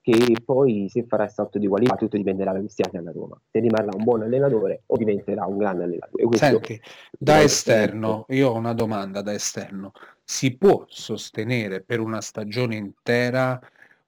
che 0.00 0.36
poi 0.42 0.88
se 0.88 1.04
farà 1.06 1.28
salto 1.28 1.58
di 1.58 1.66
qualità 1.66 1.94
tutto 1.94 2.16
dipenderà 2.16 2.52
da 2.52 2.60
questi 2.60 2.80
anni 2.82 2.96
alla 2.96 3.12
Roma. 3.12 3.38
Se 3.50 3.60
rimarrà 3.60 3.90
un 3.94 4.04
buon 4.04 4.22
allenatore 4.22 4.84
o 4.86 4.96
diventerà 4.96 5.44
un 5.44 5.58
grande 5.58 5.84
allenatore. 5.84 6.24
Questo 6.24 6.46
Senti, 6.46 6.80
da 7.18 7.42
esterno, 7.42 8.24
io 8.28 8.48
ho 8.48 8.56
una 8.56 8.72
domanda 8.72 9.20
da 9.20 9.34
esterno. 9.34 9.92
Si 10.24 10.56
può 10.56 10.84
sostenere 10.88 11.82
per 11.82 12.00
una 12.00 12.22
stagione 12.22 12.76
intera 12.76 13.60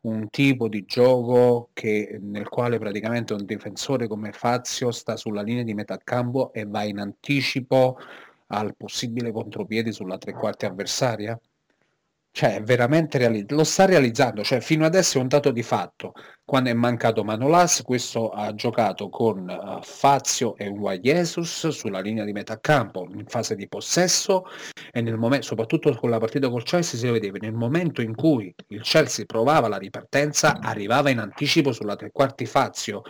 un 0.02 0.30
tipo 0.30 0.68
di 0.68 0.86
gioco 0.86 1.68
che- 1.74 2.18
nel 2.22 2.48
quale 2.48 2.78
praticamente 2.78 3.34
un 3.34 3.44
difensore 3.44 4.06
come 4.06 4.32
Fazio 4.32 4.92
sta 4.92 5.16
sulla 5.16 5.42
linea 5.42 5.64
di 5.64 5.74
metà 5.74 5.98
campo 6.02 6.50
e 6.54 6.64
va 6.64 6.84
in 6.84 6.98
anticipo 6.98 7.98
al 8.50 8.76
possibile 8.76 9.32
contropiede 9.32 9.92
sulla 9.92 10.18
tre 10.18 10.32
quarti 10.32 10.66
avversaria? 10.66 11.38
Cioè, 12.32 12.62
veramente 12.62 13.18
reali- 13.18 13.44
lo 13.48 13.64
sta 13.64 13.86
realizzando, 13.86 14.44
cioè 14.44 14.60
fino 14.60 14.84
adesso 14.84 15.18
è 15.18 15.20
un 15.20 15.26
dato 15.26 15.50
di 15.50 15.62
fatto. 15.64 16.12
Quando 16.44 16.70
è 16.70 16.72
mancato 16.72 17.24
Manolas, 17.24 17.82
questo 17.82 18.30
ha 18.30 18.54
giocato 18.54 19.08
con 19.08 19.48
eh, 19.50 19.78
Fazio 19.82 20.56
e 20.56 20.70
Juan 20.70 21.00
Jesus 21.00 21.68
sulla 21.68 22.00
linea 22.00 22.24
di 22.24 22.32
metà 22.32 22.58
campo 22.60 23.06
in 23.12 23.26
fase 23.26 23.56
di 23.56 23.66
possesso 23.68 24.44
e 24.92 25.00
nel 25.00 25.16
momento, 25.16 25.46
soprattutto 25.46 25.92
con 25.96 26.08
la 26.08 26.18
partita 26.18 26.48
col 26.48 26.62
Chelsea 26.62 26.98
si 26.98 27.08
vedeva 27.08 27.36
nel 27.40 27.52
momento 27.52 28.00
in 28.00 28.14
cui 28.14 28.54
il 28.68 28.82
Chelsea 28.82 29.24
provava 29.26 29.68
la 29.68 29.76
ripartenza, 29.76 30.58
arrivava 30.60 31.10
in 31.10 31.18
anticipo 31.18 31.72
sulla 31.72 31.96
tre 31.96 32.10
quarti 32.12 32.46
Fazio. 32.46 33.02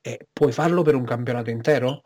E 0.00 0.26
puoi 0.32 0.52
farlo 0.52 0.82
per 0.82 0.94
un 0.94 1.04
campionato 1.04 1.50
intero? 1.50 2.02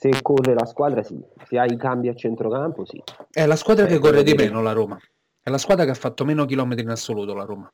Se 0.00 0.22
corre 0.22 0.54
la 0.54 0.64
squadra, 0.64 1.02
sì. 1.02 1.22
Se 1.44 1.58
hai 1.58 1.74
i 1.74 1.76
cambi 1.76 2.08
a 2.08 2.14
centrocampo, 2.14 2.86
sì. 2.86 3.02
È 3.30 3.44
la 3.44 3.56
squadra 3.56 3.84
che 3.84 3.96
Eh, 3.96 3.98
corre 3.98 4.22
di 4.22 4.32
meno, 4.32 4.62
la 4.62 4.72
Roma. 4.72 4.98
È 5.38 5.50
la 5.50 5.58
squadra 5.58 5.84
che 5.84 5.90
ha 5.90 5.94
fatto 5.94 6.24
meno 6.24 6.46
chilometri 6.46 6.84
in 6.84 6.88
assoluto, 6.88 7.34
la 7.34 7.44
Roma. 7.44 7.70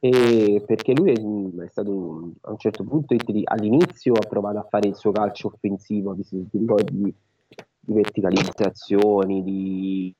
E 0.00 0.62
perché 0.66 0.92
lui 0.92 1.12
è, 1.12 1.18
mm, 1.18 1.62
è 1.62 1.68
stato 1.70 1.96
un- 1.96 2.32
a 2.42 2.50
un 2.50 2.58
certo 2.58 2.84
punto 2.84 3.16
all'inizio 3.44 4.12
ha 4.12 4.26
provato 4.28 4.58
a 4.58 4.66
fare 4.68 4.88
il 4.88 4.96
suo 4.96 5.10
calcio 5.10 5.46
offensivo, 5.46 6.12
di, 6.12 6.26
di, 6.30 6.68
di 6.92 7.14
verticalizzazioni, 7.80 9.42
di 9.42 10.14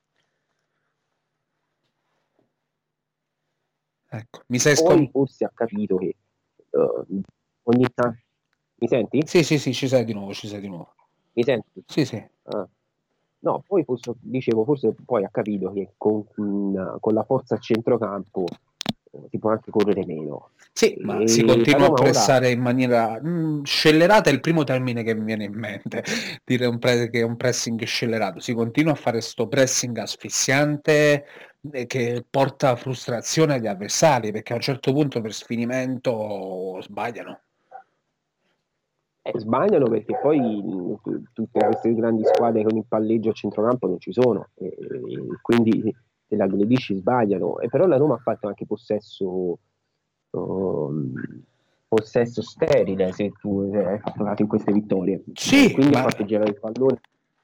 Ecco, 4.11 4.41
mi 4.47 4.57
sei 4.57 4.73
poi 4.73 4.85
scom... 4.85 5.09
forse 5.11 5.45
ha 5.45 5.51
capito 5.53 5.97
che 5.97 6.15
eh, 6.71 7.05
ogni 7.61 7.85
tanto 7.93 8.17
mi 8.79 8.87
senti? 8.87 9.21
Sì, 9.25 9.43
sì, 9.43 9.57
sì, 9.59 9.73
ci 9.73 9.87
sei 9.87 10.05
di 10.05 10.13
nuovo, 10.13 10.33
ci 10.33 10.47
sei 10.47 10.59
di 10.61 10.67
nuovo. 10.67 10.93
Mi 11.33 11.43
senti? 11.43 11.83
Sì, 11.85 12.05
sì. 12.05 12.23
Ah. 12.43 12.67
No, 13.41 13.63
poi 13.65 13.83
forse, 13.85 14.13
dicevo, 14.19 14.65
forse 14.65 14.93
poi 15.05 15.23
ha 15.23 15.29
capito 15.31 15.71
che 15.71 15.93
con, 15.97 16.25
mm, 16.41 16.95
con 16.99 17.13
la 17.13 17.23
forza 17.23 17.55
a 17.55 17.57
centrocampo 17.57 18.43
eh, 19.11 19.19
si 19.29 19.37
può 19.39 19.51
anche 19.51 19.71
correre 19.71 20.05
meno. 20.05 20.49
Sì, 20.73 20.97
ma 21.01 21.21
E 21.21 21.27
si 21.29 21.43
continua 21.43 21.77
a 21.79 21.83
Roma 21.87 21.93
ora- 21.93 22.03
pressare 22.03 22.51
in 22.51 22.59
maniera 22.59 23.19
mm, 23.23 23.63
scellerata, 23.63 24.29
è 24.29 24.33
il 24.33 24.41
primo 24.41 24.65
termine 24.65 25.03
che 25.03 25.15
mi 25.15 25.23
viene 25.23 25.45
in 25.45 25.53
mente, 25.53 26.03
dire 26.43 26.65
un 26.65 26.79
pre- 26.79 27.09
che 27.09 27.19
è 27.19 27.23
un 27.23 27.37
pressing 27.37 27.81
scellerato. 27.83 28.39
Si 28.41 28.53
continua 28.53 28.91
a 28.91 28.95
fare 28.95 29.21
sto 29.21 29.47
pressing 29.47 29.97
asfissiante 29.97 31.25
eh, 31.71 31.85
che 31.85 32.25
porta 32.29 32.75
frustrazione 32.75 33.53
agli 33.53 33.67
avversari, 33.67 34.31
perché 34.33 34.51
a 34.51 34.55
un 34.57 34.61
certo 34.61 34.91
punto 34.91 35.21
per 35.21 35.33
sfinimento 35.33 36.79
sbagliano. 36.81 37.39
Eh, 39.21 39.37
sbagliano 39.37 39.89
perché 39.89 40.17
poi 40.21 40.63
tutte 41.33 41.59
queste 41.59 41.93
grandi 41.93 42.23
squadre 42.25 42.63
con 42.63 42.77
il 42.77 42.85
palleggio 42.87 43.31
a 43.31 43.33
centrocampo 43.33 43.87
non 43.87 43.99
ci 43.99 44.13
sono, 44.13 44.47
e, 44.55 44.67
e 44.67 45.21
quindi 45.41 45.93
se 46.25 46.35
la 46.35 46.45
aggredisci 46.45 46.95
sbagliano. 46.95 47.59
E 47.59 47.67
però 47.67 47.85
la 47.85 47.97
Roma 47.97 48.15
ha 48.15 48.19
fatto 48.19 48.47
anche 48.47 48.65
possesso, 48.65 49.59
um, 50.31 51.13
possesso 51.87 52.41
sterile 52.41 53.11
se 53.11 53.31
tu 53.39 53.69
eh, 53.73 53.85
hai 53.85 53.99
fatto 53.99 54.41
in 54.41 54.47
queste 54.47 54.71
vittorie. 54.71 55.23
Sì, 55.33 55.73
quindi 55.73 55.93
ma- 55.93 55.99
ha 55.99 56.09
fatto 56.09 56.23
girare 56.23 56.49
il 56.51 56.59
pallone 56.59 56.99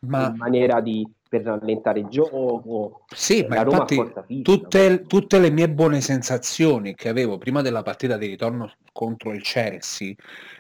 Ma 0.08 0.30
in 0.30 0.36
maniera 0.38 0.80
di 0.82 1.06
per 1.40 1.44
rallentare 1.44 2.00
il 2.00 2.08
gioco. 2.08 3.06
Sì, 3.14 3.46
ma 3.48 3.62
infatti 3.62 4.42
tutte, 4.42 5.04
tutte 5.04 5.40
le 5.40 5.50
mie 5.50 5.70
buone 5.70 6.02
sensazioni 6.02 6.96
che 6.96 7.10
avevo 7.10 7.38
prima 7.38 7.62
della 7.62 7.82
partita 7.82 8.18
di 8.18 8.28
ritorno 8.28 8.72
contro 8.92 9.34
il 9.34 9.42
Chelsea 9.42 10.14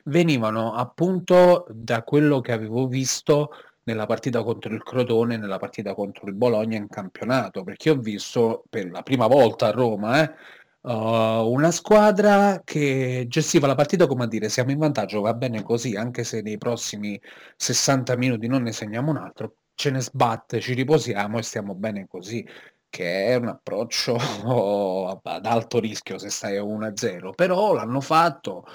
venivano 0.05 0.73
appunto 0.73 1.65
da 1.69 2.03
quello 2.03 2.41
che 2.41 2.51
avevo 2.51 2.87
visto 2.87 3.51
nella 3.83 4.05
partita 4.05 4.43
contro 4.43 4.73
il 4.73 4.83
Crotone, 4.83 5.37
nella 5.37 5.59
partita 5.59 5.93
contro 5.93 6.27
il 6.27 6.33
Bologna 6.33 6.75
in 6.77 6.87
campionato, 6.87 7.63
perché 7.63 7.91
ho 7.91 7.95
visto 7.95 8.63
per 8.69 8.89
la 8.89 9.03
prima 9.03 9.27
volta 9.27 9.67
a 9.67 9.71
Roma 9.71 10.23
eh, 10.23 10.33
uh, 10.81 11.51
una 11.51 11.71
squadra 11.71 12.61
che 12.63 13.25
gestiva 13.27 13.67
la 13.67 13.75
partita 13.75 14.07
come 14.07 14.23
a 14.23 14.27
dire 14.27 14.49
siamo 14.49 14.71
in 14.71 14.79
vantaggio, 14.79 15.21
va 15.21 15.33
bene 15.35 15.61
così, 15.63 15.95
anche 15.95 16.23
se 16.23 16.41
nei 16.41 16.57
prossimi 16.57 17.19
60 17.57 18.17
minuti 18.17 18.47
non 18.47 18.63
ne 18.63 18.71
segniamo 18.71 19.11
un 19.11 19.17
altro, 19.17 19.55
ce 19.75 19.91
ne 19.91 20.01
sbatte, 20.01 20.59
ci 20.61 20.73
riposiamo 20.73 21.37
e 21.37 21.43
stiamo 21.43 21.75
bene 21.75 22.07
così, 22.07 22.47
che 22.89 23.27
è 23.27 23.35
un 23.35 23.47
approccio 23.49 24.15
ad 25.21 25.45
alto 25.45 25.79
rischio 25.79 26.17
se 26.17 26.29
stai 26.29 26.57
a 26.57 26.63
1-0, 26.63 27.33
però 27.33 27.73
l'hanno 27.73 28.01
fatto. 28.01 28.65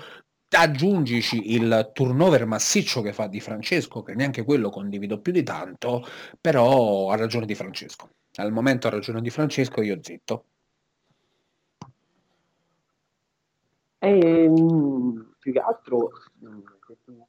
Aggiungici 0.52 1.54
il 1.54 1.90
turnover 1.92 2.44
massiccio 2.44 3.02
che 3.02 3.12
fa 3.12 3.28
Di 3.28 3.40
Francesco, 3.40 4.02
che 4.02 4.14
neanche 4.14 4.44
quello 4.44 4.68
condivido 4.68 5.20
più 5.20 5.32
di 5.32 5.44
tanto, 5.44 6.04
però 6.40 7.10
ha 7.10 7.16
ragione 7.16 7.46
Di 7.46 7.54
Francesco. 7.54 8.10
Al 8.34 8.52
momento 8.52 8.88
ha 8.88 8.90
ragione 8.90 9.20
Di 9.20 9.30
Francesco, 9.30 9.80
io 9.80 9.98
zitto. 10.02 10.44
E, 14.00 14.48
mh, 14.48 15.34
più 15.38 15.52
che 15.52 15.58
altro, 15.60 16.10
se 16.86 16.96
tu, 17.04 17.26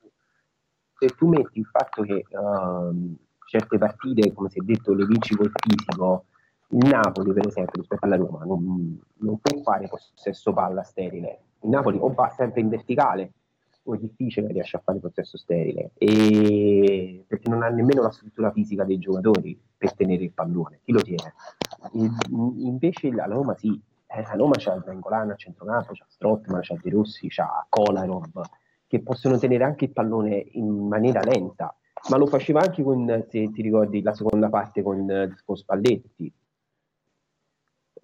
se 0.97 1.07
tu 1.15 1.28
metti 1.28 1.59
il 1.59 1.65
fatto 1.65 2.01
che 2.03 2.26
ehm, 2.30 3.17
certe 3.51 3.77
partite, 3.77 4.31
come 4.31 4.49
si 4.49 4.59
è 4.59 4.63
detto, 4.63 4.93
le 4.93 5.05
vinci 5.05 5.35
col 5.35 5.51
fisico 5.53 6.25
Il 6.69 6.87
Napoli, 6.87 7.33
per 7.33 7.47
esempio, 7.47 7.81
rispetto 7.81 8.05
alla 8.05 8.15
Roma, 8.15 8.45
non, 8.45 8.97
non 9.17 9.39
può 9.39 9.61
fare 9.61 9.89
possesso 9.89 10.53
palla 10.53 10.83
sterile. 10.83 11.41
Il 11.63 11.69
Napoli 11.69 11.97
o 11.99 12.13
va 12.13 12.29
sempre 12.29 12.61
in 12.61 12.69
verticale 12.69 13.33
o 13.83 13.95
è 13.95 13.97
difficile 13.97 14.47
riesce 14.47 14.77
a 14.77 14.81
fare 14.81 14.99
possesso 14.99 15.37
sterile 15.37 15.91
e 15.97 17.25
perché 17.27 17.49
non 17.49 17.63
ha 17.63 17.67
nemmeno 17.67 18.03
la 18.03 18.11
struttura 18.11 18.51
fisica 18.51 18.85
dei 18.85 18.99
giocatori 18.99 19.59
per 19.75 19.95
tenere 19.95 20.23
il 20.23 20.31
pallone. 20.31 20.79
Chi 20.83 20.93
lo 20.93 21.01
tiene? 21.01 21.33
E, 21.91 22.09
invece 22.29 23.11
la 23.11 23.25
Roma 23.25 23.53
sì, 23.55 23.77
eh, 24.07 24.21
la 24.21 24.35
Roma 24.35 24.53
c'ha 24.55 24.75
il 24.75 24.83
Bengolan 24.85 25.31
a 25.31 25.35
c'ha 25.35 26.05
Strottman, 26.07 26.61
c'ha 26.61 26.77
De 26.81 26.89
Rossi, 26.89 27.27
c'ha 27.27 27.65
Kolarov 27.67 28.41
che 28.87 29.01
possono 29.01 29.37
tenere 29.37 29.65
anche 29.65 29.85
il 29.85 29.91
pallone 29.91 30.35
in 30.51 30.87
maniera 30.87 31.21
lenta 31.21 31.75
ma 32.09 32.17
lo 32.17 32.25
faceva 32.25 32.61
anche 32.61 32.83
con, 32.83 33.25
se 33.29 33.51
ti 33.51 33.61
ricordi, 33.61 34.01
la 34.01 34.13
seconda 34.13 34.49
parte 34.49 34.81
con, 34.81 35.35
con 35.45 35.55
Spalletti. 35.55 36.33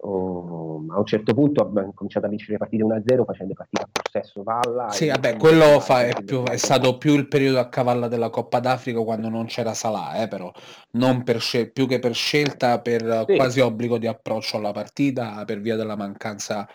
Oh, 0.00 0.84
a 0.90 0.98
un 0.98 1.04
certo 1.06 1.34
punto 1.34 1.62
ha 1.62 1.92
cominciato 1.92 2.26
a 2.26 2.28
vincere 2.28 2.52
le 2.52 2.58
partite 2.58 2.84
1-0 2.84 3.24
facendo 3.24 3.54
partite 3.54 3.82
a 3.82 3.88
possesso 3.90 4.42
palla. 4.42 4.90
Sì, 4.90 5.08
vabbè, 5.08 5.36
quello 5.36 5.80
fa, 5.80 6.06
è, 6.06 6.22
più, 6.22 6.44
è, 6.44 6.56
stato 6.56 6.98
più 6.98 7.14
il 7.14 7.26
periodo 7.26 7.58
a 7.58 7.68
cavallo 7.68 8.06
della 8.06 8.30
Coppa 8.30 8.60
d'Africa 8.60 9.00
quando 9.00 9.28
non 9.28 9.46
c'era 9.46 9.74
Salah, 9.74 10.22
eh, 10.22 10.28
però 10.28 10.52
non 10.92 11.24
per 11.24 11.40
scel- 11.40 11.72
più 11.72 11.88
che 11.88 11.98
per 11.98 12.14
scelta, 12.14 12.80
per 12.80 13.24
sì. 13.26 13.34
quasi 13.34 13.58
obbligo 13.58 13.98
di 13.98 14.06
approccio 14.06 14.58
alla 14.58 14.72
partita 14.72 15.44
per 15.44 15.60
via 15.60 15.74
della 15.74 15.96
mancanza 15.96 16.68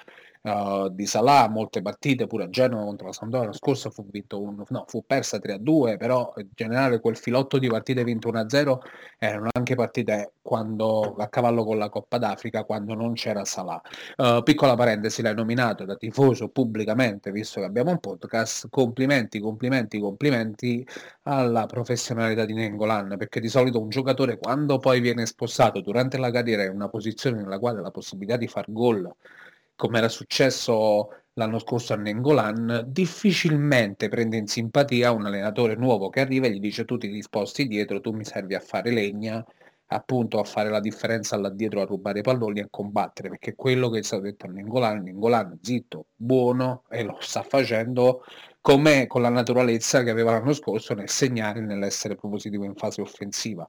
uh, 0.43 0.89
di 0.89 1.05
Salah, 1.05 1.47
molte 1.49 1.81
partite, 1.81 2.27
pure 2.27 2.45
a 2.45 2.49
Genova 2.49 2.83
contro 2.83 3.07
la 3.07 3.13
Sampdoria 3.13 3.45
l'anno 3.45 3.57
scorso 3.57 3.89
fu, 3.89 4.05
vinto 4.09 4.41
un, 4.41 4.63
no, 4.67 4.85
fu 4.87 5.03
persa 5.05 5.37
3-2, 5.37 5.97
però 5.97 6.33
in 6.37 6.49
generale 6.53 6.99
quel 6.99 7.17
filotto 7.17 7.57
di 7.57 7.67
partite 7.67 8.03
vinte 8.03 8.27
1-0 8.27 8.77
erano 9.17 9.49
anche 9.51 9.75
partite 9.75 10.33
quando, 10.41 11.15
a 11.15 11.27
cavallo 11.27 11.63
con 11.63 11.77
la 11.77 11.89
Coppa 11.89 12.17
d'Africa 12.17 12.63
quando 12.63 12.93
non 12.93 13.13
c'era 13.13 13.45
Salah. 13.45 13.81
Uh, 14.17 14.43
piccola 14.43 14.75
parentesi, 14.75 15.21
l'hai 15.21 15.35
nominato 15.35 15.85
da 15.85 15.95
tifoso 15.95 16.49
pubblicamente, 16.49 17.31
visto 17.31 17.59
che 17.59 17.65
abbiamo 17.65 17.91
un 17.91 17.99
podcast, 17.99 18.67
complimenti, 18.69 19.39
complimenti, 19.39 19.99
complimenti 19.99 20.85
alla 21.23 21.65
professionalità 21.65 22.45
di 22.45 22.53
Nengolan, 22.53 23.15
perché 23.17 23.39
di 23.39 23.47
solito 23.47 23.79
un 23.79 23.89
giocatore 23.89 24.37
quando 24.37 24.77
poi 24.79 24.99
viene 24.99 25.25
spostato 25.25 25.79
durante 25.81 26.17
la 26.17 26.31
carriera 26.31 26.63
in 26.63 26.71
una 26.71 26.89
posizione 26.89 27.41
nella 27.41 27.59
quale 27.59 27.81
la 27.81 27.91
possibilità 27.91 28.37
di 28.37 28.47
far 28.47 28.65
gol 28.67 29.13
come 29.75 29.97
era 29.97 30.09
successo 30.09 31.09
l'anno 31.33 31.59
scorso 31.59 31.93
a 31.93 31.97
Nengolan, 31.97 32.85
difficilmente 32.87 34.07
prende 34.07 34.37
in 34.37 34.47
simpatia 34.47 35.11
un 35.11 35.25
allenatore 35.25 35.75
nuovo 35.75 36.09
che 36.09 36.19
arriva 36.21 36.45
e 36.45 36.51
gli 36.51 36.59
dice 36.59 36.85
tu 36.85 36.97
ti 36.97 37.07
risposti 37.07 37.67
dietro, 37.67 38.01
tu 38.01 38.11
mi 38.11 38.23
servi 38.23 38.53
a 38.53 38.59
fare 38.59 38.91
legna, 38.91 39.43
appunto 39.87 40.39
a 40.39 40.43
fare 40.43 40.69
la 40.69 40.79
differenza 40.79 41.37
là 41.37 41.49
dietro, 41.49 41.81
a 41.81 41.85
rubare 41.85 42.19
i 42.19 42.23
palloni 42.23 42.59
e 42.59 42.63
a 42.63 42.67
combattere, 42.69 43.29
perché 43.29 43.55
quello 43.55 43.89
che 43.89 43.99
è 43.99 44.03
stato 44.03 44.23
detto 44.23 44.45
a 44.45 44.49
Nengolan, 44.49 45.01
Nengolan 45.01 45.57
zitto, 45.61 46.07
buono 46.15 46.83
e 46.89 47.03
lo 47.03 47.17
sta 47.19 47.41
facendo 47.41 48.23
come 48.61 49.07
con 49.07 49.21
la 49.21 49.29
naturalezza 49.29 50.03
che 50.03 50.09
aveva 50.09 50.31
l'anno 50.31 50.53
scorso 50.53 50.93
nel 50.93 51.09
segnare 51.09 51.59
e 51.59 51.63
nell'essere 51.63 52.15
propositivo 52.15 52.63
in 52.63 52.75
fase 52.75 53.01
offensiva. 53.01 53.67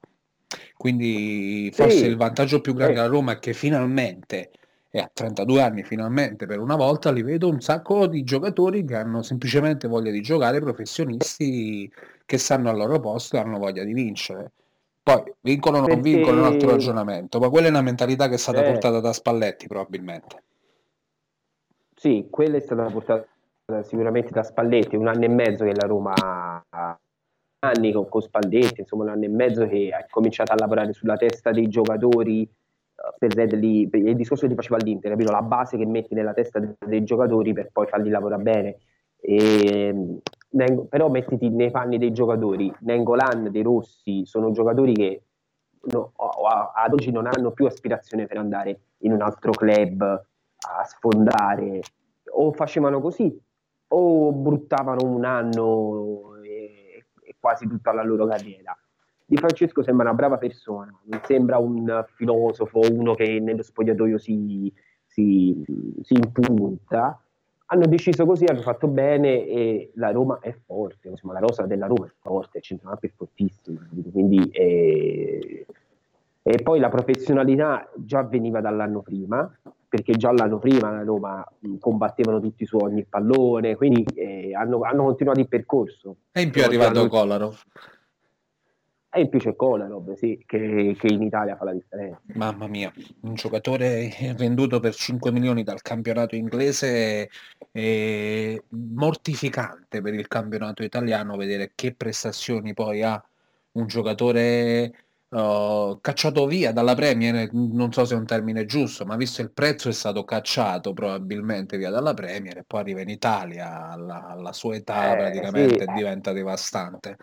Quindi 0.77 1.71
forse 1.73 1.99
sì. 1.99 2.05
il 2.07 2.17
vantaggio 2.17 2.61
più 2.61 2.75
grande 2.75 2.95
della 2.95 3.07
Roma 3.07 3.33
è 3.33 3.39
che 3.39 3.53
finalmente 3.55 4.51
e 4.97 5.01
a 5.01 5.11
32 5.13 5.61
anni 5.61 5.83
finalmente 5.83 6.47
per 6.47 6.61
una 6.61 6.77
volta 6.77 7.11
li 7.11 7.23
vedo 7.23 7.49
un 7.49 7.61
sacco 7.61 8.07
di 8.07 8.23
giocatori 8.23 8.85
che 8.85 8.95
hanno 8.95 9.23
semplicemente 9.23 9.89
voglia 9.89 10.13
di 10.13 10.21
giocare, 10.21 10.61
professionisti 10.61 11.93
che 12.25 12.39
stanno 12.39 12.71
al 12.71 12.77
loro 12.77 13.01
posto 13.01 13.35
e 13.35 13.41
hanno 13.41 13.59
voglia 13.59 13.83
di 13.83 13.93
vincere. 13.93 14.53
Poi 15.03 15.35
vincono 15.41 15.79
o 15.79 15.81
non 15.81 15.89
Perché... 15.89 16.03
vincono 16.03 16.37
è 16.37 16.41
un 16.47 16.47
altro 16.47 16.71
ragionamento, 16.71 17.41
ma 17.41 17.49
quella 17.49 17.67
è 17.67 17.71
una 17.71 17.83
mentalità 17.83 18.29
che 18.29 18.35
è 18.35 18.39
stata 18.39 18.63
eh. 18.65 18.71
portata 18.71 19.01
da 19.01 19.13
Spalletti 19.13 19.67
probabilmente. 19.67 20.43
Sì, 21.97 22.29
quella 22.31 22.59
è 22.59 22.61
stata 22.61 22.85
portata 22.85 23.27
sicuramente 23.83 24.31
da 24.31 24.45
Spalletti, 24.45 24.95
un 24.95 25.09
anno 25.09 25.25
e 25.25 25.29
mezzo 25.29 25.65
che 25.65 25.75
la 25.75 25.89
Roma 25.89 26.15
ha 26.69 26.99
anni 27.59 27.91
con, 27.91 28.09
con 28.09 28.23
Spalletti, 28.23 28.83
insomma 28.83 29.03
un 29.03 29.09
anno 29.09 29.25
e 29.25 29.29
mezzo 29.29 29.67
che 29.67 29.91
ha 29.93 30.07
cominciato 30.09 30.53
a 30.53 30.57
lavorare 30.57 30.93
sulla 30.93 31.17
testa 31.17 31.51
dei 31.51 31.67
giocatori 31.67 32.49
per 33.19 33.35
Redley, 33.35 33.89
per 33.89 34.01
il 34.01 34.17
discorso 34.17 34.45
che 34.45 34.51
ti 34.51 34.55
faceva 34.55 34.77
all'Inter, 34.77 35.11
capito? 35.11 35.33
la 35.33 35.43
base 35.43 35.77
che 35.77 35.87
metti 35.87 36.15
nella 36.15 36.33
testa 36.33 36.61
dei 36.87 37.05
giocatori 37.05 37.53
per 37.53 37.71
poi 37.73 37.87
farli 37.87 38.11
lavorare 38.11 38.43
bene. 38.43 38.77
E, 39.21 40.21
però 40.89 41.09
mettiti 41.09 41.49
nei 41.49 41.71
panni 41.71 41.99
dei 41.99 42.13
giocatori, 42.13 42.73
Nengolan, 42.81 43.51
De 43.51 43.63
Rossi, 43.63 44.25
sono 44.25 44.53
giocatori 44.53 44.93
che 44.93 45.23
no, 45.87 46.13
ad 46.75 46.93
oggi 46.93 47.11
non 47.11 47.27
hanno 47.27 47.53
più 47.53 47.67
aspirazione 47.67 48.27
per 48.27 48.37
andare 48.37 48.81
in 48.99 49.13
un 49.13 49.23
altro 49.23 49.51
club 49.53 50.03
a 50.03 50.85
sfondare, 50.85 51.81
o 52.33 52.53
facevano 52.53 53.01
così, 53.01 53.37
o 53.89 54.33
bruttavano 54.33 55.07
un 55.07 55.25
anno 55.25 56.37
e, 56.43 57.05
e 57.23 57.37
quasi 57.39 57.67
tutta 57.67 57.93
la 57.93 58.03
loro 58.03 58.27
carriera. 58.27 58.77
Di 59.27 59.37
Francesco 59.37 59.83
sembra 59.83 60.07
una 60.07 60.15
brava 60.15 60.37
persona, 60.37 60.95
non 61.05 61.21
sembra 61.25 61.59
un 61.59 62.05
filosofo, 62.15 62.81
uno 62.91 63.15
che 63.15 63.41
nello 63.41 63.63
spogliatoio 63.63 64.19
si, 64.19 64.73
si, 65.07 65.65
si 66.03 66.15
impunta. 66.15 67.19
Hanno 67.67 67.87
deciso 67.87 68.27
così, 68.27 68.45
hanno 68.45 68.61
fatto 68.61 68.87
bene 68.87 69.47
e 69.47 69.91
la 69.95 70.11
Roma 70.11 70.39
è 70.41 70.55
forte, 70.67 71.09
insomma 71.09 71.33
la 71.33 71.39
rosa 71.41 71.65
della 71.65 71.87
Roma 71.87 72.07
è 72.07 72.13
forte, 72.21 72.59
il 72.59 72.65
centrocampo 72.65 73.07
è 73.07 73.11
fortissimo, 73.17 73.81
quindi 74.13 74.51
eh, 74.51 75.67
e 76.47 76.63
poi 76.63 76.79
la 76.79 76.91
professionalità 76.91 77.91
già 77.97 78.23
veniva 78.23 78.61
dall'anno 78.61 79.01
prima, 79.01 79.51
perché 79.89 80.13
già 80.13 80.31
l'anno 80.31 80.59
prima 80.59 80.91
la 80.91 81.03
Roma 81.03 81.43
combattevano 81.81 82.39
tutti 82.39 82.67
su 82.67 82.77
ogni 82.77 83.07
pallone, 83.07 83.77
quindi 83.77 84.05
eh, 84.15 84.55
hanno, 84.55 84.81
hanno, 84.83 85.05
continuato 85.05 85.41
il 85.41 85.49
percorso. 85.49 86.17
E 86.33 86.43
in 86.43 86.51
più 86.51 86.61
è 86.61 86.67
arrivato 86.67 86.99
hanno... 87.01 87.09
Kolarov. 87.09 87.63
E 89.17 89.21
in 89.21 89.29
più 89.29 89.39
c'è 89.39 89.55
Kolarov, 89.55 90.15
sì, 90.15 90.43
che, 90.45 90.97
che, 90.99 91.07
in 91.07 91.23
Italia 91.23 91.55
fa 91.55 91.67
la 91.67 91.73
differenza. 91.73 92.21
Mamma 92.35 92.67
mia, 92.67 92.93
un 93.21 93.35
giocatore 93.35 94.11
venduto 94.37 94.81
per 94.81 94.93
5 94.93 95.31
milioni 95.31 95.63
dal 95.63 95.83
campionato 95.83 96.35
inglese 96.35 97.31
è 97.71 98.61
mortificante 98.71 100.01
per 100.01 100.15
il 100.15 100.27
campionato 100.27 100.83
italiano 100.83 101.37
vedere 101.37 101.71
che 101.77 101.95
prestazioni 101.95 102.75
poi 102.75 103.05
ha 103.05 103.25
un 103.75 103.87
giocatore 103.87 104.93
uh, 105.29 105.97
cacciato 106.01 106.47
via 106.47 106.73
dalla 106.73 106.97
Premier, 106.97 107.51
non 107.53 107.93
so 107.93 108.05
se 108.05 108.17
è 108.17 108.19
un 108.19 108.27
termine 108.27 108.67
giusto, 108.67 109.05
ma 109.05 109.15
visto 109.15 109.43
il 109.43 109.53
prezzo 109.53 109.89
è 109.89 109.93
stato 109.93 110.25
cacciato 110.25 110.93
probabilmente 110.93 111.77
via 111.77 111.91
dalla 111.91 112.15
Premier 112.15 112.59
e 112.59 112.65
poi 112.67 112.81
arriva 112.81 113.01
in 113.03 113.11
Italia 113.11 113.91
alla, 113.91 114.27
alla 114.27 114.53
sua 114.53 114.75
età 114.75 115.13
eh, 115.13 115.17
praticamente 115.19 115.85
sì. 115.87 115.93
diventa 115.95 116.33
devastante, 116.33 117.17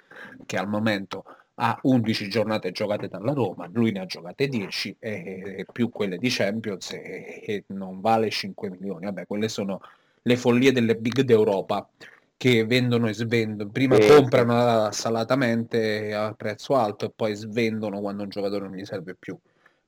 che 0.45 0.55
al 0.55 0.69
momento 0.69 1.25
ha 1.63 1.79
11 1.83 2.27
giornate 2.27 2.71
giocate 2.71 3.07
dalla 3.07 3.33
Roma, 3.33 3.69
lui 3.71 3.91
ne 3.91 3.99
ha 3.99 4.05
giocate 4.05 4.47
10 4.47 4.95
e 4.97 5.65
più 5.71 5.89
quelle 5.89 6.17
di 6.17 6.27
Champions 6.29 6.91
e, 6.93 7.43
e 7.45 7.63
non 7.67 8.01
vale 8.01 8.31
5 8.31 8.71
milioni. 8.71 9.05
Vabbè, 9.05 9.27
quelle 9.27 9.47
sono 9.47 9.79
le 10.23 10.37
follie 10.37 10.71
delle 10.71 10.95
big 10.95 11.21
d'Europa 11.21 11.87
che 12.35 12.65
vendono 12.65 13.07
e 13.07 13.13
svendono, 13.13 13.69
prima 13.69 13.95
eh, 13.95 14.07
comprano 14.07 14.91
salatamente 14.91 16.15
a 16.15 16.33
prezzo 16.33 16.75
alto 16.75 17.05
e 17.05 17.11
poi 17.15 17.35
svendono 17.35 17.99
quando 17.99 18.23
un 18.23 18.29
giocatore 18.29 18.65
non 18.65 18.75
gli 18.75 18.85
serve 18.85 19.13
più. 19.13 19.37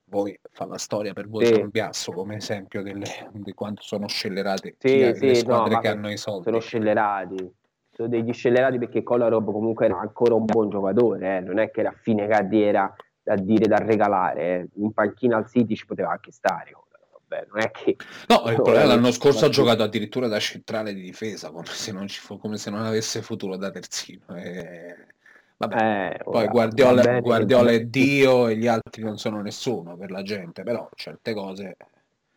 Voi 0.05 0.37
fa 0.51 0.65
la 0.65 0.77
storia 0.77 1.13
per 1.13 1.27
voi 1.27 1.47
sì. 1.47 1.53
un 1.53 1.69
biasso 1.69 2.11
come 2.11 2.35
esempio 2.35 2.83
delle, 2.83 3.31
di 3.31 3.53
quanto 3.53 3.81
sono 3.81 4.07
scellerate 4.07 4.75
sì, 4.77 5.11
sì, 5.15 5.25
le 5.25 5.33
squadre 5.33 5.73
no, 5.73 5.79
che 5.79 5.87
hanno 5.87 6.11
i 6.11 6.17
soldi. 6.17 6.43
Sono 6.43 6.59
scellerati 6.59 7.51
sono 7.93 8.07
degli 8.07 8.33
scellerati 8.33 8.79
perché 8.79 9.03
Kolarov 9.03 9.45
comunque 9.45 9.85
era 9.85 9.99
ancora 9.99 10.33
un 10.33 10.45
buon 10.45 10.69
giocatore, 10.69 11.37
eh? 11.37 11.39
non 11.41 11.59
è 11.59 11.69
che 11.69 11.81
era 11.81 11.89
a 11.89 11.95
fine 11.95 12.27
carriera 12.27 12.93
da 13.21 13.35
dire 13.35 13.67
da 13.67 13.77
regalare, 13.77 14.41
eh? 14.41 14.67
in 14.75 14.91
panchina 14.93 15.37
al 15.37 15.47
City 15.47 15.75
ci 15.75 15.85
poteva 15.85 16.11
anche 16.11 16.31
stare. 16.31 16.71
Vabbè, 17.11 17.47
non 17.51 17.61
è 17.61 17.71
che... 17.71 17.95
No, 18.27 18.49
il 18.49 18.55
problema 18.55 18.85
l'anno 18.85 19.11
scorso 19.11 19.45
ha 19.45 19.49
giocato 19.49 19.83
addirittura 19.83 20.27
da 20.27 20.39
centrale 20.39 20.93
di 20.93 21.01
difesa, 21.01 21.51
come 21.51 21.65
se 21.65 21.91
non, 21.91 22.07
ci 22.07 22.19
fu, 22.19 22.37
come 22.37 22.57
se 22.57 22.69
non 22.69 22.81
avesse 22.81 23.21
futuro 23.21 23.55
da 23.57 23.69
terzino. 23.69 24.23
E... 24.35 24.95
Vabbè, 25.57 26.17
eh, 26.19 26.23
poi 26.23 26.47
Guardiola, 26.47 27.19
Guardiola 27.21 27.71
è 27.71 27.85
Dio 27.85 28.47
e 28.47 28.57
gli 28.57 28.67
altri 28.67 29.03
non 29.03 29.17
sono 29.17 29.41
nessuno 29.41 29.95
per 29.95 30.11
la 30.11 30.23
gente, 30.23 30.63
però 30.63 30.89
certe 30.95 31.33
cose... 31.33 31.77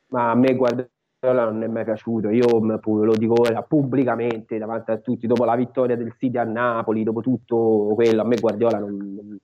Ma 0.09 0.31
a 0.31 0.35
me 0.35 0.55
Guardiola 0.55 0.89
non 1.33 1.63
è 1.63 1.67
mai 1.67 1.85
piaciuto. 1.85 2.31
Io 2.31 2.59
lo 2.59 3.17
dico 3.17 3.41
ora 3.41 3.63
pubblicamente 3.63 4.59
davanti 4.59 4.91
a 4.91 4.99
tutti, 4.99 5.27
dopo 5.27 5.45
la 5.45 5.57
vittoria 5.57 5.97
del 5.97 6.15
City 6.19 6.39
a 6.39 6.45
Napoli, 6.45 7.03
dopo 7.03 7.21
tutto 7.21 7.93
quello, 7.95 8.23
a 8.23 8.25
me 8.25 8.37
Guardiola 8.37 8.79
non, 8.79 9.39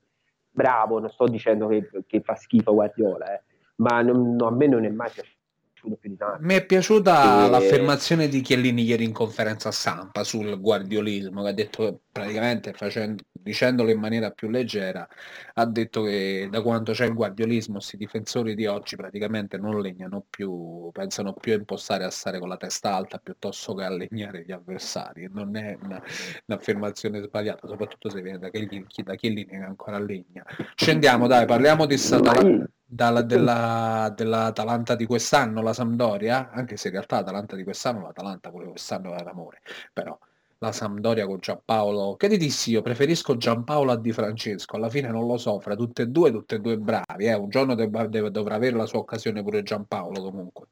bravo, 0.51 0.99
non 0.99 1.11
sto 1.11 1.27
dicendo 1.27 1.67
che, 1.69 1.89
che 2.07 2.21
fa 2.21 2.35
schifo 2.35 2.75
Guardiola, 2.75 3.35
eh, 3.35 3.43
ma 3.77 4.03
non, 4.03 4.37
no, 4.37 4.47
a 4.47 4.51
me 4.53 4.67
non 4.67 4.85
è 4.85 4.91
mai 4.91 5.11
piaciuto 5.11 5.97
più 5.97 6.11
di 6.11 6.17
tanto. 6.17 6.39
Mi 6.41 6.55
è 6.55 6.65
piaciuta 6.65 7.47
e... 7.47 7.51
l'affermazione 7.51 8.29
di 8.29 8.41
Chiellini 8.41 8.83
ieri 8.83 9.05
in 9.05 9.13
conferenza 9.13 9.71
stampa 9.73 10.23
sul 10.23 10.61
guardiolismo, 10.61 11.43
che 11.43 11.49
ha 11.49 11.53
detto 11.53 12.01
praticamente 12.13 12.73
facendo, 12.73 13.25
dicendolo 13.43 13.91
in 13.91 13.99
maniera 13.99 14.31
più 14.31 14.49
leggera, 14.49 15.07
ha 15.55 15.67
detto 15.67 16.03
che 16.03 16.49
da 16.51 16.63
quando 16.63 16.93
c'è 16.93 17.07
il 17.07 17.15
guardiolismo, 17.15 17.75
questi 17.75 17.97
difensori 17.97 18.55
di 18.55 18.67
oggi 18.67 18.97
praticamente 18.97 19.59
non 19.59 19.81
legnano 19.81 20.25
più, 20.29 20.91
pensano 20.93 21.33
più 21.35 21.53
a 21.53 21.57
impostare 21.57 22.05
a 22.05 22.11
stare 22.11 22.39
con 22.39 22.49
la 22.49 22.57
testa 22.57 22.95
alta 22.95 23.19
piuttosto 23.19 23.75
che 23.75 23.85
a 23.85 23.91
legnare 23.91 24.45
gli 24.45 24.53
avversari. 24.53 25.29
Non 25.33 25.57
è 25.57 25.77
una, 25.83 26.03
un'affermazione 26.47 27.21
sbagliata, 27.23 27.67
soprattutto 27.67 28.09
se 28.09 28.23
viene 28.23 28.39
da 28.39 28.51
chi, 28.51 28.87
da 29.05 29.15
chi 29.15 29.45
che 29.45 29.57
ancora 29.57 29.99
legna. 29.99 30.45
Scendiamo, 30.75 31.27
dai, 31.27 31.47
parliamo 31.47 31.87
di 31.87 31.99
Satala, 31.99 32.65
dalla, 32.85 33.23
della, 33.23 34.13
dell'Atalanta 34.15 34.95
di 34.95 35.07
quest'anno, 35.07 35.63
la 35.63 35.73
Sampdoria, 35.73 36.51
anche 36.51 36.77
se 36.77 36.89
in 36.89 36.95
realtà 36.95 37.17
l'Atalanta 37.17 37.57
di 37.57 37.65
quest'anno, 37.65 38.03
l'Atalanta 38.03 38.51
pure 38.51 38.69
quest'anno 38.69 39.15
era 39.15 39.25
l'amore, 39.25 39.63
però 39.93 40.19
la 40.63 40.71
Sampdoria 40.71 41.27
con 41.27 41.39
Giampaolo. 41.41 42.15
Che 42.17 42.29
ti 42.29 42.37
dissi 42.37 42.71
io? 42.71 42.83
Preferisco 42.83 43.37
Giampaolo 43.37 43.91
a 43.91 43.97
Di 43.97 44.13
Francesco. 44.13 44.77
Alla 44.77 44.89
fine 44.89 45.09
non 45.09 45.27
lo 45.27 45.37
so, 45.37 45.59
fra 45.59 45.75
tutte 45.75 46.03
e 46.03 46.07
due, 46.07 46.31
tutte 46.31 46.55
e 46.55 46.61
due 46.61 46.79
bravi. 46.79 47.27
Eh. 47.27 47.35
Un 47.35 47.49
giorno 47.49 47.75
debba, 47.75 48.07
deve, 48.07 48.31
dovrà 48.31 48.55
avere 48.55 48.77
la 48.77 48.87
sua 48.87 49.01
occasione 49.01 49.43
pure 49.43 49.65
Giampaolo 49.65 50.23
comunque. 50.23 50.67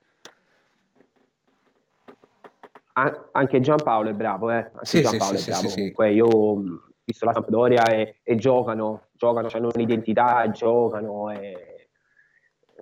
anche 3.33 3.61
Giampaolo 3.61 4.11
è 4.11 4.15
bravo, 4.15 4.51
eh. 4.51 4.71
Anche 4.73 4.79
sì, 4.83 5.03
Giampaolo 5.03 5.37
sì, 5.37 5.51
è 5.51 5.53
bravo. 5.53 5.69
Sì, 5.69 5.93
sì, 5.97 6.03
io 6.13 6.27
ho 6.27 6.63
visto 7.05 7.25
la 7.25 7.33
Sampdoria 7.33 7.83
e, 7.87 8.21
e 8.23 8.37
giocano, 8.37 9.07
giocano, 9.13 9.49
hanno 9.51 9.71
un'identità, 9.75 10.49
giocano 10.51 11.31
e 11.33 11.70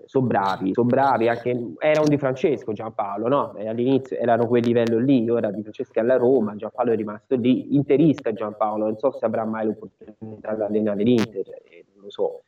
sono 0.06 0.26
bravi, 0.26 0.72
sono 0.72 0.86
bravi, 0.86 1.28
anche, 1.28 1.74
era 1.78 2.00
un 2.00 2.08
Di 2.08 2.18
Francesco 2.18 2.72
Giampaolo, 2.72 3.28
no? 3.28 3.54
All'inizio 3.58 4.16
erano 4.16 4.46
quel 4.46 4.64
livello 4.64 4.98
lì, 4.98 5.28
ora 5.28 5.50
Di 5.50 5.62
Francesco 5.62 5.98
è 5.98 6.00
alla 6.00 6.16
Roma, 6.16 6.56
Giampaolo 6.56 6.92
è 6.92 6.96
rimasto 6.96 7.36
lì, 7.36 7.74
interista 7.74 8.32
Giampaolo, 8.32 8.84
non 8.84 8.98
so 8.98 9.12
se 9.12 9.24
avrà 9.24 9.44
mai 9.44 9.66
l'opportunità 9.66 10.54
di 10.54 10.62
allenare 10.62 11.02
l'Inter, 11.02 11.46
eh, 11.64 11.84
non 11.94 12.04
lo 12.04 12.10
so, 12.10 12.42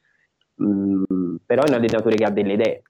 mm, 0.63 1.37
però 1.47 1.63
è 1.63 1.69
un 1.69 1.75
allenatore 1.75 2.17
che 2.17 2.25
ha 2.25 2.31
delle 2.31 2.53
idee. 2.53 2.83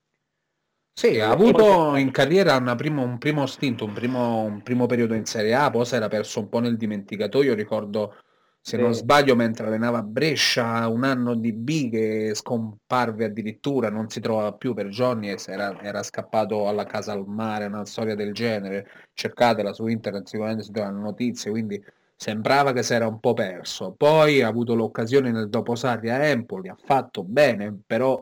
Sì, 0.93 1.19
ha 1.19 1.31
avuto 1.31 1.97
in 1.97 2.11
carriera 2.11 2.61
primo, 2.75 3.03
un 3.03 3.17
primo 3.19 3.47
stinto, 3.47 3.85
un 3.85 3.93
primo, 3.93 4.43
un 4.43 4.63
primo 4.63 4.87
periodo 4.87 5.15
in 5.15 5.25
Serie 5.25 5.55
A, 5.55 5.71
poi 5.71 5.87
si 5.87 5.95
era 5.95 6.09
perso 6.09 6.41
un 6.41 6.49
po' 6.49 6.59
nel 6.59 6.77
dimenticatoio, 6.77 7.55
ricordo 7.55 8.17
se 8.63 8.77
non 8.77 8.93
sbaglio 8.93 9.35
mentre 9.35 9.67
allenava 9.67 10.03
Brescia 10.03 10.87
un 10.89 11.05
anno 11.05 11.35
di 11.35 11.53
B 11.53 11.91
che 11.91 12.33
scomparve 12.35 13.25
addirittura, 13.25 13.89
non 13.91 14.09
si 14.11 14.21
trovava 14.21 14.53
più 14.53 14.75
per 14.75 14.89
giorni 14.89 15.31
e 15.31 15.39
era, 15.47 15.81
era 15.81 16.03
scappato 16.03 16.69
alla 16.69 16.85
casa 16.85 17.13
al 17.13 17.27
mare, 17.27 17.67
una 17.67 17.87
storia 17.87 18.15
del 18.15 18.33
genere, 18.35 18.87
cercatela 19.15 19.73
su 19.73 19.87
internet, 19.87 20.27
sicuramente 20.27 20.65
si 20.65 20.73
trovano 20.73 21.01
notizie, 21.01 21.51
quindi 21.51 21.83
sembrava 22.15 22.73
che 22.73 22.83
si 22.83 22.93
era 22.93 23.07
un 23.07 23.19
po' 23.19 23.33
perso. 23.33 23.95
Poi 23.97 24.43
ha 24.43 24.49
avuto 24.49 24.75
l'occasione 24.75 25.31
nel 25.31 25.49
dopo 25.49 25.75
Sarri 25.75 26.11
a 26.11 26.23
Empoli, 26.27 26.69
ha 26.69 26.77
fatto 26.79 27.25
bene, 27.25 27.75
però 27.87 28.21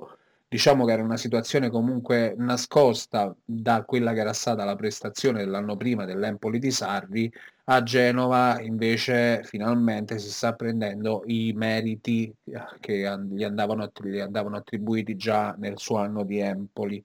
diciamo 0.49 0.85
che 0.85 0.93
era 0.93 1.03
una 1.03 1.17
situazione 1.17 1.71
comunque 1.71 2.35
nascosta 2.39 3.35
da 3.45 3.83
quella 3.85 4.13
che 4.13 4.21
era 4.21 4.33
stata 4.33 4.65
la 4.65 4.77
prestazione 4.77 5.41
dell'anno 5.41 5.77
prima 5.77 6.05
dell'Empoli 6.05 6.59
di 6.59 6.71
Sarri. 6.71 7.31
A 7.65 7.83
Genova 7.83 8.59
invece 8.63 9.43
finalmente 9.45 10.19
si 10.19 10.31
sta 10.31 10.55
prendendo 10.55 11.23
i 11.27 11.53
meriti 11.55 12.35
eh, 12.45 12.65
che 12.81 12.97
gli 13.29 13.45
andavano, 13.45 13.91
gli 14.03 14.19
andavano 14.21 14.57
attribuiti 14.57 15.17
già 15.17 15.55
nel 15.59 15.79
suo 15.79 15.99
anno 15.99 16.25
di 16.25 16.39
Empoli 16.39 17.05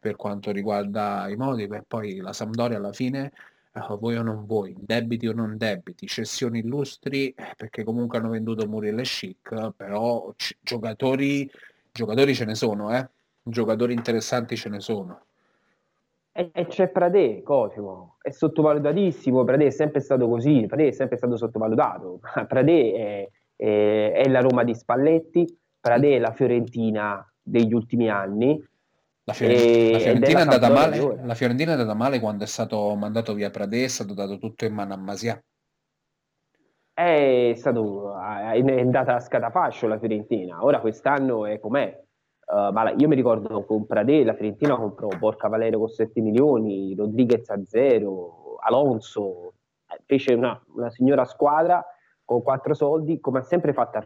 per 0.00 0.16
quanto 0.16 0.50
riguarda 0.50 1.28
i 1.28 1.36
modi, 1.36 1.64
e 1.64 1.84
poi 1.86 2.16
la 2.18 2.32
Sampdoria 2.32 2.78
alla 2.78 2.92
fine 2.92 3.32
eh, 3.72 3.96
voi 3.98 4.16
o 4.16 4.22
non 4.22 4.46
voi, 4.46 4.74
debiti 4.78 5.26
o 5.26 5.32
non 5.34 5.58
debiti, 5.58 6.06
cessioni 6.06 6.60
illustri, 6.60 7.28
eh, 7.30 7.54
perché 7.56 7.84
comunque 7.84 8.18
hanno 8.18 8.30
venduto 8.30 8.66
Muriel 8.66 9.00
e 9.00 9.02
Chic, 9.02 9.72
però 9.76 10.32
c- 10.36 10.56
giocatori, 10.60 11.50
giocatori 11.98 12.32
ce 12.32 12.44
ne 12.44 12.54
sono, 12.54 12.96
eh? 12.96 13.08
giocatori 13.42 13.92
interessanti 13.92 14.56
ce 14.56 14.68
ne 14.68 14.78
sono. 14.78 15.22
E, 16.30 16.66
c'è 16.68 16.88
Pradè, 16.90 17.42
Cosimo, 17.42 18.18
è 18.22 18.30
sottovalutatissimo, 18.30 19.42
Pradè 19.42 19.66
è 19.66 19.70
sempre 19.70 20.00
stato 20.00 20.28
così, 20.28 20.66
Pradè 20.66 20.86
è 20.86 20.92
sempre 20.92 21.16
stato 21.16 21.36
sottovalutato, 21.36 22.20
Pradè 22.46 22.92
è, 22.92 23.28
è, 23.56 24.12
è 24.12 24.28
la 24.28 24.40
Roma 24.40 24.62
di 24.62 24.74
Spalletti, 24.74 25.58
Pradè 25.80 26.14
è 26.14 26.18
la 26.20 26.32
Fiorentina 26.32 27.28
degli 27.42 27.72
ultimi 27.72 28.08
anni, 28.08 28.64
la, 29.24 29.32
Fiore... 29.32 29.90
la, 29.90 29.98
Fiorentina 29.98 30.44
male, 30.68 31.20
la, 31.24 31.34
Fiorentina 31.34 31.70
è 31.70 31.74
andata 31.74 31.94
male, 31.94 32.20
quando 32.20 32.44
è 32.44 32.46
stato 32.46 32.94
mandato 32.94 33.34
via 33.34 33.50
Pradè, 33.50 33.82
è 33.82 33.88
stato 33.88 34.14
dato 34.14 34.38
tutto 34.38 34.64
in 34.64 34.74
mano 34.74 34.94
a 34.94 34.96
Masia. 34.96 35.42
È, 36.98 37.52
stato, 37.54 38.18
è 38.18 38.60
andata 38.80 39.14
a 39.14 39.20
scatafascio 39.20 39.86
la 39.86 40.00
Fiorentina, 40.00 40.64
ora 40.64 40.80
quest'anno 40.80 41.46
è 41.46 41.60
com'è, 41.60 42.06
Uh, 42.48 42.72
ma 42.72 42.90
io 42.92 43.08
mi 43.08 43.14
ricordo 43.14 43.62
con 43.66 43.84
Pradè, 43.84 44.24
la 44.24 44.32
Fiorentina 44.32 44.74
comprò 44.74 45.08
Porca 45.18 45.48
Valerio 45.48 45.80
con 45.80 45.88
7 45.88 46.18
milioni, 46.22 46.94
Rodriguez 46.94 47.46
a 47.50 47.62
zero, 47.62 48.56
Alonso, 48.60 49.52
eh, 49.86 50.00
fece 50.06 50.32
una, 50.32 50.58
una, 50.74 50.88
signora 50.88 51.26
squadra 51.26 51.84
con 52.24 52.42
quattro 52.42 52.72
soldi, 52.72 53.20
come 53.20 53.40
ha 53.40 53.42
sempre 53.42 53.74
fatto 53.74 54.00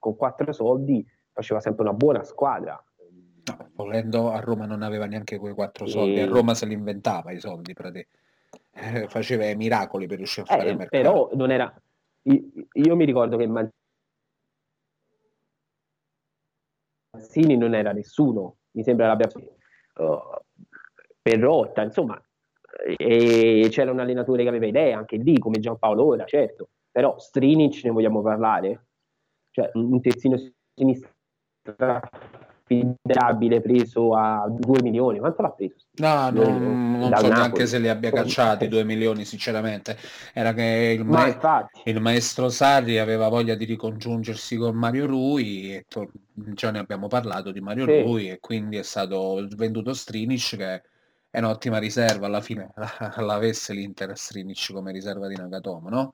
con 0.00 0.16
quattro 0.16 0.50
soldi 0.50 1.06
faceva 1.30 1.60
sempre 1.60 1.84
una 1.84 1.92
buona 1.92 2.24
squadra. 2.24 2.82
No, 3.46 3.68
volendo 3.74 4.32
a 4.32 4.40
Roma 4.40 4.66
non 4.66 4.82
aveva 4.82 5.06
neanche 5.06 5.38
quei 5.38 5.54
quattro 5.54 5.86
soldi, 5.86 6.16
e... 6.16 6.22
a 6.22 6.26
Roma 6.26 6.54
se 6.54 6.66
li 6.66 6.74
inventava 6.74 7.30
i 7.30 7.38
soldi 7.38 7.72
Pradè, 7.72 8.04
eh, 8.78 9.08
faceva 9.08 9.44
i 9.46 9.56
miracoli 9.56 10.06
per 10.06 10.18
riuscire 10.18 10.46
a 10.48 10.56
fare 10.56 10.70
eh, 10.70 10.74
mercato. 10.76 11.02
Però 11.02 11.30
non 11.34 11.50
era... 11.50 11.72
Io, 12.22 12.42
io 12.72 12.96
mi 12.96 13.04
ricordo 13.04 13.36
che 13.36 13.46
Mazzini 17.10 17.56
non 17.56 17.74
era 17.74 17.92
nessuno, 17.92 18.58
mi 18.72 18.82
sembra 18.82 19.06
l'abbia 19.06 19.28
uh, 19.34 20.18
per 21.20 21.38
rotta, 21.38 21.82
insomma, 21.82 22.22
e 22.96 23.66
c'era 23.70 23.90
un 23.90 24.00
allenatore 24.00 24.42
che 24.42 24.48
aveva 24.48 24.66
idee 24.66 24.92
anche 24.92 25.16
lì, 25.16 25.38
come 25.38 25.58
Giampaolo 25.58 26.04
ora, 26.04 26.24
certo, 26.24 26.68
però 26.90 27.18
Strinic 27.18 27.84
ne 27.84 27.90
vogliamo 27.90 28.20
parlare? 28.22 28.86
Cioè, 29.50 29.70
un 29.74 30.00
terzino 30.00 30.36
sinistro 30.74 31.10
affidabile 32.68 33.60
preso 33.60 34.14
a 34.14 34.46
2 34.48 34.82
milioni. 34.82 35.18
Quanto 35.18 35.42
l'ha 35.42 35.50
preso? 35.50 35.74
No, 35.96 36.30
non, 36.30 36.98
non 36.98 37.02
so 37.02 37.08
Napoli. 37.08 37.32
neanche 37.32 37.66
se 37.66 37.78
li 37.78 37.88
abbia 37.88 38.10
cacciati 38.10 38.68
2 38.68 38.84
milioni, 38.84 39.24
sinceramente. 39.24 39.96
Era 40.32 40.52
che 40.52 40.96
il, 40.98 41.04
ma 41.04 41.26
il, 41.84 42.00
maestro 42.00 42.48
Sarri 42.50 42.98
aveva 42.98 43.28
voglia 43.28 43.54
di 43.54 43.64
ricongiungersi 43.64 44.56
con 44.56 44.76
Mario 44.76 45.06
Rui 45.06 45.74
e 45.74 45.84
to- 45.88 46.10
già 46.32 46.70
ne 46.70 46.78
abbiamo 46.78 47.08
parlato 47.08 47.50
di 47.50 47.60
Mario 47.60 47.86
sì. 47.86 48.02
Rui 48.02 48.28
e 48.30 48.38
quindi 48.38 48.76
è 48.76 48.82
stato 48.82 49.46
venduto 49.56 49.94
Strinic 49.94 50.56
che 50.56 50.82
è 51.30 51.38
un'ottima 51.38 51.78
riserva 51.78 52.26
alla 52.26 52.40
fine 52.40 52.72
l'avesse 53.18 53.72
l'Inter 53.72 54.16
Strinic 54.16 54.72
come 54.72 54.92
riserva 54.92 55.26
di 55.26 55.34
Nagatomo, 55.34 55.88
no? 55.88 56.12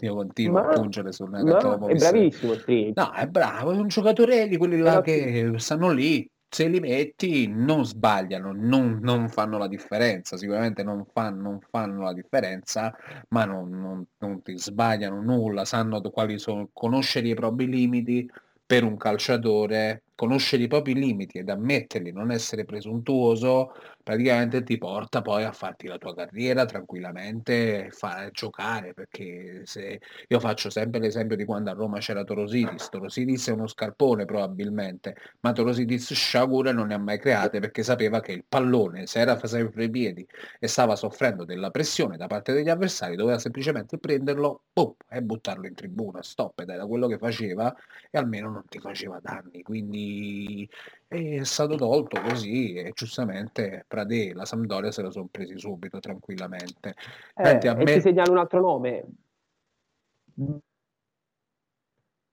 Io 0.00 0.14
continuo 0.14 0.62
ma, 0.62 0.68
a 0.68 0.72
pungere 0.74 1.12
sul 1.12 1.30
Nagatomo. 1.30 1.88
È 1.88 1.94
bravissimo 1.94 2.54
Strinic. 2.54 2.96
No, 2.96 3.12
è 3.12 3.26
bravo, 3.26 3.72
è 3.72 3.76
un 3.76 3.88
giocatore 3.88 4.48
di 4.48 4.56
quelli 4.56 4.78
là 4.78 5.00
che 5.00 5.52
stanno 5.56 5.90
lì, 5.90 6.28
se 6.48 6.68
li 6.68 6.80
metti 6.80 7.46
non 7.48 7.84
sbagliano, 7.84 8.52
non, 8.52 8.98
non 9.02 9.28
fanno 9.28 9.58
la 9.58 9.68
differenza, 9.68 10.36
sicuramente 10.36 10.82
non, 10.82 11.04
fan, 11.12 11.38
non 11.38 11.58
fanno 11.70 12.02
la 12.02 12.12
differenza, 12.12 12.96
ma 13.28 13.44
non, 13.44 13.70
non, 13.70 14.04
non, 14.18 14.42
ti 14.42 14.58
sbagliano 14.58 15.20
nulla, 15.20 15.64
sanno 15.64 16.00
quali 16.00 16.38
sono, 16.38 16.68
conoscere 16.72 17.28
i 17.28 17.34
propri 17.34 17.66
limiti 17.66 18.28
per 18.64 18.84
un 18.84 18.96
calciatore 18.96 20.02
conoscere 20.20 20.64
i 20.64 20.68
propri 20.68 20.92
limiti 20.92 21.38
ed 21.38 21.48
ammetterli, 21.48 22.12
non 22.12 22.30
essere 22.30 22.66
presuntuoso, 22.66 23.72
praticamente 24.02 24.62
ti 24.62 24.78
porta 24.78 25.22
poi 25.22 25.44
a 25.44 25.52
farti 25.52 25.86
la 25.86 25.98
tua 25.98 26.14
carriera 26.14 26.64
tranquillamente, 26.64 27.90
fare 27.90 28.30
giocare, 28.32 28.94
perché 28.94 29.62
se 29.64 30.00
io 30.28 30.40
faccio 30.40 30.70
sempre 30.70 31.00
l'esempio 31.00 31.36
di 31.36 31.44
quando 31.44 31.70
a 31.70 31.74
Roma 31.74 31.98
c'era 31.98 32.24
Torosidis, 32.24 32.88
Torosidis 32.88 33.48
è 33.48 33.52
uno 33.52 33.66
scarpone 33.66 34.24
probabilmente, 34.24 35.16
ma 35.40 35.52
Torosidis 35.52 36.12
sciagure 36.12 36.72
non 36.72 36.88
ne 36.88 36.94
ha 36.94 36.98
mai 36.98 37.18
create 37.18 37.60
perché 37.60 37.82
sapeva 37.82 38.20
che 38.20 38.32
il 38.32 38.44
pallone, 38.48 39.06
se 39.06 39.20
era 39.20 39.38
sempre 39.46 39.84
ai 39.84 39.90
piedi 39.90 40.26
e 40.58 40.66
stava 40.66 40.96
soffrendo 40.96 41.44
della 41.44 41.70
pressione 41.70 42.16
da 42.16 42.26
parte 42.26 42.52
degli 42.52 42.68
avversari, 42.68 43.16
doveva 43.16 43.38
semplicemente 43.38 43.98
prenderlo 43.98 44.62
boom, 44.72 44.94
e 45.08 45.22
buttarlo 45.22 45.66
in 45.66 45.74
tribuna, 45.74 46.22
stop, 46.22 46.60
ed 46.60 46.70
era 46.70 46.86
quello 46.86 47.06
che 47.06 47.18
faceva 47.18 47.74
e 48.10 48.18
almeno 48.18 48.50
non 48.50 48.64
ti 48.68 48.78
faceva 48.78 49.20
danni, 49.20 49.62
quindi 49.62 50.68
è 51.10 51.42
stato 51.42 51.74
tolto 51.74 52.20
così 52.20 52.74
e 52.74 52.92
giustamente 52.94 53.84
Pradè 53.88 54.32
la 54.32 54.44
Sampdoria 54.44 54.92
se 54.92 55.02
lo 55.02 55.10
sono 55.10 55.26
presi 55.28 55.58
subito 55.58 55.98
tranquillamente. 55.98 56.94
Eh, 57.34 57.44
Senti, 57.44 57.66
a 57.66 57.74
me... 57.74 57.84
ti 57.84 58.00
segnalo 58.00 58.30
un 58.30 58.38
altro 58.38 58.60
nome. 58.60 59.04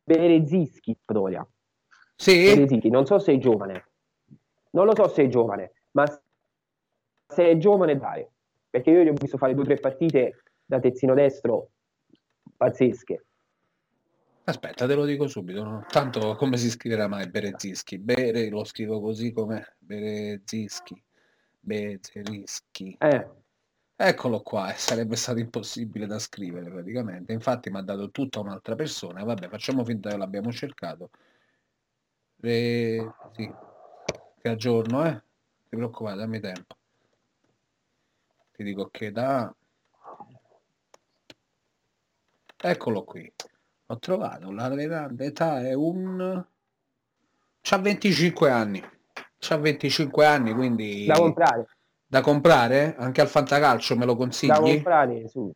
Berezischi, 0.03 0.95
Sampdoria. 1.03 1.45
Sì? 2.15 2.53
Berezischi, 2.53 2.91
non 2.91 3.07
so 3.07 3.17
se 3.17 3.34
è 3.34 3.38
giovane. 3.39 3.88
Non 4.71 4.86
lo 4.86 4.93
so 4.93 5.07
se 5.07 5.23
è 5.23 5.28
giovane, 5.28 5.71
ma 5.91 6.05
se 6.05 7.49
è 7.49 7.57
giovane 7.57 7.97
dai. 7.97 8.28
Perché 8.69 8.91
io 8.91 9.01
gli 9.01 9.09
ho 9.09 9.13
visto 9.13 9.39
fare 9.39 9.55
due 9.55 9.63
o 9.63 9.65
tre 9.65 9.78
partite 9.78 10.43
da 10.63 10.80
terzino 10.80 11.15
destro 11.15 11.71
pazzesche. 12.55 13.25
Aspetta, 14.47 14.87
te 14.87 14.95
lo 14.95 15.03
dico 15.03 15.27
subito, 15.27 15.83
tanto 15.89 16.35
come 16.35 16.55
si 16.55 16.69
scriverà 16.69 17.09
mai 17.09 17.29
Berezischi? 17.29 17.97
Bere 17.97 18.47
lo 18.47 18.63
scrivo 18.63 19.01
così 19.01 19.33
come 19.33 19.75
Berezischi, 19.77 21.03
Bezerischi. 21.59 22.95
Eh, 22.97 23.27
Eccolo 23.99 24.41
qua, 24.41 24.71
e 24.71 24.77
sarebbe 24.77 25.17
stato 25.17 25.39
impossibile 25.39 26.05
da 26.05 26.17
scrivere 26.19 26.69
praticamente. 26.69 27.33
Infatti 27.33 27.71
mi 27.71 27.79
ha 27.79 27.81
dato 27.81 28.11
tutta 28.11 28.39
un'altra 28.39 28.75
persona. 28.75 29.23
Vabbè, 29.23 29.49
facciamo 29.49 29.83
finta 29.83 30.11
che 30.11 30.17
l'abbiamo 30.17 30.51
cercato. 30.51 31.09
Re... 32.37 33.15
Sì. 33.33 33.51
Che 34.39 34.49
aggiorno, 34.49 35.03
eh? 35.03 35.21
Ti 35.67 35.75
preoccupare, 35.75 36.15
dammi 36.15 36.39
tempo. 36.39 36.77
Ti 38.51 38.63
dico 38.63 38.87
che 38.91 39.11
da... 39.11 39.53
Eccolo 42.55 43.03
qui. 43.03 43.33
Ho 43.88 43.99
trovato, 43.99 44.51
la 44.51 44.67
grande 44.69 45.25
età 45.25 45.61
è 45.61 45.73
un... 45.73 46.43
C'ha 47.61 47.77
25 47.77 48.49
anni. 48.49 48.83
C'ha 49.39 49.57
25 49.57 50.25
anni, 50.25 50.53
quindi... 50.53 51.05
da 51.05 51.15
comprare. 51.15 51.67
Da 52.05 52.21
comprare? 52.21 52.95
Anche 52.97 53.21
al 53.21 53.27
fantacalcio 53.27 53.95
me 53.95 54.05
lo 54.05 54.15
consigli? 54.15 54.49
Da 54.49 54.59
comprare, 54.59 55.27
su. 55.27 55.51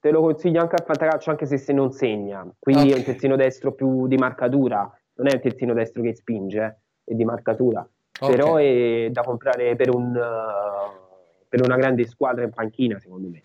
Te 0.00 0.10
lo 0.10 0.20
consiglio 0.20 0.60
anche 0.60 0.76
al 0.76 0.84
fantacalcio 0.84 1.30
anche 1.30 1.46
se, 1.46 1.58
se 1.58 1.72
non 1.72 1.90
segna. 1.90 2.46
Quindi 2.58 2.90
è 2.90 2.96
un 2.96 3.02
terzino 3.02 3.36
destro 3.36 3.72
più 3.72 4.06
di 4.06 4.16
marcatura. 4.16 4.80
Non 5.14 5.26
è 5.26 5.34
un 5.34 5.40
terzino 5.40 5.74
destro 5.74 6.02
che 6.02 6.14
spinge, 6.14 6.62
eh, 7.04 7.12
è 7.12 7.14
di 7.14 7.24
marcatura. 7.24 7.86
Ok. 8.20 8.30
Però 8.30 8.56
è 8.56 9.08
da 9.10 9.22
comprare 9.22 9.74
per, 9.74 9.94
un, 9.94 10.14
eh, 10.14 11.07
per 11.48 11.62
una 11.62 11.76
grande 11.76 12.06
squadra 12.06 12.44
in 12.44 12.50
panchina, 12.50 12.98
secondo 12.98 13.28
me. 13.28 13.40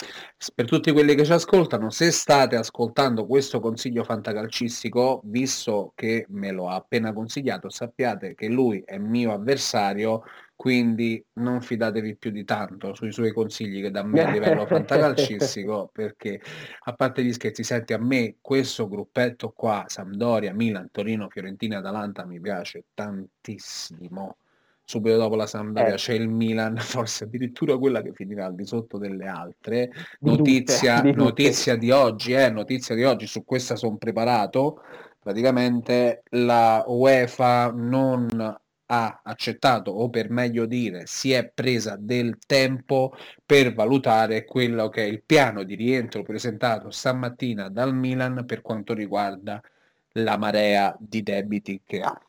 Per 0.54 0.66
tutti 0.66 0.91
quelli 0.91 1.16
che 1.16 1.24
ci 1.24 1.32
ascoltano, 1.32 1.89
se 1.89 2.12
state 2.12 2.56
ascoltando 2.56 3.26
questo 3.26 3.60
consiglio 3.60 4.04
fantacalcistico, 4.04 5.22
visto 5.26 5.93
che 5.95 6.26
me 6.30 6.51
lo 6.51 6.70
ha 6.70 6.76
appena 6.76 7.14
consigliato, 7.14 7.70
sappiate 7.70 8.36
che 8.36 8.47
lui 8.47 8.82
è 8.86 8.97
mio 8.97 9.32
avversario, 9.32 10.24
quindi 10.56 11.24
non 11.34 11.62
fidatevi 11.62 12.16
più 12.18 12.32
di 12.32 12.43
tanto 12.43 12.93
sui 12.93 13.12
suoi 13.12 13.34
consigli 13.34 13.82
che 13.82 13.91
dà 13.91 14.04
me 14.04 14.22
a 14.22 14.32
livello 14.32 14.66
fantacalcistico, 14.68 15.89
perché 15.91 16.41
a 16.82 16.93
parte 16.93 17.24
gli 17.24 17.34
scherzi, 17.34 17.64
senti, 17.64 17.93
a 17.93 17.97
me 17.97 18.36
questo 18.41 18.88
gruppetto 18.88 19.51
qua, 19.51 19.86
Sampdoria, 19.88 20.54
Milan, 20.54 20.89
Torino, 20.91 21.30
Fiorentina, 21.30 21.80
Atalanta, 21.80 22.26
mi 22.26 22.39
piace 22.39 22.86
tantissimo. 22.93 24.38
Subito 24.86 25.18
dopo 25.18 25.36
la 25.36 25.48
Sampdoria 25.48 25.94
Eh. 25.94 25.98
c'è 25.98 26.14
il 26.14 26.28
Milan, 26.28 26.78
forse 27.08 27.24
addirittura 27.26 27.78
quella 27.78 28.02
che 28.02 28.14
finirà 28.14 28.46
al 28.46 28.56
di 28.56 28.66
sotto 28.66 28.98
delle 28.98 29.26
altre. 29.28 29.90
Di 30.20 30.36
tutte, 30.36 30.62
Notizia, 30.70 31.02
di 31.02 31.12
tutte. 31.12 31.24
notizia 31.24 31.76
di 31.78 31.92
oggi, 31.92 32.34
eh, 32.34 32.50
notizia 32.50 32.96
di 32.96 33.04
oggi, 33.04 33.26
su 33.28 33.44
questa 33.46 33.76
sono 33.76 33.98
preparato. 33.98 34.82
Praticamente 35.20 36.24
la 36.32 36.84
UEFA 36.86 37.72
non 37.74 38.28
ha 38.86 39.22
accettato, 39.24 39.92
o 39.92 40.10
per 40.10 40.30
meglio 40.30 40.66
dire, 40.66 41.04
si 41.08 41.32
è 41.32 41.48
presa 41.50 41.96
del 41.98 42.38
tempo 42.46 43.14
per 43.46 43.74
valutare 43.74 44.44
quello 44.44 44.90
che 44.90 45.04
è 45.04 45.08
il 45.08 45.24
piano 45.24 45.64
di 45.64 45.76
rientro 45.76 46.22
presentato 46.24 46.92
stamattina 46.92 47.70
dal 47.70 47.96
Milan 47.96 48.44
per 48.46 48.62
quanto 48.62 48.94
riguarda 48.94 49.62
la 50.18 50.38
marea 50.38 50.96
di 51.00 51.24
debiti 51.24 51.82
che 51.86 52.02
ha. 52.02 52.22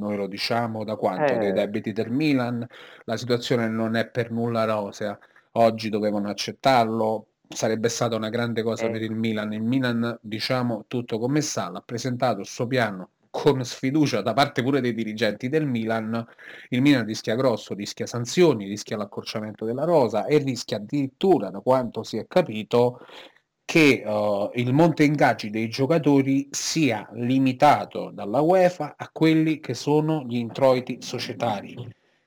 Noi 0.00 0.16
lo 0.16 0.26
diciamo 0.26 0.82
da 0.82 0.96
quanto 0.96 1.34
Eh. 1.34 1.38
dei 1.38 1.52
debiti 1.52 1.92
del 1.92 2.10
Milan, 2.10 2.66
la 3.04 3.16
situazione 3.18 3.68
non 3.68 3.96
è 3.96 4.06
per 4.08 4.30
nulla 4.30 4.64
rosea. 4.64 5.16
Oggi 5.52 5.90
dovevano 5.90 6.30
accettarlo, 6.30 7.26
sarebbe 7.46 7.90
stata 7.90 8.16
una 8.16 8.30
grande 8.30 8.62
cosa 8.62 8.86
Eh. 8.86 8.90
per 8.90 9.02
il 9.02 9.12
Milan. 9.12 9.52
Il 9.52 9.62
Milan, 9.62 10.18
diciamo 10.22 10.84
tutto 10.88 11.18
come 11.18 11.42
sta, 11.42 11.68
l'ha 11.68 11.82
presentato 11.84 12.40
il 12.40 12.46
suo 12.46 12.66
piano 12.66 13.10
con 13.28 13.62
sfiducia 13.62 14.22
da 14.22 14.32
parte 14.32 14.62
pure 14.62 14.80
dei 14.80 14.94
dirigenti 14.94 15.48
del 15.50 15.66
Milan. 15.66 16.26
Il 16.70 16.80
Milan 16.80 17.04
rischia 17.04 17.34
grosso, 17.36 17.74
rischia 17.74 18.06
sanzioni, 18.06 18.66
rischia 18.66 18.96
l'accorciamento 18.96 19.64
della 19.66 19.84
rosa 19.84 20.24
e 20.24 20.38
rischia 20.38 20.78
addirittura, 20.78 21.50
da 21.50 21.60
quanto 21.60 22.02
si 22.02 22.16
è 22.16 22.26
capito, 22.26 23.00
che 23.70 24.02
eh, 24.04 24.50
il 24.54 24.72
monte 24.72 25.04
ingaggi 25.04 25.48
dei 25.48 25.68
giocatori 25.68 26.48
sia 26.50 27.08
limitato 27.12 28.10
dalla 28.12 28.40
UEFA 28.40 28.96
a 28.96 29.08
quelli 29.12 29.60
che 29.60 29.74
sono 29.74 30.24
gli 30.26 30.34
introiti 30.34 30.96
societari, 31.00 31.76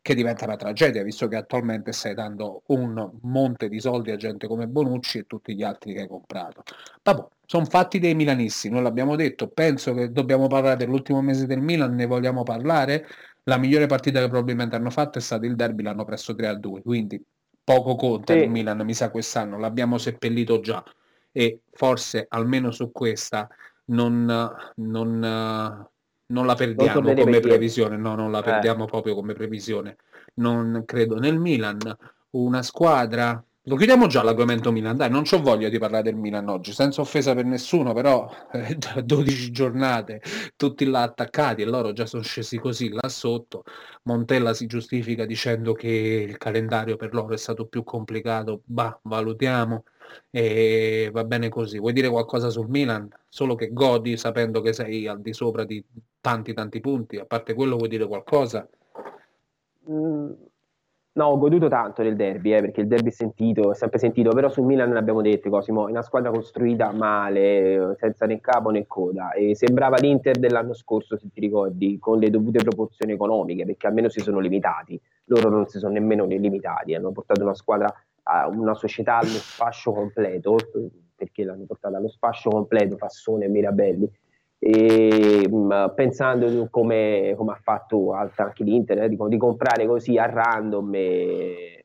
che 0.02 0.16
diventa 0.16 0.46
una 0.46 0.56
tragedia, 0.56 1.04
visto 1.04 1.28
che 1.28 1.36
attualmente 1.36 1.92
stai 1.92 2.14
dando 2.14 2.64
un 2.68 3.12
monte 3.24 3.68
di 3.68 3.82
soldi 3.82 4.12
a 4.12 4.16
gente 4.16 4.48
come 4.48 4.68
Bonucci 4.70 5.18
e 5.18 5.28
tutti 5.28 5.54
gli 5.54 5.64
altri 5.64 5.94
che 5.94 6.00
hai 6.04 6.08
comprato. 6.08 6.64
Vabbè, 7.04 7.26
sono 7.46 7.66
fatti 7.66 8.00
dei 8.00 8.16
milanisti, 8.16 8.70
noi 8.70 8.82
l'abbiamo 8.84 9.18
detto, 9.18 9.50
penso 9.50 9.94
che 9.94 10.14
dobbiamo 10.14 10.48
parlare 10.48 10.78
dell'ultimo 10.78 11.22
mese 11.22 11.46
del 11.46 11.60
Milan, 11.60 11.94
ne 11.94 12.06
vogliamo 12.06 12.44
parlare. 12.44 13.06
La 13.44 13.58
migliore 13.58 13.88
partita 13.88 14.22
che 14.22 14.30
probabilmente 14.30 14.78
hanno 14.78 14.92
fatto 14.92 15.18
è 15.18 15.22
stata 15.22 15.46
il 15.46 15.58
derby, 15.58 15.84
l'hanno 15.84 16.06
preso 16.06 16.34
3-2, 16.36 16.82
quindi 16.82 17.22
poco 17.62 17.96
conta 17.96 18.32
Sì. 18.32 18.40
il 18.40 18.50
Milan, 18.50 18.80
mi 18.86 18.94
sa 18.94 19.12
quest'anno, 19.12 19.58
l'abbiamo 19.60 19.98
seppellito 19.98 20.62
già 20.62 20.82
e 21.34 21.62
forse 21.72 22.28
almeno 22.30 22.72
su 22.72 22.92
questa 22.92 23.50
non, 23.86 24.26
non, 24.76 25.90
non 26.28 26.46
la 26.46 26.56
perdiamo 26.56 26.94
torneremo 26.94 27.24
come 27.26 27.40
previsione, 27.42 27.98
no, 27.98 28.16
non 28.16 28.32
la 28.32 28.40
Eh. 28.40 28.44
perdiamo 28.44 28.86
proprio 28.86 29.16
come 29.16 29.34
previsione. 29.34 29.98
Non 30.36 30.84
credo 30.86 31.18
nel 31.20 31.38
Milan, 31.38 31.80
una 32.32 32.62
squadra. 32.62 33.44
Lo 33.68 33.76
chiudiamo 33.78 34.08
già 34.08 34.22
l'argomento 34.24 34.74
Milan, 34.74 34.98
dai, 34.98 35.10
non 35.10 35.24
ho 35.30 35.42
voglia 35.42 35.70
di 35.70 35.78
parlare 35.80 36.04
del 36.04 36.16
Milan 36.16 36.50
oggi, 36.50 36.74
senza 36.74 37.00
offesa 37.00 37.34
per 37.34 37.46
nessuno, 37.46 37.94
però 37.94 38.30
eh, 38.52 38.78
12 39.04 39.52
giornate, 39.52 40.22
tutti 40.58 40.84
là 40.86 41.04
attaccati 41.04 41.62
e 41.62 41.66
loro 41.66 41.94
già 41.94 42.06
sono 42.06 42.24
scesi 42.24 42.58
così 42.58 42.90
là 42.90 43.08
sotto. 43.08 43.64
Montella 44.04 44.54
si 44.54 44.66
giustifica 44.66 45.26
dicendo 45.26 45.72
che 45.74 45.88
il 45.88 46.38
calendario 46.38 46.98
per 46.98 47.14
loro 47.14 47.34
è 47.34 47.38
stato 47.38 47.66
più 47.68 47.84
complicato, 47.84 48.62
bah, 48.66 49.00
valutiamo 49.04 49.84
e 50.30 51.10
va 51.12 51.24
bene 51.24 51.50
così. 51.50 51.80
Vuoi 51.80 51.94
dire 51.94 52.10
qualcosa 52.10 52.50
sul 52.50 52.70
Milan? 52.70 53.10
Solo 53.28 53.56
che 53.56 53.72
godi 53.72 54.18
sapendo 54.18 54.62
che 54.62 54.74
sei 54.74 55.08
al 55.08 55.22
di 55.22 55.34
sopra 55.34 55.64
di 55.64 55.84
tanti 56.22 56.54
tanti 56.54 56.80
punti, 56.80 57.18
a 57.18 57.26
parte 57.26 57.54
quello 57.54 57.78
vuoi 57.78 57.90
dire 57.90 58.08
qualcosa? 58.08 58.68
Mm, 59.90 60.32
No, 61.16 61.26
ho 61.26 61.38
goduto 61.38 61.68
tanto 61.68 62.02
del 62.02 62.16
derby, 62.16 62.56
eh, 62.56 62.62
perché 62.62 62.82
il 62.82 62.88
derby 62.88 63.10
è 63.10 63.12
sentito, 63.12 63.72
è 63.72 63.76
sempre 63.76 64.00
sentito, 64.00 64.32
però 64.32 64.50
sul 64.50 64.66
Milan 64.66 64.90
ne 64.90 64.98
abbiamo 64.98 65.22
detto, 65.22 65.48
Cosimo, 65.52 65.86
è 65.88 65.92
una 65.92 66.02
squadra 66.02 66.32
costruita 66.32 66.92
male, 66.92 67.96
senza 68.00 68.26
né 68.26 68.40
capo 68.40 68.72
né 68.72 68.88
coda, 68.88 69.32
e 69.34 69.54
sembrava 69.56 69.98
l'Inter 69.98 70.40
dell'anno 70.40 70.74
scorso, 70.74 71.16
se 71.16 71.28
ti 71.32 71.40
ricordi, 71.40 72.00
con 72.00 72.18
le 72.18 72.32
dovute 72.32 72.64
proporzioni 72.64 73.12
economiche, 73.12 73.64
perché 73.64 73.86
almeno 73.86 74.10
si 74.10 74.22
sono 74.22 74.40
limitati, 74.40 75.00
loro 75.26 75.50
non 75.50 75.68
si 75.68 75.78
sono 75.78 75.94
nemmeno 75.94 76.26
limitati, 76.26 76.96
hanno 76.96 77.12
portato 77.12 77.44
una 77.44 77.54
squadra, 77.54 77.94
una 78.52 78.74
società 78.74 79.18
allo 79.18 79.28
sfascio 79.28 79.92
completo, 79.92 80.56
perché 81.16 81.44
l'hanno 81.44 81.66
portata 81.66 81.98
allo 81.98 82.10
sfascio 82.10 82.50
completo, 82.50 82.98
Fassone 82.98 83.46
e 83.46 83.50
Mirabelli, 83.50 84.10
e 84.60 85.48
mh, 85.50 85.94
pensando 85.94 86.50
in 86.50 86.70
come, 86.70 87.34
come 87.36 87.52
ha 87.52 87.60
fatto 87.62 88.14
anche 88.14 88.64
l'Inter 88.64 89.04
eh, 89.04 89.10
di, 89.10 89.18
di 89.28 89.38
comprare 89.38 89.86
così 89.86 90.18
a 90.18 90.26
random 90.26 90.96
e, 90.96 91.83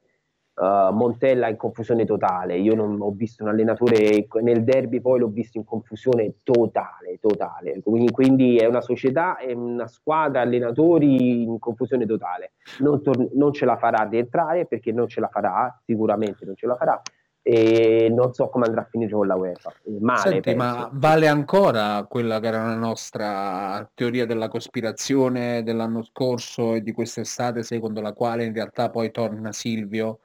uh, 0.58 0.92
Montella 0.92 1.48
in 1.48 1.56
confusione 1.56 2.04
totale. 2.04 2.56
Io 2.56 2.74
non 2.74 2.98
ho 3.00 3.10
visto 3.10 3.42
un 3.42 3.50
allenatore 3.50 4.26
nel 4.42 4.64
derby 4.64 5.00
poi 5.00 5.20
l'ho 5.20 5.28
visto 5.28 5.58
in 5.58 5.64
confusione 5.64 6.36
totale 6.42 7.18
totale. 7.20 7.80
Quindi, 7.82 8.10
quindi 8.10 8.56
è 8.56 8.66
una 8.66 8.80
società 8.80 9.36
è 9.36 9.52
una 9.52 9.86
squadra 9.86 10.40
allenatori 10.40 11.42
in 11.42 11.58
confusione 11.58 12.06
totale. 12.06 12.52
Non, 12.80 13.02
tor- 13.02 13.30
non 13.34 13.52
ce 13.52 13.64
la 13.64 13.76
farà 13.76 13.98
ad 13.98 14.14
entrare 14.14 14.66
perché 14.66 14.92
non 14.92 15.08
ce 15.08 15.20
la 15.20 15.28
farà 15.28 15.80
sicuramente 15.84 16.44
non 16.44 16.54
ce 16.56 16.66
la 16.66 16.74
farà 16.74 17.00
e 17.48 18.10
non 18.10 18.34
so 18.34 18.50
come 18.50 18.66
andrà 18.66 18.82
a 18.82 18.88
finire 18.90 19.10
con 19.10 19.26
la 19.26 19.34
UEFA. 19.34 19.72
Male 20.00 20.20
Senti, 20.20 20.54
ma 20.54 20.90
vale 20.92 21.28
ancora 21.28 22.04
quella 22.06 22.40
che 22.40 22.46
era 22.46 22.66
la 22.66 22.74
nostra 22.74 23.88
teoria 23.94 24.26
della 24.26 24.48
cospirazione 24.48 25.62
dell'anno 25.62 26.02
scorso 26.02 26.74
e 26.74 26.82
di 26.82 26.92
quest'estate, 26.92 27.62
secondo 27.62 28.02
la 28.02 28.12
quale 28.12 28.44
in 28.44 28.52
realtà 28.52 28.90
poi 28.90 29.10
torna 29.10 29.52
Silvio 29.52 30.18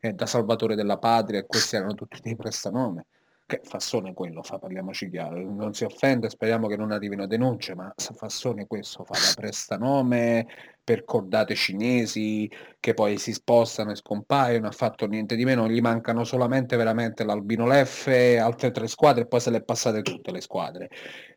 eh, 0.00 0.12
da 0.12 0.26
Salvatore 0.26 0.74
della 0.74 0.98
Patria 0.98 1.40
e 1.40 1.46
questi 1.46 1.76
erano 1.76 1.94
tutti 1.94 2.20
dei 2.22 2.34
prestanome? 2.34 3.06
Che 3.46 3.60
Fassone 3.64 4.14
quello 4.14 4.42
fa, 4.42 4.58
parliamoci 4.58 5.10
chiaro, 5.10 5.38
non 5.38 5.74
si 5.74 5.82
offende, 5.82 6.30
speriamo 6.30 6.68
che 6.68 6.76
non 6.76 6.92
arrivino 6.92 7.26
denunce, 7.26 7.74
ma 7.74 7.92
Fassone 7.96 8.68
questo 8.68 9.04
fa 9.04 9.14
da 9.14 9.32
prestanome 9.34 10.46
per 10.84 11.04
cordate 11.04 11.56
cinesi 11.56 12.48
che 12.78 12.94
poi 12.94 13.18
si 13.18 13.32
spostano 13.32 13.90
e 13.90 13.96
scompaiono, 13.96 14.68
ha 14.68 14.72
fatto 14.72 15.06
niente 15.06 15.34
di 15.34 15.44
meno, 15.44 15.68
gli 15.68 15.80
mancano 15.80 16.22
solamente 16.22 16.76
veramente 16.76 17.24
l'Albino 17.24 17.66
Leffe, 17.66 18.38
altre 18.38 18.70
tre 18.70 18.86
squadre 18.86 19.22
e 19.22 19.26
poi 19.26 19.40
se 19.40 19.50
le 19.50 19.62
passate 19.62 20.02
tutte 20.02 20.30
le 20.30 20.40
squadre. 20.40 20.88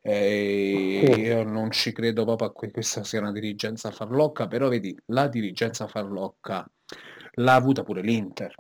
E 0.01 1.16
io 1.18 1.43
non 1.43 1.72
ci 1.72 1.91
credo 1.91 2.26
proprio 2.26 2.49
a 2.49 2.51
que- 2.51 2.70
questa 2.70 3.03
sia 3.03 3.22
una 3.22 3.32
dirigenza 3.32 3.89
farlocca, 3.89 4.47
però 4.47 4.70
vedi, 4.70 4.95
la 5.07 5.28
dirigenza 5.28 5.88
farlocca 5.88 6.64
l'ha 7.36 7.55
avuta 7.55 7.84
pure 7.84 8.01
l'Inter. 8.01 8.55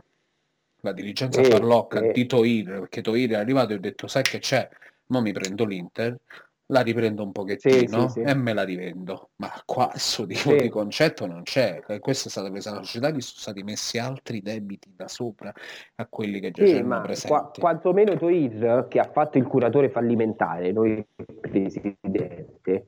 La 0.81 0.91
dirigenza 0.91 1.43
Sì, 1.43 1.49
farlocca 1.49 1.99
sì. 1.99 2.11
di 2.11 2.25
Toir, 2.25 2.79
perché 2.79 3.01
Toir 3.01 3.31
è 3.31 3.35
arrivato 3.35 3.71
e 3.71 3.75
ho 3.75 3.79
detto, 3.79 4.07
sai 4.07 4.23
che 4.23 4.39
c'è? 4.39 4.67
Mo 5.07 5.21
mi 5.21 5.31
prendo 5.31 5.65
l'Inter, 5.65 6.19
la 6.67 6.81
riprendo 6.81 7.23
un 7.23 7.31
pochettino 7.31 8.07
sì, 8.07 8.13
sì, 8.13 8.21
sì. 8.21 8.29
e 8.29 8.33
me 8.33 8.53
la 8.53 8.63
rivendo. 8.63 9.29
Ma 9.37 9.51
qua 9.65 9.87
questo 9.91 10.25
tipo 10.25 10.53
di 10.55 10.69
concetto 10.69 11.25
non 11.25 11.43
c'è. 11.43 11.81
Questa 11.99 12.27
è 12.27 12.31
stata 12.31 12.49
presa 12.49 12.71
la 12.71 12.83
società 12.83 13.11
che 13.11 13.21
sono 13.21 13.39
stati 13.39 13.63
messi 13.63 13.97
altri 13.97 14.41
debiti 14.41 14.91
da 14.95 15.07
sopra 15.07 15.53
a 15.95 16.05
quelli 16.07 16.39
che 16.39 16.51
già 16.51 16.63
c'erano 16.63 17.01
presenti. 17.01 17.27
Qua, 17.27 17.51
quantomeno 17.57 18.17
Toir, 18.17 18.87
che 18.89 18.99
ha 18.99 19.09
fatto 19.09 19.37
il 19.37 19.45
curatore 19.45 19.89
fallimentare, 19.89 20.71
noi 20.71 21.05
presidente, 21.39 22.87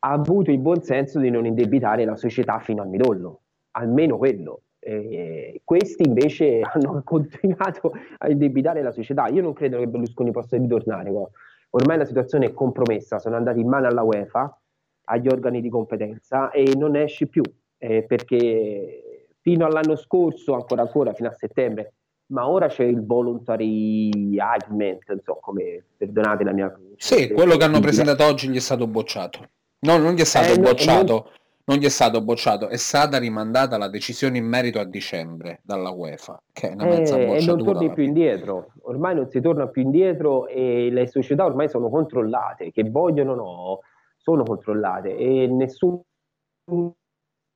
ha 0.00 0.10
avuto 0.10 0.50
il 0.50 0.58
buon 0.58 0.82
senso 0.82 1.18
di 1.20 1.30
non 1.30 1.46
indebitare 1.46 2.04
la 2.04 2.16
società 2.16 2.58
fino 2.58 2.82
al 2.82 2.88
midollo. 2.88 3.40
Almeno 3.72 4.18
quello. 4.18 4.62
Eh, 4.84 5.60
questi 5.64 6.02
invece 6.04 6.60
hanno 6.72 7.02
continuato 7.04 7.92
a 8.18 8.28
indebitare 8.28 8.82
la 8.82 8.90
società. 8.90 9.28
Io 9.28 9.42
non 9.42 9.52
credo 9.52 9.78
che 9.78 9.86
Berlusconi 9.86 10.30
possa 10.32 10.56
ritornare. 10.56 11.10
No? 11.10 11.30
Ormai 11.70 11.98
la 11.98 12.04
situazione 12.04 12.46
è 12.46 12.52
compromessa, 12.52 13.18
sono 13.18 13.36
andati 13.36 13.60
in 13.60 13.68
mano 13.68 13.86
alla 13.86 14.02
UEFA, 14.02 14.58
agli 15.04 15.28
organi 15.28 15.60
di 15.60 15.68
competenza 15.68 16.50
e 16.50 16.74
non 16.76 16.92
ne 16.92 17.04
esce 17.04 17.26
più 17.26 17.42
eh, 17.78 18.02
perché 18.04 19.26
fino 19.40 19.66
all'anno 19.66 19.96
scorso, 19.96 20.54
ancora 20.54 20.82
ancora 20.82 21.14
fino 21.14 21.28
a 21.28 21.32
settembre, 21.32 21.94
ma 22.26 22.48
ora 22.48 22.68
c'è 22.68 22.84
il 22.84 23.04
voluntary 23.04 24.38
agreement, 24.38 25.02
non 25.08 25.20
so 25.22 25.38
come, 25.40 25.84
perdonate 25.96 26.44
la 26.44 26.52
mia... 26.52 26.80
Sì, 26.96 27.30
quello 27.30 27.56
che 27.56 27.64
hanno 27.64 27.80
presentato 27.80 28.24
oggi 28.24 28.48
gli 28.48 28.56
è 28.56 28.60
stato 28.60 28.86
bocciato. 28.86 29.48
No, 29.80 29.98
non 29.98 30.14
gli 30.14 30.20
è 30.20 30.24
stato 30.24 30.52
eh, 30.52 30.58
bocciato. 30.58 31.12
Non 31.12 31.24
non 31.64 31.78
gli 31.78 31.84
è 31.84 31.88
stato 31.88 32.22
bocciato, 32.22 32.68
è 32.68 32.76
stata 32.76 33.18
rimandata 33.18 33.78
la 33.78 33.88
decisione 33.88 34.38
in 34.38 34.46
merito 34.46 34.80
a 34.80 34.84
dicembre 34.84 35.60
dalla 35.62 35.90
UEFA, 35.90 36.42
che 36.52 36.70
è 36.70 36.72
una 36.72 36.84
mezza 36.84 37.16
eh, 37.16 37.36
E 37.36 37.44
non 37.44 37.62
torni 37.62 37.92
più 37.92 38.02
indietro, 38.02 38.72
ormai 38.82 39.14
non 39.14 39.28
si 39.28 39.40
torna 39.40 39.68
più 39.68 39.82
indietro 39.82 40.46
e 40.48 40.90
le 40.90 41.06
società 41.06 41.44
ormai 41.44 41.68
sono 41.68 41.88
controllate, 41.88 42.72
che 42.72 42.82
vogliono 42.84 43.32
o 43.32 43.34
no, 43.36 43.80
sono 44.16 44.42
controllate. 44.42 45.16
E 45.16 45.46
nessun 45.46 46.00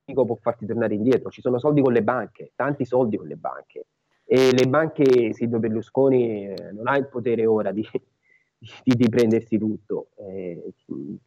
può 0.05 0.37
farti 0.41 0.67
tornare 0.67 0.95
indietro, 0.95 1.31
ci 1.31 1.41
sono 1.41 1.59
soldi 1.59 1.83
con 1.83 1.93
le 1.93 2.03
banche, 2.03 2.53
tanti 2.55 2.85
soldi 2.85 3.17
con 3.17 3.27
le 3.27 3.37
banche. 3.37 3.87
E 4.25 4.53
le 4.53 4.67
banche, 4.67 5.33
Silvio 5.33 5.59
Berlusconi 5.59 6.49
eh, 6.49 6.73
non 6.73 6.89
ha 6.89 6.97
il 6.97 7.07
potere 7.09 7.47
ora 7.47 7.71
di, 7.71 7.87
di, 8.59 8.95
di 8.95 9.09
prendersi 9.09 9.59
tutto, 9.59 10.09
eh, 10.17 10.73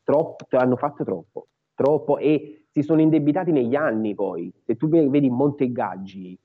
troppo, 0.03 0.45
hanno 0.57 0.75
fatto 0.75 1.03
troppo, 1.03 1.47
troppo. 1.75 2.17
E 2.17 2.58
si 2.79 2.85
sono 2.85 3.01
indebitati 3.01 3.51
negli 3.51 3.75
anni 3.75 4.15
poi. 4.15 4.51
Se 4.65 4.77
tu 4.77 4.87
vedi 4.87 5.29
Montegaggi, 5.29 6.37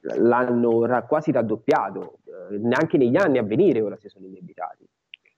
l'hanno 0.00 0.86
quasi 1.06 1.30
raddoppiato, 1.30 2.18
eh, 2.24 2.58
neanche 2.58 2.98
negli 2.98 3.16
anni 3.16 3.38
a 3.38 3.42
venire 3.42 3.80
ora 3.80 3.96
si 3.96 4.08
sono 4.08 4.26
indebitati. 4.26 4.84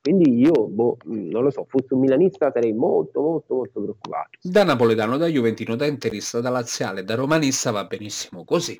Quindi 0.00 0.38
io, 0.38 0.68
boh, 0.68 0.96
non 1.04 1.42
lo 1.42 1.50
so, 1.50 1.66
fossi 1.68 1.92
un 1.92 2.00
milanista 2.00 2.50
sarei 2.50 2.72
molto, 2.72 3.20
molto, 3.20 3.54
molto 3.56 3.80
preoccupato. 3.80 4.30
Da 4.40 4.64
napoletano, 4.64 5.18
da 5.18 5.26
juventino, 5.26 5.76
da 5.76 5.86
interista, 5.86 6.40
da 6.40 6.48
laziale, 6.48 7.04
da 7.04 7.14
romanista 7.14 7.70
va 7.72 7.84
benissimo 7.84 8.44
così. 8.44 8.78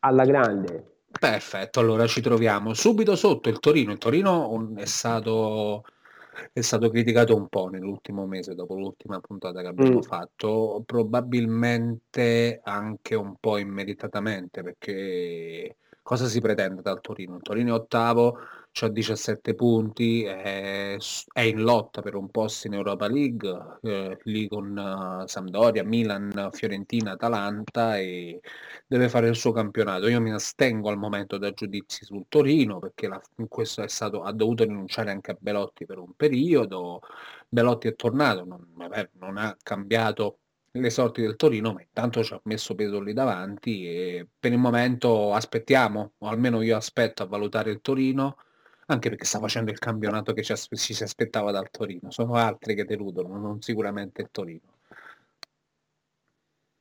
Alla 0.00 0.24
grande. 0.24 1.00
Perfetto, 1.20 1.80
allora 1.80 2.06
ci 2.06 2.22
troviamo 2.22 2.72
subito 2.72 3.14
sotto 3.14 3.50
il 3.50 3.58
Torino. 3.58 3.92
Il 3.92 3.98
Torino 3.98 4.72
è 4.76 4.86
stato 4.86 5.84
è 6.52 6.60
stato 6.60 6.88
criticato 6.90 7.36
un 7.36 7.48
po' 7.48 7.68
nell'ultimo 7.68 8.26
mese, 8.26 8.54
dopo 8.54 8.74
l'ultima 8.74 9.20
puntata 9.20 9.60
che 9.60 9.68
abbiamo 9.68 9.98
mm. 9.98 10.02
fatto, 10.02 10.82
probabilmente 10.86 12.60
anche 12.62 13.14
un 13.14 13.36
po' 13.38 13.58
immeritatamente, 13.58 14.62
perché 14.62 15.76
cosa 16.02 16.26
si 16.26 16.40
pretende 16.40 16.82
dal 16.82 17.00
Torino? 17.00 17.36
Il 17.36 17.42
Torino 17.42 17.74
è 17.74 17.78
ottavo, 17.78 18.38
ha 18.80 18.88
17 18.88 19.54
punti, 19.54 20.24
è, 20.24 20.96
è, 21.32 21.40
in 21.40 21.62
lotta 21.62 22.00
per 22.00 22.14
un 22.14 22.30
posto 22.30 22.66
in 22.66 22.74
Europa 22.74 23.06
League, 23.08 23.78
eh, 23.82 24.18
lì 24.24 24.48
con 24.48 24.76
uh, 24.76 25.26
Sampdoria, 25.26 25.84
Milan, 25.84 26.48
Fiorentina, 26.52 27.12
Atalanta 27.12 27.98
e 27.98 28.40
deve 28.86 29.08
fare 29.08 29.28
il 29.28 29.36
suo 29.36 29.52
campionato. 29.52 30.08
Io 30.08 30.20
mi 30.20 30.32
astengo 30.32 30.88
al 30.88 30.96
momento 30.98 31.38
da 31.38 31.52
giudizi 31.52 32.04
sul 32.04 32.24
Torino 32.28 32.78
perché 32.78 33.08
la, 33.08 33.20
questo 33.48 33.82
è 33.82 33.88
stato, 33.88 34.22
ha 34.22 34.32
dovuto 34.32 34.64
rinunciare 34.64 35.10
anche 35.10 35.32
a 35.32 35.36
Belotti 35.38 35.84
per 35.84 35.98
un 35.98 36.14
periodo, 36.16 37.00
Belotti 37.48 37.88
è 37.88 37.94
tornato, 37.94 38.44
non, 38.44 38.66
vabbè, 38.74 39.10
non 39.18 39.36
ha 39.36 39.56
cambiato 39.62 40.38
le 40.72 40.90
sorti 40.90 41.20
del 41.20 41.36
Torino, 41.36 41.74
ma 41.74 41.82
intanto 41.82 42.22
ci 42.24 42.32
ha 42.32 42.40
messo 42.44 42.74
peso 42.74 43.00
lì 43.00 43.12
davanti 43.12 43.86
e 43.86 44.28
per 44.38 44.52
il 44.52 44.58
momento 44.58 45.34
aspettiamo, 45.34 46.14
o 46.18 46.28
almeno 46.28 46.62
io 46.62 46.76
aspetto 46.76 47.22
a 47.22 47.26
valutare 47.26 47.70
il 47.70 47.80
Torino 47.82 48.36
anche 48.92 49.08
perché 49.08 49.24
sta 49.24 49.38
facendo 49.38 49.70
il 49.70 49.78
campionato 49.78 50.32
che 50.32 50.42
ci, 50.42 50.54
ci 50.56 50.94
si 50.94 51.02
aspettava 51.02 51.50
dal 51.50 51.70
Torino. 51.70 52.10
Sono 52.10 52.34
altri 52.34 52.74
che 52.74 52.84
deludono, 52.84 53.36
non 53.38 53.60
sicuramente 53.60 54.22
il 54.22 54.28
Torino. 54.30 54.72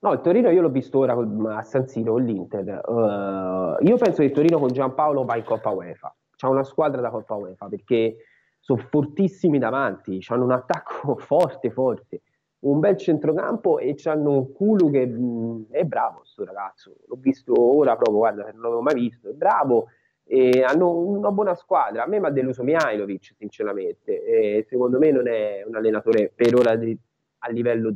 No, 0.04 0.14
il 0.14 0.22
Torino 0.22 0.50
io 0.50 0.62
l'ho 0.62 0.70
visto 0.70 0.98
ora 0.98 1.14
a 1.14 1.62
San 1.62 1.88
Siro 1.88 2.14
con 2.14 2.24
l'Inter. 2.24 2.82
Uh, 2.88 3.86
io 3.86 3.98
penso 3.98 4.18
che 4.18 4.24
il 4.24 4.32
Torino 4.32 4.58
con 4.58 4.72
Giampaolo 4.72 5.24
va 5.24 5.38
in 5.38 5.44
Coppa 5.44 5.70
UEFA. 5.70 6.16
C'ha 6.36 6.50
una 6.50 6.64
squadra 6.64 7.02
da 7.02 7.12
Coppa 7.12 7.36
UEFA 7.36 7.68
perché 7.68 8.18
sono 8.60 8.82
fortissimi 8.90 9.60
davanti, 9.60 10.20
hanno 10.30 10.46
un 10.46 10.52
attacco 10.52 11.16
forte, 11.22 11.70
forte, 11.70 12.22
un 12.62 12.80
bel 12.80 12.98
centrocampo 12.98 13.78
e 13.78 13.96
hanno 14.06 14.32
un 14.32 14.52
culo 14.52 14.90
che 14.90 15.06
mh, 15.06 15.24
mm, 15.24 15.62
è 15.70 15.84
bravo 15.84 16.20
questo 16.20 16.46
ragazzo. 16.46 16.96
L'ho 17.06 17.18
visto 17.20 17.54
ora 17.60 17.96
proprio, 17.96 18.18
guarda, 18.18 18.44
non 18.54 18.62
l'avevo 18.62 18.82
mai 18.82 18.96
visto, 18.96 19.30
è 19.30 19.34
bravo 19.34 19.88
e 20.24 20.64
hanno 20.64 20.92
una 20.92 21.32
buona 21.32 21.56
squadra. 21.56 22.04
A 22.04 22.08
me 22.08 22.20
mi 22.20 22.26
ha 22.28 22.30
deluso 22.30 22.64
Mihailovic, 22.64 23.34
sinceramente. 23.38 24.24
E 24.24 24.66
secondo 24.70 24.98
me 24.98 25.12
non 25.12 25.28
è 25.28 25.64
un 25.66 25.76
allenatore 25.76 26.32
per 26.34 26.56
ora 26.56 26.76
di, 26.76 26.98
a 27.40 27.50
livello 27.50 27.94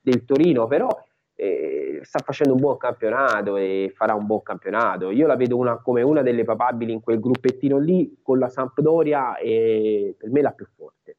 del 0.00 0.24
Torino, 0.24 0.66
però 0.66 0.88
eh, 1.34 2.00
sta 2.02 2.20
facendo 2.24 2.54
un 2.54 2.60
buon 2.60 2.76
campionato 2.78 3.56
e 3.56 3.92
farà 3.94 4.14
un 4.14 4.26
buon 4.26 4.42
campionato. 4.42 5.10
Io 5.10 5.26
la 5.26 5.36
vedo 5.36 5.56
una, 5.56 5.76
come 5.78 6.02
una 6.02 6.22
delle 6.22 6.44
papabili 6.44 6.92
in 6.92 7.00
quel 7.00 7.20
gruppettino 7.20 7.78
lì 7.78 8.18
con 8.22 8.38
la 8.38 8.48
Sampdoria 8.48 9.36
e 9.36 10.14
per 10.16 10.30
me 10.30 10.40
la 10.40 10.52
più 10.52 10.66
forte 10.74 11.16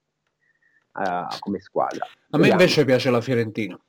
uh, 0.94 1.28
come 1.40 1.60
squadra. 1.60 2.06
A 2.32 2.38
me 2.38 2.50
invece 2.50 2.86
piace 2.86 3.10
la 3.12 3.22
Fiorentina. 3.22 3.80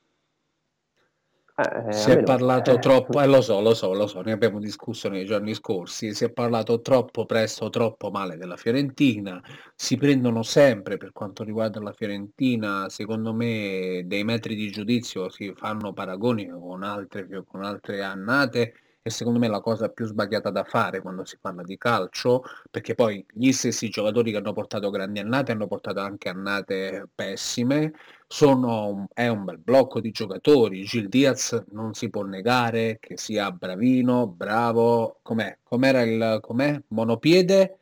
Eh, 1.60 1.92
si 1.92 2.12
è 2.12 2.22
parlato 2.22 2.74
eh. 2.74 2.78
troppo, 2.78 3.20
eh, 3.20 3.26
lo 3.26 3.40
so, 3.40 3.60
lo 3.60 3.74
so, 3.74 3.92
lo 3.92 4.06
so, 4.06 4.20
ne 4.20 4.30
abbiamo 4.30 4.60
discusso 4.60 5.08
nei 5.08 5.24
giorni 5.24 5.54
scorsi, 5.54 6.14
si 6.14 6.22
è 6.22 6.30
parlato 6.30 6.80
troppo 6.80 7.26
presto, 7.26 7.68
troppo 7.68 8.10
male 8.10 8.36
della 8.36 8.56
Fiorentina, 8.56 9.42
si 9.74 9.96
prendono 9.96 10.44
sempre 10.44 10.98
per 10.98 11.10
quanto 11.10 11.42
riguarda 11.42 11.80
la 11.80 11.90
Fiorentina, 11.90 12.88
secondo 12.88 13.34
me 13.34 14.02
dei 14.06 14.22
metri 14.22 14.54
di 14.54 14.70
giudizio 14.70 15.28
si 15.30 15.52
fanno 15.52 15.92
paragoni 15.92 16.46
con 16.48 16.84
altre, 16.84 17.26
con 17.44 17.64
altre 17.64 18.04
annate 18.04 18.74
e 19.02 19.10
secondo 19.10 19.38
me 19.38 19.48
la 19.48 19.60
cosa 19.60 19.88
più 19.88 20.06
sbagliata 20.06 20.50
da 20.50 20.64
fare 20.64 21.00
quando 21.00 21.24
si 21.24 21.38
parla 21.40 21.62
di 21.62 21.76
calcio, 21.78 22.42
perché 22.70 22.94
poi 22.94 23.24
gli 23.32 23.52
stessi 23.52 23.88
giocatori 23.88 24.30
che 24.30 24.38
hanno 24.38 24.52
portato 24.52 24.90
grandi 24.90 25.20
annate 25.20 25.52
hanno 25.52 25.66
portato 25.66 26.00
anche 26.00 26.28
annate 26.28 27.08
pessime, 27.14 27.92
sono, 28.26 29.08
è 29.14 29.28
un 29.28 29.44
bel 29.44 29.58
blocco 29.58 30.00
di 30.00 30.10
giocatori, 30.10 30.84
Gil 30.84 31.08
Diaz 31.08 31.64
non 31.70 31.94
si 31.94 32.10
può 32.10 32.22
negare 32.22 32.98
che 33.00 33.16
sia 33.16 33.50
bravino, 33.50 34.26
bravo, 34.26 35.18
com'è? 35.22 35.58
Com'era 35.62 36.02
il 36.02 36.38
com'è? 36.42 36.80
monopiede 36.88 37.78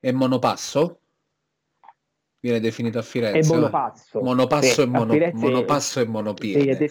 e 0.00 0.12
monopasso? 0.12 1.01
Viene 2.42 2.58
definito 2.58 2.98
a 2.98 3.02
Firenze. 3.02 3.52
È 3.52 3.56
monopasso. 3.56 4.20
Monopasso, 4.20 4.72
sì, 4.72 4.80
e, 4.82 4.86
mono, 4.86 5.16
monopasso 5.34 6.00
e 6.00 6.06
monopiede. 6.06 6.60
Sì, 6.60 6.90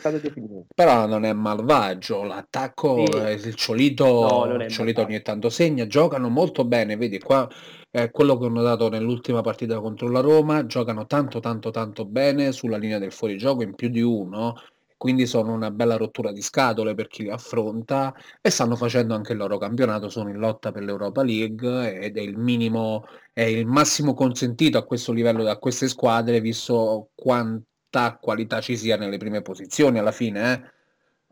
Però 0.73 1.05
non 1.05 1.25
è 1.25 1.33
malvagio, 1.33 2.23
l'attacco, 2.23 3.05
sì. 3.05 3.17
Eh, 3.17 3.33
il 3.33 3.55
Ciolito, 3.55 4.05
no, 4.05 4.63
il 4.63 4.69
Ciolito 4.69 5.01
ogni 5.01 5.21
tanto 5.21 5.49
segna, 5.49 5.85
giocano 5.87 6.29
molto 6.29 6.63
bene, 6.63 6.95
vedi 6.95 7.19
qua 7.19 7.47
è 7.89 8.09
quello 8.09 8.37
che 8.37 8.45
ho 8.45 8.49
notato 8.49 8.87
nell'ultima 8.87 9.41
partita 9.41 9.81
contro 9.81 10.09
la 10.09 10.21
Roma, 10.21 10.65
giocano 10.65 11.05
tanto 11.05 11.41
tanto 11.41 11.71
tanto 11.71 12.05
bene 12.05 12.53
sulla 12.53 12.77
linea 12.77 12.99
del 12.99 13.11
fuorigioco 13.11 13.63
in 13.63 13.75
più 13.75 13.89
di 13.89 14.01
uno 14.01 14.55
quindi 15.01 15.25
sono 15.25 15.51
una 15.51 15.71
bella 15.71 15.97
rottura 15.97 16.31
di 16.31 16.43
scatole 16.43 16.93
per 16.93 17.07
chi 17.07 17.23
li 17.23 17.31
affronta 17.31 18.13
e 18.39 18.51
stanno 18.51 18.75
facendo 18.75 19.15
anche 19.15 19.31
il 19.31 19.39
loro 19.39 19.57
campionato, 19.57 20.09
sono 20.09 20.29
in 20.29 20.37
lotta 20.37 20.71
per 20.71 20.83
l'Europa 20.83 21.23
League 21.23 21.99
ed 21.99 22.17
è 22.17 22.21
il 22.21 22.37
minimo, 22.37 23.07
è 23.33 23.41
il 23.41 23.65
massimo 23.65 24.13
consentito 24.13 24.77
a 24.77 24.85
questo 24.85 25.11
livello 25.11 25.41
da 25.41 25.57
queste 25.57 25.87
squadre, 25.87 26.39
visto 26.39 27.09
quanta 27.15 28.15
qualità 28.21 28.61
ci 28.61 28.77
sia 28.77 28.95
nelle 28.95 29.17
prime 29.17 29.41
posizioni 29.41 29.97
alla 29.97 30.11
fine, 30.11 30.53
eh? 30.53 30.61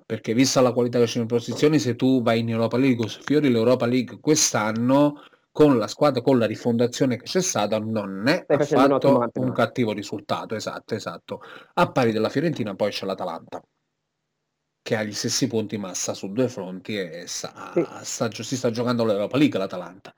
perché 0.03 0.34
vista 0.34 0.61
la 0.61 0.74
qualità 0.74 0.97
che 0.97 1.05
c'è 1.05 1.17
nelle 1.17 1.28
posizioni, 1.28 1.78
se 1.78 1.95
tu 1.95 2.24
vai 2.24 2.39
in 2.39 2.49
Europa 2.49 2.78
League 2.78 3.05
o 3.05 3.07
sfiori 3.07 3.51
l'Europa 3.51 3.86
League 3.86 4.17
quest'anno, 4.20 5.22
con 5.51 5.77
la 5.77 5.87
squadra, 5.87 6.21
con 6.21 6.37
la 6.37 6.45
rifondazione 6.45 7.17
che 7.17 7.23
c'è 7.23 7.41
stata, 7.41 7.79
non 7.79 8.27
è 8.27 8.45
affatto 8.47 9.17
un, 9.17 9.29
un 9.33 9.51
cattivo 9.51 9.93
risultato. 9.93 10.55
Esatto, 10.55 10.95
esatto. 10.95 11.41
A 11.73 11.91
pari 11.91 12.11
della 12.11 12.29
Fiorentina 12.29 12.75
poi 12.75 12.91
c'è 12.91 13.05
l'Atalanta 13.05 13.61
che 14.81 14.95
ha 14.95 15.03
gli 15.03 15.13
stessi 15.13 15.47
punti 15.47 15.77
massa 15.77 16.13
su 16.13 16.31
due 16.31 16.47
fronti 16.47 16.97
e 16.97 17.27
sta, 17.27 17.71
sì. 17.73 17.85
sta, 18.01 18.31
si 18.31 18.55
sta 18.57 18.71
giocando 18.71 19.05
l'Europa 19.05 19.37
League 19.37 19.59
l'Atalanta. 19.59 20.13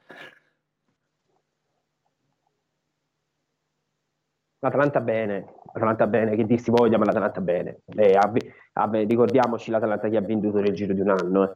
L'Atalanta 4.59 5.01
bene, 5.01 5.55
l'Atalanta 5.73 6.07
bene, 6.07 6.36
che 6.36 6.45
dir 6.45 6.61
si 6.61 6.69
voglia, 6.69 6.97
ma 6.97 7.05
l'Atalanta 7.05 7.41
bene. 7.41 7.82
Eh, 7.86 8.13
ha, 8.13 8.32
ha, 8.73 8.89
ricordiamoci 8.91 9.71
l'Atalanta 9.71 10.07
che 10.07 10.17
ha 10.17 10.21
venduto 10.21 10.59
nel 10.59 10.73
giro 10.73 10.93
di 10.93 11.01
un 11.01 11.09
anno. 11.09 11.51
Eh. 11.51 11.55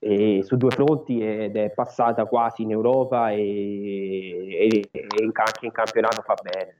Su 0.00 0.56
due 0.56 0.70
fronti 0.70 1.20
ed 1.20 1.56
è 1.56 1.70
passata 1.70 2.26
quasi 2.26 2.62
in 2.62 2.70
Europa 2.70 3.30
e, 3.30 3.38
e, 3.40 4.88
e 4.90 5.06
in, 5.20 5.30
anche 5.34 5.66
in 5.66 5.72
campionato 5.72 6.22
fa 6.22 6.34
bene. 6.40 6.76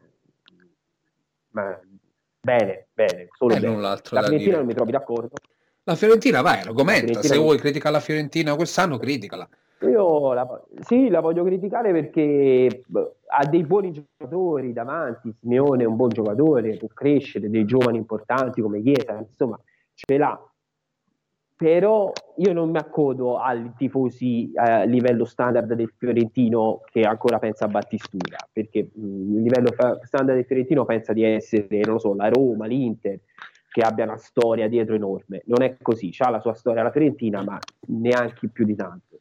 Ma, 1.51 1.81
bene, 2.41 2.87
bene, 2.93 3.29
solo 3.37 3.55
eh, 3.55 3.61
bene. 3.61 3.81
La 3.81 3.97
Fiorentina 3.97 4.59
non 4.59 4.67
mi 4.67 4.75
trovi 4.75 4.93
d'accordo. 4.93 5.35
La 5.83 5.95
Fiorentina, 5.95 6.43
vai, 6.43 6.61
argomenta. 6.61 7.23
Se 7.23 7.37
vuoi 7.39 7.59
criticare 7.59 7.95
la 7.95 8.01
Fiorentina 8.01 8.55
quest'anno, 8.55 8.99
criticala. 8.99 9.49
Io 9.81 10.33
la, 10.35 10.65
sì, 10.81 11.09
la 11.09 11.21
voglio 11.21 11.45
criticare 11.45 11.93
perché 11.93 12.85
ha 13.27 13.47
dei 13.47 13.65
buoni 13.65 13.93
giocatori 13.93 14.73
davanti. 14.73 15.35
Simeone 15.41 15.85
è 15.85 15.87
un 15.87 15.97
buon 15.97 16.11
giocatore, 16.11 16.77
può 16.77 16.89
crescere, 16.89 17.49
dei 17.49 17.65
giovani 17.65 17.97
importanti 17.97 18.61
come 18.61 18.83
Chiesa, 18.83 19.19
insomma, 19.19 19.59
ce 19.95 20.19
l'ha. 20.19 20.48
Però 21.59 22.13
io 22.37 22.53
non 22.53 22.71
mi 22.71 22.79
accodo 22.79 23.39
ai 23.39 23.73
tifosi 23.77 24.53
eh, 24.53 24.61
a 24.61 24.83
livello 24.85 25.25
standard 25.25 25.73
del 25.75 25.93
Fiorentino 25.97 26.83
che 26.85 27.01
ancora 27.01 27.41
pensa 27.41 27.65
a 27.65 27.69
Battistura, 27.69 28.37
perché 28.53 28.91
mh, 28.95 29.37
il 29.37 29.43
livello 29.43 29.75
standard 30.03 30.39
del 30.39 30.47
Fiorentino 30.47 30.85
pensa 30.85 31.13
di 31.13 31.25
essere, 31.25 31.81
non 31.83 31.95
lo 31.95 31.99
so, 31.99 32.15
la 32.15 32.29
Roma, 32.29 32.67
l'Inter, 32.67 33.19
che 33.71 33.81
abbia 33.81 34.05
una 34.05 34.19
storia 34.19 34.69
dietro 34.69 34.95
enorme. 34.95 35.43
Non 35.47 35.63
è 35.63 35.77
così, 35.83 36.15
ha 36.19 36.31
la 36.31 36.41
sua 36.41 36.55
storia 36.55 36.85
la 36.85 36.93
Fiorentina, 36.93 37.43
ma 37.43 37.59
neanche 37.87 38.49
più 38.49 38.65
di 38.65 38.77
tanto 38.77 39.19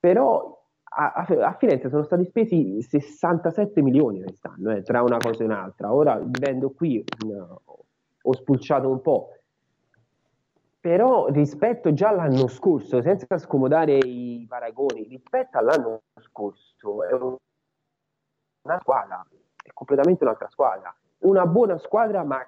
però 0.00 0.58
a, 0.92 1.12
a, 1.12 1.56
Firenze 1.56 1.90
sono 1.90 2.02
stati 2.02 2.24
spesi 2.24 2.82
67 2.82 3.80
milioni 3.82 4.22
quest'anno, 4.22 4.72
eh, 4.72 4.82
tra 4.82 5.02
una 5.02 5.18
cosa 5.18 5.42
e 5.42 5.46
un'altra. 5.46 5.92
Ora 5.92 6.18
vivendo 6.18 6.70
qui 6.70 7.04
no, 7.26 7.60
ho 8.22 8.32
spulciato 8.32 8.88
un 8.88 9.00
po', 9.02 9.36
però 10.80 11.28
rispetto 11.28 11.92
già 11.92 12.08
all'anno 12.08 12.48
scorso, 12.48 13.02
senza 13.02 13.36
scomodare 13.36 13.98
i 13.98 14.46
paragoni, 14.48 15.06
rispetto 15.08 15.58
all'anno 15.58 16.00
scorso 16.20 17.04
è 17.04 17.12
una 17.12 18.78
squadra, 18.80 19.26
è 19.62 19.70
completamente 19.74 20.24
un'altra 20.24 20.48
squadra. 20.48 20.94
Una 21.18 21.46
buona 21.46 21.76
squadra, 21.76 22.24
ma 22.24 22.40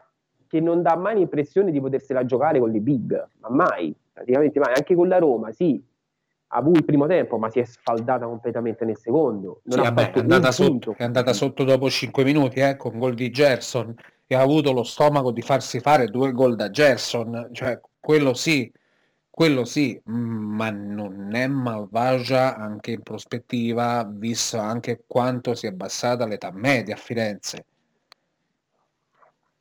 che 0.47 0.61
non 0.61 0.81
dà 0.81 0.97
mai 0.97 1.17
l'impressione 1.17 1.71
di 1.71 1.81
potersela 1.81 2.25
giocare 2.25 2.59
con 2.59 2.71
le 2.71 2.81
big, 2.81 3.29
ma 3.41 3.51
mai, 3.51 3.95
praticamente 4.11 4.59
mai, 4.59 4.73
anche 4.75 4.95
con 4.95 5.09
la 5.09 5.19
Roma, 5.19 5.53
sì, 5.53 5.83
ha 6.55 6.59
avuto 6.59 6.79
il 6.79 6.85
primo 6.87 7.07
tempo, 7.07 7.37
ma 7.39 7.51
si 7.51 7.61
è 7.61 7.65
sfaldata 7.65 8.27
completamente 8.27 8.87
nel 8.87 8.97
secondo. 8.97 9.61
Sì, 9.67 9.79
vabbè, 9.79 10.13
è, 10.13 10.19
andata 10.19 10.53
sotto, 10.53 10.95
è, 10.97 11.05
andata 11.05 11.33
sotto, 11.35 11.65
dopo 11.65 11.89
5 11.89 12.25
minuti 12.25 12.61
eh, 12.61 12.77
con 12.77 12.99
gol 12.99 13.15
di 13.15 13.31
Gerson 13.31 13.95
e 14.27 14.35
ha 14.35 14.41
avuto 14.41 14.73
lo 14.73 14.83
stomaco 14.83 15.33
di 15.33 15.43
farsi 15.43 15.81
fare 15.81 16.09
due 16.09 16.33
gol 16.33 16.55
da 16.57 16.71
Gerson. 16.71 17.49
Cioè, 17.53 17.81
quello 18.03 18.35
sì, 18.35 18.71
quello 19.31 19.65
sì, 19.65 19.99
mm, 20.11 20.55
ma 20.57 20.71
non 20.71 21.35
è 21.35 21.47
malvagia 21.47 22.57
anche 22.57 22.91
in 22.91 23.03
prospettiva, 23.03 24.05
visto 24.05 24.59
anche 24.59 25.05
quanto 25.07 25.55
si 25.55 25.67
è 25.67 25.69
abbassata 25.71 26.27
l'età 26.27 26.51
media 26.53 26.95
a 26.95 26.99
Firenze. 26.99 27.65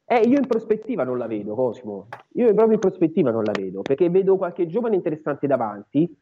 Eh, 0.06 0.28
io 0.28 0.40
in 0.40 0.48
prospettiva 0.48 1.04
non 1.04 1.20
la 1.20 1.28
vedo, 1.28 1.54
Cosimo. 1.54 2.08
Io 2.34 2.48
proprio 2.54 2.74
in 2.74 2.80
prospettiva 2.80 3.32
non 3.32 3.44
la 3.44 3.54
vedo, 3.54 3.84
perché 3.84 4.10
vedo 4.10 4.36
qualche 4.38 4.66
giovane 4.68 4.96
interessante 4.96 5.46
davanti, 5.48 6.20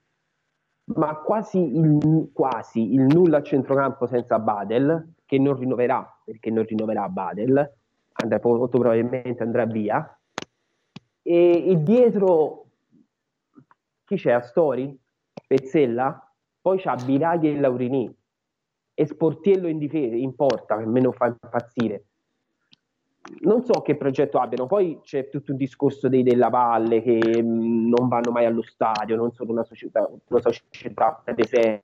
ma 0.96 1.16
quasi 1.16 1.58
il, 1.58 2.30
quasi 2.34 2.94
il 2.94 3.02
nulla 3.02 3.38
a 3.38 3.44
centrocampo 3.44 4.08
senza 4.08 4.38
Badel, 4.40 5.14
che 5.26 5.40
non 5.40 5.58
rinnoverà, 5.58 6.22
perché 6.24 6.52
non 6.52 6.66
rinnoverà 6.66 7.08
Badel, 7.08 7.74
andrà, 8.12 8.40
molto 8.44 8.78
probabilmente 8.78 9.42
andrà 9.42 9.66
via. 9.66 10.19
E, 11.30 11.70
e 11.70 11.84
dietro 11.84 12.66
chi 14.06 14.16
c'è? 14.16 14.32
Astori? 14.32 14.98
Pezzella? 15.46 16.34
Poi 16.60 16.80
c'ha 16.80 16.96
Biraghi 16.96 17.50
e 17.50 17.60
Laurini 17.60 18.12
e 18.94 19.06
Sportiello 19.06 19.68
in 19.68 19.78
difesa, 19.78 20.16
in 20.16 20.36
porta, 20.36 20.78
che 20.78 20.84
a 20.84 20.88
me 20.88 21.00
non 21.00 21.14
fa 21.14 21.28
impazzire 21.28 22.06
non 23.42 23.64
so 23.64 23.82
che 23.82 23.96
progetto 23.96 24.40
abbiano, 24.40 24.66
poi 24.66 25.00
c'è 25.04 25.30
tutto 25.30 25.52
il 25.52 25.58
discorso 25.58 26.08
dei 26.08 26.24
della 26.24 26.50
Valle 26.50 27.02
che 27.02 27.42
mh, 27.42 27.48
mm, 27.48 27.90
non 27.90 28.08
vanno 28.08 28.32
mai 28.32 28.46
allo 28.46 28.64
stadio, 28.64 29.16
non 29.16 29.32
sono 29.32 29.52
una 29.52 29.64
società, 29.64 30.10
una 30.28 30.42
società 30.42 31.22
presente, 31.24 31.84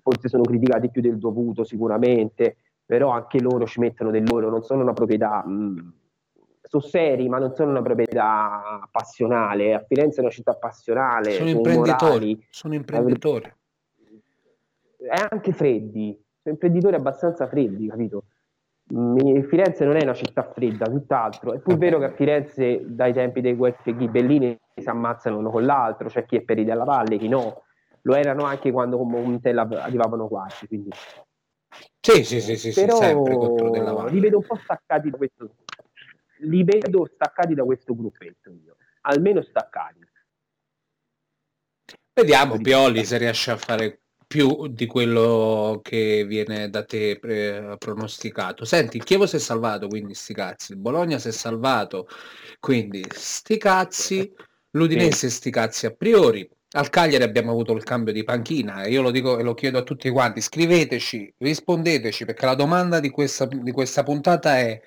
forse 0.00 0.28
sono 0.28 0.42
criticati 0.42 0.90
più 0.90 1.02
del 1.02 1.18
dovuto 1.18 1.64
sicuramente, 1.64 2.56
però 2.84 3.10
anche 3.10 3.40
loro 3.40 3.66
ci 3.66 3.80
mettono 3.80 4.10
del 4.10 4.24
loro, 4.26 4.50
non 4.50 4.62
sono 4.62 4.82
una 4.82 4.92
proprietà, 4.92 5.44
mh, 5.44 5.52
mm, 5.52 5.88
sono 6.62 6.82
seri 6.82 7.28
ma 7.28 7.38
non 7.38 7.54
sono 7.54 7.70
una 7.70 7.82
proprietà 7.82 8.88
passionale, 8.90 9.74
a 9.74 9.84
Firenze 9.86 10.18
è 10.18 10.20
una 10.20 10.30
città 10.30 10.54
passionale, 10.54 11.30
sono 11.32 11.48
imprenditori, 11.48 12.34
morali, 12.34 12.46
sono 12.50 12.74
imprenditori. 12.74 13.52
È 14.96 15.26
anche 15.30 15.52
freddi, 15.52 16.12
sono 16.42 16.54
imprenditori 16.54 16.94
abbastanza 16.94 17.46
freddi, 17.46 17.88
capito? 17.88 18.24
Firenze 18.90 19.84
non 19.84 19.96
è 19.96 20.02
una 20.02 20.14
città 20.14 20.42
fredda, 20.42 20.86
tutt'altro. 20.86 21.52
È 21.52 21.58
pur 21.60 21.76
vero 21.76 22.00
che 22.00 22.06
a 22.06 22.10
Firenze, 22.10 22.82
dai 22.84 23.12
tempi 23.12 23.40
dei 23.40 23.54
guelfi 23.54 23.94
ghibellini, 23.94 24.58
si 24.74 24.88
ammazzano 24.88 25.38
uno 25.38 25.48
con 25.50 25.64
l'altro, 25.64 26.08
c'è 26.08 26.24
chi 26.24 26.36
è 26.36 26.42
ferito 26.44 26.72
alla 26.72 26.82
valle, 26.82 27.16
chi 27.16 27.28
no. 27.28 27.62
Lo 28.02 28.14
erano 28.16 28.44
anche 28.44 28.72
quando 28.72 28.96
come 28.96 29.20
Montella 29.20 29.62
arrivavano 29.62 30.26
quasi. 30.26 30.66
Quindi. 30.66 30.90
Sì, 32.00 32.24
sì, 32.24 32.40
sì, 32.40 32.56
sì, 32.56 32.72
Però 32.72 32.96
sì, 32.96 33.04
sempre 33.04 33.36
contro 33.36 33.70
della 33.70 33.92
valle. 33.92 34.10
Li 34.10 34.20
vedo 34.20 34.38
un 34.38 34.44
po' 34.44 34.56
staccati 34.56 35.10
da 35.10 35.16
questo. 35.16 35.50
Li 36.42 36.64
vedo 36.64 37.08
staccati 37.12 37.54
da 37.54 37.64
questo 37.64 37.94
gruppetto 37.94 38.50
io. 38.50 38.76
Almeno 39.02 39.42
staccati. 39.42 39.98
Vediamo 42.12 42.58
Pioli 42.58 43.04
se 43.04 43.18
riesce 43.18 43.50
a 43.50 43.56
fare 43.56 44.00
più 44.26 44.68
di 44.68 44.86
quello 44.86 45.80
che 45.82 46.24
viene 46.24 46.70
da 46.70 46.84
te 46.84 47.18
pre- 47.18 47.76
pronosticato. 47.78 48.64
Senti, 48.64 48.96
il 48.96 49.02
Chievo 49.02 49.26
si 49.26 49.36
è 49.36 49.38
salvato, 49.40 49.88
quindi 49.88 50.14
sti 50.14 50.34
cazzi. 50.34 50.72
Il 50.72 50.78
Bologna 50.78 51.18
si 51.18 51.28
è 51.28 51.32
salvato, 51.32 52.06
quindi 52.60 53.04
sti 53.08 53.56
cazzi. 53.56 54.32
L'Udinese 54.72 55.30
sti 55.30 55.50
cazzi 55.50 55.86
a 55.86 55.90
priori. 55.90 56.48
Al 56.72 56.90
Cagliari 56.90 57.24
abbiamo 57.24 57.50
avuto 57.50 57.72
il 57.72 57.82
cambio 57.82 58.12
di 58.12 58.22
panchina 58.22 58.82
e 58.82 58.90
io 58.90 59.02
lo 59.02 59.10
dico 59.10 59.36
e 59.36 59.42
lo 59.42 59.54
chiedo 59.54 59.78
a 59.78 59.82
tutti 59.82 60.08
quanti, 60.10 60.40
scriveteci, 60.40 61.34
rispondeteci 61.38 62.24
perché 62.24 62.46
la 62.46 62.54
domanda 62.54 63.00
di 63.00 63.10
questa, 63.10 63.46
di 63.46 63.72
questa 63.72 64.04
puntata 64.04 64.56
è 64.58 64.80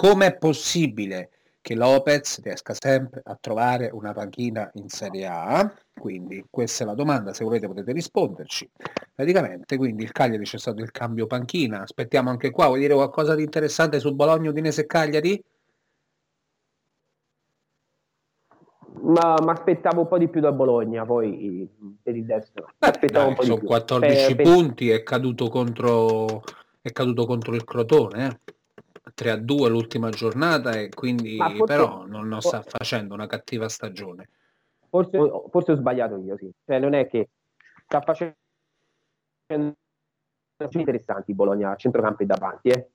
come 0.00 0.28
è 0.28 0.36
possibile 0.38 1.28
che 1.60 1.74
Lopez 1.74 2.40
riesca 2.40 2.72
sempre 2.72 3.20
a 3.22 3.36
trovare 3.38 3.90
una 3.92 4.14
panchina 4.14 4.70
in 4.76 4.88
Serie 4.88 5.26
A. 5.26 5.70
Quindi 5.92 6.42
questa 6.48 6.84
è 6.84 6.86
la 6.86 6.94
domanda, 6.94 7.34
se 7.34 7.44
volete 7.44 7.66
potete 7.66 7.92
risponderci. 7.92 8.70
Praticamente, 9.14 9.76
quindi 9.76 10.02
il 10.02 10.12
Cagliari 10.12 10.44
c'è 10.44 10.56
stato 10.56 10.80
il 10.80 10.90
cambio 10.90 11.26
panchina. 11.26 11.82
Aspettiamo 11.82 12.30
anche 12.30 12.50
qua, 12.50 12.68
vuoi 12.68 12.80
dire 12.80 12.94
qualcosa 12.94 13.34
di 13.34 13.42
interessante 13.42 14.00
su 14.00 14.14
Bologna, 14.14 14.48
Udinese 14.48 14.80
e 14.80 14.86
Cagliari? 14.86 15.44
Ma 19.02 19.34
mi 19.42 19.50
aspettavo 19.50 20.00
un 20.00 20.08
po' 20.08 20.16
di 20.16 20.28
più 20.28 20.40
da 20.40 20.52
Bologna, 20.52 21.04
poi 21.04 21.68
per 22.02 22.16
il 22.16 22.24
destro. 22.24 22.70
Aspettavo 22.78 23.24
Dai, 23.24 23.28
un 23.28 23.34
po' 23.34 23.42
sono 23.42 23.54
di 23.56 23.60
più. 23.60 23.68
14 23.68 24.34
per, 24.34 24.44
punti, 24.46 24.86
per... 24.86 24.96
è 24.96 25.02
caduto 25.02 25.50
contro 25.50 26.42
è 26.80 26.90
caduto 26.90 27.26
contro 27.26 27.54
il 27.54 27.64
Crotone. 27.64 28.26
Eh? 28.26 28.58
3 29.14 29.30
a 29.30 29.36
2 29.36 29.68
l'ultima 29.68 30.10
giornata 30.10 30.72
e 30.72 30.88
quindi 30.88 31.36
forse, 31.36 31.64
però 31.64 32.06
non, 32.06 32.28
non 32.28 32.40
sta 32.40 32.62
facendo 32.62 33.14
una 33.14 33.26
cattiva 33.26 33.68
stagione. 33.68 34.28
Forse, 34.88 35.18
forse 35.50 35.72
ho 35.72 35.76
sbagliato 35.76 36.16
io, 36.16 36.36
sì. 36.36 36.50
Cioè, 36.64 36.78
non 36.78 36.94
è 36.94 37.06
che 37.06 37.30
sta 37.84 38.00
facendo 38.00 38.34
interessanti 40.72 41.34
Bologna 41.34 41.70
a 41.70 41.76
centrocampo 41.76 42.22
e 42.22 42.26
davanti, 42.26 42.68
eh. 42.68 42.90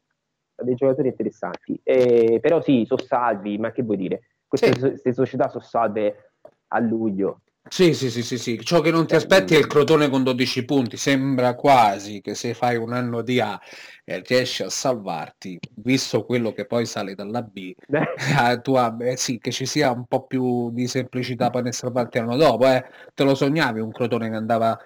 dei 0.56 0.76
giocatori 0.76 1.08
interessanti. 1.08 1.80
Eh, 1.84 2.40
però 2.42 2.62
sì, 2.62 2.84
sono 2.86 3.02
salvi, 3.02 3.58
ma 3.58 3.72
che 3.72 3.84
vuoi 3.84 3.98
dire? 3.98 4.22
Queste, 4.48 4.74
sì. 4.74 4.80
queste 4.80 5.14
società 5.14 5.48
sono 5.48 5.64
salve 5.64 6.32
a 6.68 6.80
luglio. 6.80 7.42
Sì, 7.68 7.94
sì, 7.96 8.10
sì, 8.12 8.22
sì, 8.24 8.38
sì, 8.38 8.60
ciò 8.64 8.80
che 8.80 8.92
non 8.92 9.08
ti 9.08 9.16
aspetti 9.16 9.56
è 9.56 9.58
il 9.58 9.66
Crotone 9.68 10.08
con 10.10 10.24
12 10.24 10.64
punti, 10.66 10.98
sembra 10.98 11.56
quasi 11.56 12.22
che 12.22 12.36
se 12.36 12.54
fai 12.54 12.76
un 12.78 12.94
anno 12.94 13.22
di 13.24 13.40
A 13.40 13.60
e 14.04 14.22
riesci 14.26 14.62
a 14.64 14.70
salvarti, 14.70 15.58
visto 15.78 16.24
quello 16.26 16.54
che 16.54 16.66
poi 16.68 16.86
sale 16.86 17.16
dalla 17.16 17.42
B, 17.42 17.74
eh, 17.90 18.16
tu 18.62 18.76
eh, 19.02 19.18
sì, 19.18 19.40
che 19.40 19.52
ci 19.52 19.66
sia 19.66 19.92
un 19.92 20.06
po' 20.06 20.26
più 20.28 20.70
di 20.72 20.88
semplicità 20.88 21.50
per 21.50 21.74
salvarti 21.74 22.20
l'anno 22.20 22.38
dopo, 22.38 22.68
eh. 22.68 22.86
te 23.16 23.24
lo 23.24 23.34
sognavi 23.36 23.80
un 23.80 23.92
Crotone 23.92 24.30
che 24.30 24.36
andava 24.36 24.78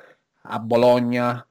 a 0.43 0.59
Bologna 0.59 1.45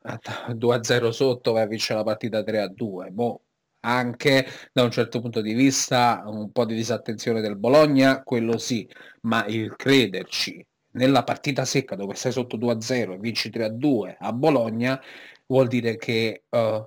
2-0 0.54 1.10
sotto 1.12 1.52
vai 1.52 1.62
a 1.62 1.66
vincere 1.66 1.98
la 1.98 2.04
partita 2.04 2.42
3-2, 2.42 3.10
boh, 3.10 3.42
anche 3.80 4.46
da 4.72 4.82
un 4.82 4.90
certo 4.90 5.20
punto 5.20 5.40
di 5.42 5.52
vista 5.52 6.22
un 6.26 6.50
po' 6.52 6.64
di 6.64 6.74
disattenzione 6.74 7.40
del 7.42 7.56
Bologna, 7.56 8.22
quello 8.22 8.56
sì, 8.58 8.88
ma 9.22 9.44
il 9.46 9.76
crederci 9.76 10.64
nella 10.92 11.24
partita 11.24 11.64
secca 11.64 11.96
dove 11.96 12.14
sei 12.14 12.32
sotto 12.32 12.56
2-0 12.56 13.12
e 13.12 13.18
vinci 13.18 13.50
3-2 13.50 14.16
a 14.18 14.32
Bologna, 14.32 15.00
vuol 15.46 15.66
dire 15.68 15.96
che 15.96 16.44
uh, 16.48 16.86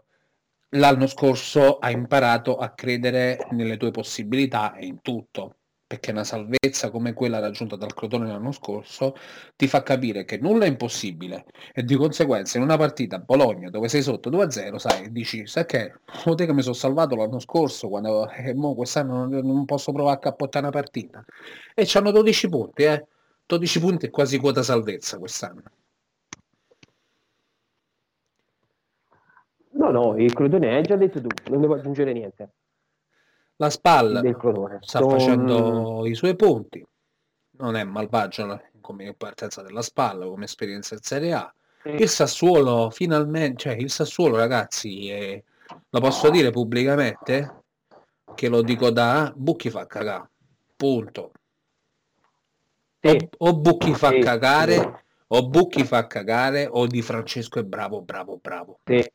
l'anno 0.70 1.08
scorso 1.08 1.78
hai 1.78 1.94
imparato 1.94 2.58
a 2.58 2.70
credere 2.70 3.48
nelle 3.52 3.78
tue 3.78 3.92
possibilità 3.92 4.76
e 4.76 4.86
in 4.86 5.02
tutto 5.02 5.56
perché 5.92 6.12
una 6.12 6.24
salvezza 6.24 6.90
come 6.90 7.12
quella 7.12 7.40
raggiunta 7.40 7.76
dal 7.76 7.94
Crotone 7.94 8.26
l'anno 8.26 8.54
scorso 8.54 9.14
ti 9.58 9.68
fa 9.68 9.84
capire 9.84 10.24
che 10.24 10.38
nulla 10.38 10.64
è 10.64 10.70
impossibile 10.70 11.44
e 11.74 11.84
di 11.84 11.96
conseguenza 11.96 12.58
in 12.58 12.64
una 12.64 12.78
partita 12.78 13.18
a 13.18 13.20
Bologna 13.20 13.70
dove 13.70 13.90
sei 13.90 14.02
sotto 14.02 14.30
2-0 14.30 14.78
sai 14.78 15.12
dici 15.12 15.46
sai 15.48 15.66
che? 15.66 15.92
Oh, 16.24 16.36
te 16.36 16.46
che 16.46 16.54
mi 16.54 16.62
sono 16.62 16.76
salvato 16.76 17.18
l'anno 17.18 17.40
scorso 17.40 17.90
quando 17.90 18.30
eh, 18.30 18.54
quest'anno 18.54 19.26
non, 19.26 19.46
non 19.46 19.66
posso 19.66 19.92
provare 19.92 20.16
a 20.16 20.20
cappottare 20.20 20.66
una 20.66 20.74
partita. 20.74 21.26
E 21.76 21.84
c'hanno 21.86 22.12
12 22.12 22.48
punti 22.48 22.84
eh 22.84 23.06
12 23.52 23.80
punti 23.82 24.06
è 24.06 24.10
quasi 24.10 24.38
quota 24.38 24.64
salvezza 24.64 25.18
quest'anno 25.18 25.64
No, 29.74 29.90
no, 29.90 30.18
il 30.18 30.32
Crotone 30.34 30.76
hai 30.76 30.84
già 30.84 30.96
detto 30.96 31.20
tu, 31.22 31.28
non 31.50 31.60
devo 31.62 31.74
aggiungere 31.76 32.14
niente. 32.14 32.50
La 33.56 33.70
spalla 33.70 34.22
Del 34.22 34.36
Crotone. 34.38 34.78
sta 34.82 35.00
Son- 35.00 35.10
facendo 35.10 36.06
i 36.06 36.14
suoi 36.14 36.36
punti, 36.36 36.86
non 37.58 37.76
è 37.76 37.84
malvagio 37.84 38.62
come 38.80 39.14
partenza 39.14 39.62
della 39.62 39.82
spalla, 39.82 40.26
come 40.26 40.44
esperienza 40.46 40.94
in 40.94 41.02
Serie 41.02 41.34
A. 41.34 41.54
Il 41.84 42.10
Sassuolo 42.10 42.90
finalmente, 42.92 43.58
cioè 43.58 43.74
il 43.74 43.90
Sassuolo 43.90 44.36
ragazzi, 44.36 45.10
è- 45.10 45.42
lo 45.90 46.00
posso 46.00 46.30
dire 46.30 46.52
pubblicamente, 46.52 47.64
che 48.36 48.50
lo 48.50 48.62
dico 48.62 48.92
da 48.92 49.32
Bucchi 49.36 49.70
fa 49.70 49.88
cagare, 49.88 50.30
punto. 50.76 51.32
O, 53.04 53.10
Sì. 53.10 53.30
o 53.40 53.58
Bucchi 53.58 53.94
fa 53.96 54.10
Sì. 54.12 54.20
cagare, 54.20 55.04
o 55.28 55.48
Bucchi 55.48 55.84
fa 55.84 56.06
cagare, 56.06 56.68
o 56.70 56.86
Di 56.86 57.02
Francesco 57.02 57.60
è 57.60 57.64
bravo, 57.64 58.02
bravo, 58.02 58.38
bravo. 58.38 58.80
Sì. 58.86 59.12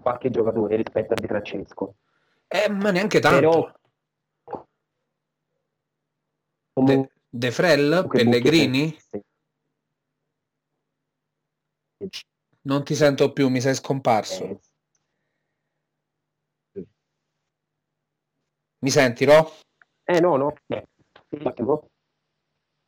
Qualche 0.00 0.30
giocatore 0.30 0.76
rispetto 0.76 1.14
a 1.14 1.16
Di 1.20 1.26
Francesco. 1.26 1.94
Eh, 2.46 2.68
ma 2.70 2.90
neanche 2.92 3.18
tanto. 3.18 3.74
Però 6.72 6.84
De, 6.84 7.10
De 7.28 7.50
Frel, 7.50 8.02
Bucchi- 8.02 8.22
Pellegrini? 8.22 8.96
sì. 9.08 9.20
Non 12.62 12.84
ti 12.84 12.94
sento 12.94 13.32
più, 13.32 13.48
mi 13.48 13.60
sei 13.60 13.74
scomparso. 13.74 14.60
Mi 18.80 18.90
senti, 18.90 19.24
no? 19.24 19.50
Eh 20.04 20.20
no, 20.20 20.36
no. 20.36 20.54
Eh, 20.68 20.86
Sì. 21.28 21.42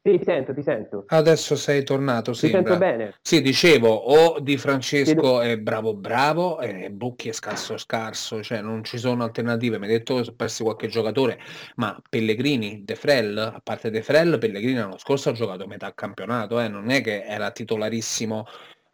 Sì, 0.00 0.16
ti 0.18 0.24
sento, 0.24 0.54
ti 0.54 0.62
sento. 0.62 1.04
Adesso 1.08 1.56
sei 1.56 1.82
tornato, 1.82 2.30
Ti 2.30 2.38
sembra. 2.38 2.60
sento 2.62 2.78
bene. 2.78 3.14
Sì, 3.20 3.42
dicevo, 3.42 3.88
o 3.88 4.38
Di 4.40 4.56
Francesco 4.56 5.40
è 5.40 5.58
bravo 5.58 5.94
bravo 5.94 6.60
e 6.60 6.90
Bucchi 6.90 7.28
è 7.28 7.32
scarso 7.32 7.76
scarso, 7.76 8.42
cioè 8.42 8.62
non 8.62 8.84
ci 8.84 8.96
sono 8.96 9.24
alternative. 9.24 9.78
Mi 9.78 9.86
hai 9.86 9.92
detto 9.92 10.16
che 10.16 10.24
sono 10.24 10.36
persi 10.36 10.62
qualche 10.62 10.86
giocatore, 10.86 11.38
ma 11.76 12.00
Pellegrini, 12.08 12.84
De 12.84 12.94
Frel, 12.94 13.36
a 13.36 13.60
parte 13.62 13.90
De 13.90 14.02
Frel, 14.02 14.38
Pellegrini 14.38 14.78
l'anno 14.78 14.98
scorso 14.98 15.30
ha 15.30 15.32
giocato 15.32 15.66
metà 15.66 15.92
campionato, 15.92 16.60
eh, 16.60 16.68
non 16.68 16.90
è 16.90 17.02
che 17.02 17.24
era 17.24 17.50
titolarissimo 17.50 18.46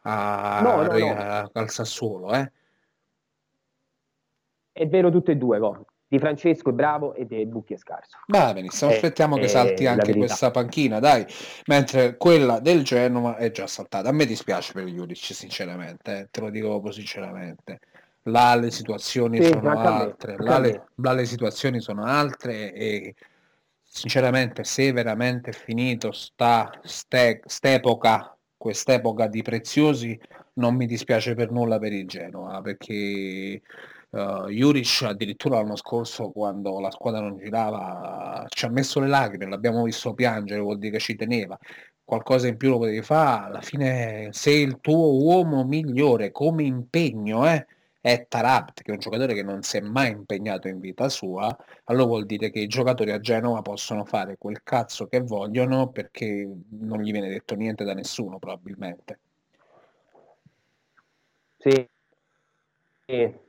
a- 0.06 0.60
No, 0.62 0.82
no, 0.82 0.98
no. 0.98 1.50
al 1.52 1.70
Sassuolo, 1.70 2.32
eh. 2.34 2.50
È 4.72 4.88
vero 4.88 5.10
tutte 5.10 5.32
e 5.32 5.36
due, 5.36 5.58
go. 5.58 5.84
Di 6.14 6.20
Francesco 6.20 6.70
è 6.70 6.72
bravo 6.72 7.14
e 7.14 7.26
De 7.26 7.44
Bucchi 7.44 7.74
è 7.74 7.76
scarso. 7.76 8.18
Va 8.26 8.52
benissimo, 8.54 8.90
Eh, 8.92 8.94
aspettiamo 8.94 9.36
che 9.36 9.46
eh, 9.46 9.48
salti 9.48 9.86
anche 9.86 10.14
questa 10.14 10.52
panchina, 10.52 11.00
dai, 11.00 11.26
mentre 11.66 12.16
quella 12.16 12.60
del 12.60 12.84
Genova 12.84 13.36
è 13.36 13.50
già 13.50 13.66
saltata. 13.66 14.10
A 14.10 14.12
me 14.12 14.24
dispiace 14.26 14.72
per 14.72 14.84
Juric, 14.84 15.16
sinceramente, 15.34 16.18
eh, 16.20 16.28
te 16.30 16.40
lo 16.40 16.50
dico 16.50 16.68
proprio 16.68 16.92
sinceramente. 16.92 17.80
Là 18.28 18.54
le 18.54 18.70
situazioni 18.70 19.42
Sì, 19.42 19.48
sono 19.48 19.76
altre, 19.76 20.36
là 20.38 20.58
le, 20.58 20.84
là 20.96 21.12
le 21.12 21.24
situazioni 21.26 21.80
sono 21.80 22.04
altre 22.04 22.72
e 22.72 23.14
sinceramente 23.82 24.64
se 24.64 24.92
veramente 24.92 25.50
è 25.50 25.52
finito 25.52 26.12
sta 26.12 26.80
ste- 26.84 27.40
st'epoca, 27.44 28.36
quest'epoca 28.56 29.26
di 29.26 29.42
preziosi, 29.42 30.18
non 30.54 30.74
mi 30.76 30.86
dispiace 30.86 31.34
per 31.34 31.50
nulla 31.50 31.78
per 31.78 31.92
il 31.92 32.06
Genoa, 32.06 32.62
perché 32.62 33.60
Uh, 34.14 34.46
Juric 34.48 35.02
addirittura 35.02 35.56
l'anno 35.56 35.74
scorso 35.74 36.30
quando 36.30 36.78
la 36.78 36.92
squadra 36.92 37.20
non 37.20 37.36
girava 37.36 38.44
ci 38.48 38.64
ha 38.64 38.68
messo 38.68 39.00
le 39.00 39.08
lacrime, 39.08 39.48
l'abbiamo 39.48 39.82
visto 39.82 40.14
piangere, 40.14 40.60
vuol 40.60 40.78
dire 40.78 40.92
che 40.92 40.98
ci 41.00 41.16
teneva. 41.16 41.58
Qualcosa 42.04 42.46
in 42.46 42.56
più 42.56 42.68
lo 42.70 42.78
potevi 42.78 43.02
fare, 43.02 43.46
alla 43.46 43.60
fine 43.60 44.28
se 44.32 44.52
il 44.52 44.78
tuo 44.80 45.20
uomo 45.20 45.64
migliore 45.64 46.30
come 46.30 46.62
impegno 46.62 47.44
eh, 47.50 47.66
è 48.00 48.26
Tarabt, 48.28 48.82
che 48.82 48.90
è 48.90 48.94
un 48.94 49.00
giocatore 49.00 49.34
che 49.34 49.42
non 49.42 49.62
si 49.62 49.78
è 49.78 49.80
mai 49.80 50.10
impegnato 50.12 50.68
in 50.68 50.78
vita 50.78 51.08
sua, 51.08 51.56
allora 51.84 52.06
vuol 52.06 52.26
dire 52.26 52.50
che 52.50 52.60
i 52.60 52.66
giocatori 52.68 53.10
a 53.10 53.18
Genova 53.20 53.62
possono 53.62 54.04
fare 54.04 54.36
quel 54.38 54.62
cazzo 54.62 55.06
che 55.08 55.20
vogliono 55.20 55.88
perché 55.90 56.48
non 56.70 57.00
gli 57.00 57.10
viene 57.10 57.28
detto 57.30 57.54
niente 57.56 57.82
da 57.84 57.94
nessuno 57.94 58.38
probabilmente. 58.38 59.18
Sì. 61.58 61.88
Sì. 63.06 63.43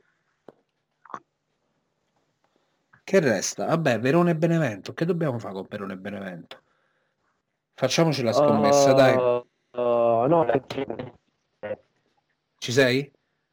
Che 3.06 3.20
resta? 3.20 3.66
Vabbè, 3.66 4.00
Verone 4.00 4.32
e 4.32 4.34
Benevento. 4.34 4.92
Che 4.92 5.04
dobbiamo 5.04 5.38
fare 5.38 5.54
con 5.54 5.66
Verone 5.68 5.92
e 5.92 5.96
Benevento? 5.96 6.62
Facciamoci 7.72 8.20
la 8.24 8.32
scommessa, 8.32 8.92
dai. 8.94 9.14
Uh, 9.14 9.46
uh, 9.80 10.26
no, 10.26 10.44
Ci 12.58 12.72
sei? 12.72 13.08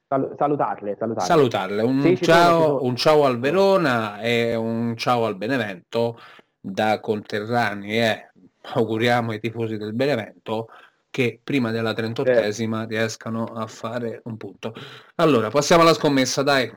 sal- 0.08 0.34
salutarle, 0.36 0.96
salutarle. 0.98 1.30
Salutarle. 1.30 1.84
Un, 1.84 2.02
Sì, 2.02 2.20
ciao, 2.20 2.84
un 2.84 2.96
ciao 2.96 3.26
al 3.26 3.38
Verona 3.38 4.20
e 4.22 4.56
un 4.56 4.98
ciao 4.98 5.24
al 5.24 5.38
Benevento 5.38 6.20
da 6.60 7.00
conterranei. 7.00 8.00
Eh. 8.00 8.32
Auguriamo 8.74 9.34
ai 9.34 9.40
tifosi 9.40 9.78
del 9.78 9.94
Benevento 9.94 10.70
che 11.12 11.40
prima 11.44 11.70
della 11.70 11.92
38esima 11.92 12.88
riescano 12.88 13.44
a 13.44 13.68
fare 13.68 14.22
un 14.24 14.36
punto. 14.36 14.74
Allora, 15.18 15.50
passiamo 15.50 15.84
alla 15.84 15.94
scommessa, 15.94 16.42
dai. 16.42 16.74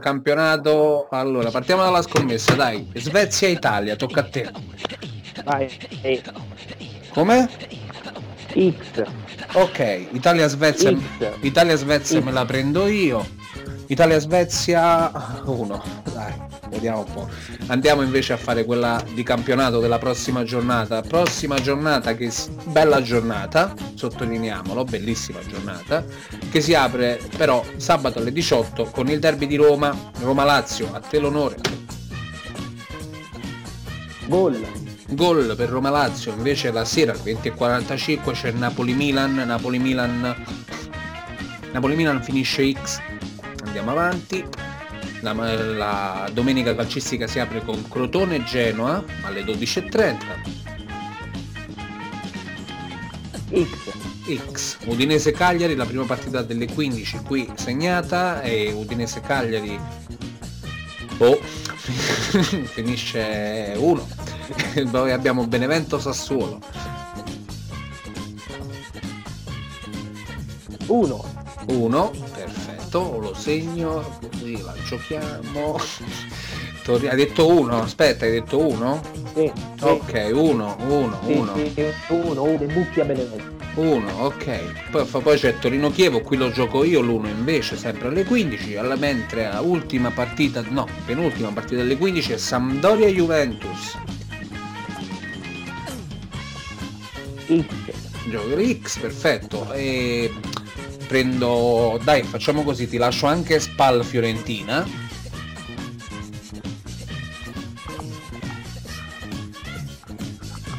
Campionato. 0.00 1.08
Allora, 1.10 1.50
partiamo 1.50 1.82
dalla 1.82 2.02
scommessa, 2.02 2.54
dai. 2.54 2.88
Svezia-Italia, 2.94 3.96
tocca 3.96 4.20
a 4.20 4.24
te. 4.24 4.50
Vai. 5.44 5.70
Come? 7.10 7.48
X. 8.54 9.02
Ok, 9.54 10.08
Italia-Svezia. 10.12 10.90
X. 10.90 10.98
Italia-Svezia 11.40 12.20
me 12.22 12.32
la 12.32 12.44
prendo 12.44 12.86
io. 12.86 13.26
Italia-Svezia 13.86 15.42
1. 15.44 15.82
Dai, 16.12 16.32
vediamo 16.68 17.00
un 17.00 17.12
po'. 17.12 17.28
Andiamo 17.66 18.02
invece 18.02 18.32
a 18.32 18.36
fare 18.36 18.64
quella 18.64 19.02
di 19.14 19.22
campionato 19.22 19.80
della 19.80 19.98
prossima 19.98 20.44
giornata. 20.44 21.02
Prossima 21.02 21.56
giornata 21.56 22.14
che 22.14 22.30
bella 22.64 23.02
giornata, 23.02 23.74
sottolineiamolo, 23.94 24.84
bellissima 24.84 25.40
giornata, 25.46 26.04
che 26.50 26.60
si 26.60 26.74
apre 26.74 27.20
però 27.36 27.64
sabato 27.76 28.18
alle 28.18 28.32
18 28.32 28.84
con 28.84 29.08
il 29.08 29.18
derby 29.18 29.46
di 29.46 29.56
Roma, 29.56 29.94
Roma-Lazio, 30.20 30.88
a 30.92 31.00
te 31.00 31.18
l'onore. 31.18 31.56
Gol. 34.26 34.64
Gol 35.10 35.54
per 35.56 35.68
Roma 35.68 35.90
Lazio, 35.90 36.32
invece 36.32 36.70
la 36.70 36.86
sera 36.86 37.12
alle 37.12 37.32
20.45 37.34 38.32
c'è 38.32 38.50
Napoli 38.52 38.94
Milan, 38.94 39.34
Napoli 39.34 39.78
Milan 39.78 40.34
Napoli 41.72 41.96
Milan 41.96 42.22
finisce 42.22 42.70
X. 42.72 43.00
Andiamo 43.72 43.98
avanti. 43.98 44.44
La, 45.22 45.32
la 45.32 46.28
domenica 46.30 46.74
calcistica 46.74 47.26
si 47.26 47.38
apre 47.38 47.64
con 47.64 47.88
Crotone 47.88 48.44
Genoa 48.44 49.02
alle 49.22 49.40
12.30. 49.44 50.16
X. 53.64 54.46
X. 54.50 54.76
Udinese 54.84 55.32
Cagliari, 55.32 55.74
la 55.74 55.86
prima 55.86 56.04
partita 56.04 56.42
delle 56.42 56.66
15 56.66 57.20
qui 57.24 57.50
segnata 57.54 58.42
e 58.42 58.72
Udinese 58.72 59.22
Cagliari 59.22 59.80
oh, 61.16 61.40
finisce 62.74 63.72
1. 63.74 64.08
Poi 64.90 65.12
abbiamo 65.12 65.46
Benevento 65.46 65.98
Sassuolo. 65.98 66.60
1. 70.88 71.40
1, 71.68 72.10
perfetto, 72.34 72.61
lo 73.00 73.34
segno, 73.34 74.18
così 74.30 74.60
la 74.62 74.74
giochiamo. 74.84 75.78
Hai 76.84 77.16
detto 77.16 77.46
1, 77.46 77.82
aspetta, 77.82 78.24
hai 78.24 78.32
detto 78.32 78.58
1? 78.58 79.02
Sì. 79.34 79.52
Ok, 79.80 80.30
1, 80.32 80.76
1, 80.88 81.18
1. 81.22 81.52
1. 82.08 82.42
1. 82.42 82.56
Bucchi 82.66 83.00
a 83.00 83.04
Benevento. 83.04 83.60
1, 83.74 84.24
ok. 84.24 84.90
Poi, 84.90 85.06
poi 85.22 85.38
c'è 85.38 85.58
Torino 85.58 85.90
Chievo, 85.90 86.20
qui 86.20 86.36
lo 86.36 86.50
gioco 86.50 86.84
io, 86.84 87.00
l'1 87.00 87.28
invece 87.28 87.76
sempre 87.76 88.08
alle 88.08 88.24
15, 88.24 88.76
alla- 88.76 88.96
mentre 88.96 89.46
a 89.46 89.60
ultima 89.60 90.10
partita, 90.10 90.62
no, 90.68 90.86
penultima 91.06 91.50
partita 91.50 91.80
alle 91.80 91.96
15 91.96 92.32
è 92.32 92.36
Sampdoria 92.36 93.08
Juventus. 93.08 93.96
X. 97.46 97.64
Gioco 98.28 98.60
X, 98.82 98.98
perfetto. 98.98 99.72
E 99.72 100.30
prendo, 101.12 102.00
dai, 102.02 102.22
facciamo 102.22 102.62
così, 102.62 102.88
ti 102.88 102.96
lascio 102.96 103.26
anche 103.26 103.60
Spal 103.60 104.02
Fiorentina. 104.02 104.88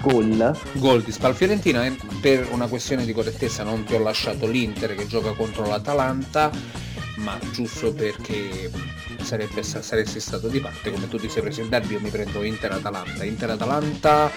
Gol. 0.02 0.60
Gol 0.72 1.04
di 1.04 1.12
Spal 1.12 1.36
Fiorentina 1.36 1.86
e 1.86 1.96
per 2.20 2.48
una 2.50 2.66
questione 2.66 3.06
di 3.06 3.14
correttezza 3.14 3.62
non 3.62 3.84
ti 3.84 3.94
ho 3.94 4.00
lasciato 4.00 4.48
l'Inter 4.48 4.96
che 4.96 5.06
gioca 5.06 5.34
contro 5.34 5.68
l'Atalanta, 5.68 6.50
ma 7.18 7.38
giusto 7.52 7.94
perché 7.94 8.72
sarebbe, 9.24 9.64
saresti 9.64 10.20
stato 10.20 10.48
di 10.48 10.60
parte, 10.60 10.92
come 10.92 11.08
tu 11.08 11.18
ti 11.18 11.30
sei 11.30 11.42
preso 11.42 11.62
il 11.62 11.70
derby, 11.70 11.94
io 11.94 12.00
mi 12.00 12.10
prendo 12.10 12.44
Inter-Atalanta. 12.44 13.24
Inter-Atalanta 13.24 14.32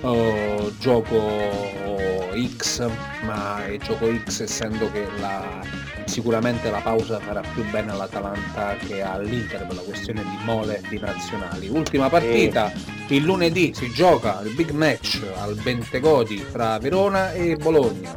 uh, 0.00 0.72
gioco 0.78 2.28
X, 2.56 2.88
ma 3.24 3.66
è 3.66 3.76
gioco 3.78 4.06
X 4.24 4.40
essendo 4.40 4.90
che 4.90 5.06
la, 5.18 5.60
sicuramente 6.04 6.70
la 6.70 6.80
pausa 6.80 7.18
farà 7.18 7.42
più 7.54 7.64
bene 7.70 7.92
all'Atalanta 7.92 8.76
che 8.76 9.02
all'Inter 9.02 9.66
per 9.66 9.76
la 9.76 9.82
questione 9.82 10.22
di 10.22 10.38
mole 10.44 10.82
di 10.88 10.98
nazionali. 10.98 11.68
Ultima 11.68 12.08
partita, 12.08 12.72
il 13.08 13.22
lunedì 13.22 13.72
si 13.74 13.90
gioca 13.92 14.40
il 14.42 14.54
big 14.54 14.70
match 14.70 15.20
al 15.36 15.54
Bentegodi 15.56 16.38
fra 16.38 16.78
Verona 16.78 17.32
e 17.32 17.56
Bologna. 17.56 18.12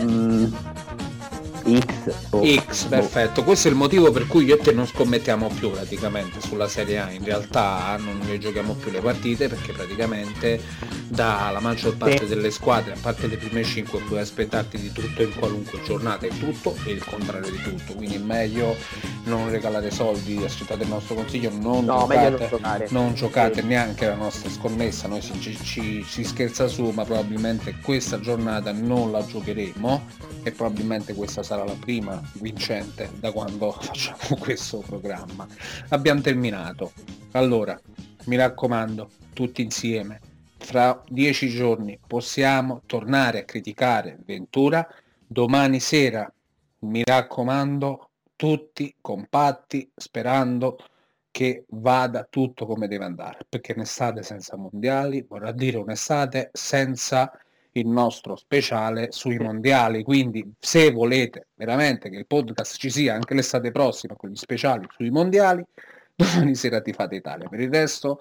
Mm, 0.00 0.79
X. 1.78 2.14
oh, 2.30 2.42
X, 2.44 2.84
perfetto. 2.86 3.44
Questo 3.44 3.68
è 3.68 3.70
il 3.70 3.76
motivo 3.76 4.10
per 4.10 4.26
cui 4.26 4.44
io 4.44 4.54
e 4.56 4.58
te 4.58 4.72
non 4.72 4.86
scommettiamo 4.86 5.48
più 5.48 5.70
praticamente 5.70 6.40
sulla 6.40 6.68
Serie 6.68 6.98
A. 6.98 7.10
In 7.10 7.24
realtà 7.24 7.96
non 7.98 8.18
ne 8.26 8.38
giochiamo 8.38 8.74
più 8.74 8.90
le 8.90 9.00
partite 9.00 9.48
perché 9.48 9.72
praticamente 9.72 10.60
dalla 11.08 11.60
maggior 11.60 11.96
parte 11.96 12.18
Sì. 12.20 12.26
delle 12.26 12.50
squadre, 12.50 12.92
a 12.92 12.96
parte 13.00 13.26
le 13.26 13.36
prime 13.36 13.64
5, 13.64 14.00
puoi 14.00 14.20
aspettarti 14.20 14.78
di 14.78 14.92
tutto 14.92 15.22
in 15.22 15.34
qualunque 15.34 15.80
giornata 15.84 16.26
e 16.26 16.30
tutto 16.38 16.76
e 16.84 16.92
il 16.92 17.04
contrario 17.04 17.50
di 17.50 17.60
tutto. 17.62 17.94
Quindi 17.94 18.14
è 18.16 18.18
meglio 18.18 18.76
non 19.24 19.50
regalare 19.50 19.90
soldi, 19.90 20.36
accettate 20.42 20.82
il 20.84 20.88
nostro 20.88 21.14
consiglio, 21.14 21.50
non 21.50 21.84
No, 21.84 21.98
giocate, 22.00 22.30
non 22.30 22.48
giocare. 22.48 22.86
non 22.90 23.14
giocate 23.14 23.60
Sì. 23.60 23.66
neanche 23.66 24.06
la 24.06 24.14
nostra 24.14 24.48
scommessa, 24.50 25.08
noi 25.08 25.20
ci, 25.20 25.58
ci- 25.62 26.04
si 26.06 26.24
scherza 26.24 26.68
su, 26.68 26.90
ma 26.90 27.04
probabilmente 27.04 27.76
questa 27.82 28.20
giornata 28.20 28.72
non 28.72 29.10
la 29.10 29.24
giocheremo 29.24 30.06
e 30.42 30.52
probabilmente 30.52 31.14
questa 31.14 31.42
sarà 31.42 31.59
la 31.64 31.76
prima 31.78 32.20
vincente 32.34 33.10
da 33.18 33.32
quando 33.32 33.72
facciamo 33.72 34.36
questo 34.40 34.78
programma. 34.78 35.46
Abbiamo 35.88 36.20
terminato. 36.20 36.92
Allora, 37.32 37.78
mi 38.24 38.36
raccomando, 38.36 39.10
tutti 39.32 39.62
insieme, 39.62 40.20
fra 40.58 41.02
dieci 41.08 41.48
giorni 41.48 41.98
possiamo 42.06 42.82
tornare 42.86 43.40
a 43.40 43.44
criticare 43.44 44.18
Ventura. 44.24 44.86
Domani 45.26 45.80
sera, 45.80 46.30
mi 46.80 47.02
raccomando, 47.04 48.10
tutti 48.36 48.94
compatti, 49.00 49.90
sperando 49.94 50.78
che 51.30 51.64
vada 51.68 52.26
tutto 52.28 52.66
come 52.66 52.88
deve 52.88 53.04
andare, 53.04 53.46
perché 53.48 53.72
un'estate 53.72 54.22
senza 54.22 54.56
mondiali 54.56 55.24
vorrà 55.28 55.52
dire 55.52 55.78
un'estate 55.78 56.50
senza 56.52 57.30
il 57.72 57.86
nostro 57.86 58.36
speciale 58.36 59.12
sui 59.12 59.38
mondiali, 59.38 60.02
quindi 60.02 60.52
se 60.58 60.90
volete 60.90 61.48
veramente 61.54 62.10
che 62.10 62.16
il 62.16 62.26
podcast 62.26 62.76
ci 62.76 62.90
sia 62.90 63.14
anche 63.14 63.34
l'estate 63.34 63.70
prossima 63.70 64.16
con 64.16 64.30
gli 64.30 64.36
speciali 64.36 64.86
sui 64.90 65.10
mondiali, 65.10 65.64
domani 66.14 66.54
sera 66.54 66.80
ti 66.80 66.92
fate 66.92 67.16
Italia. 67.16 67.48
Per 67.48 67.60
il 67.60 67.70
resto 67.70 68.20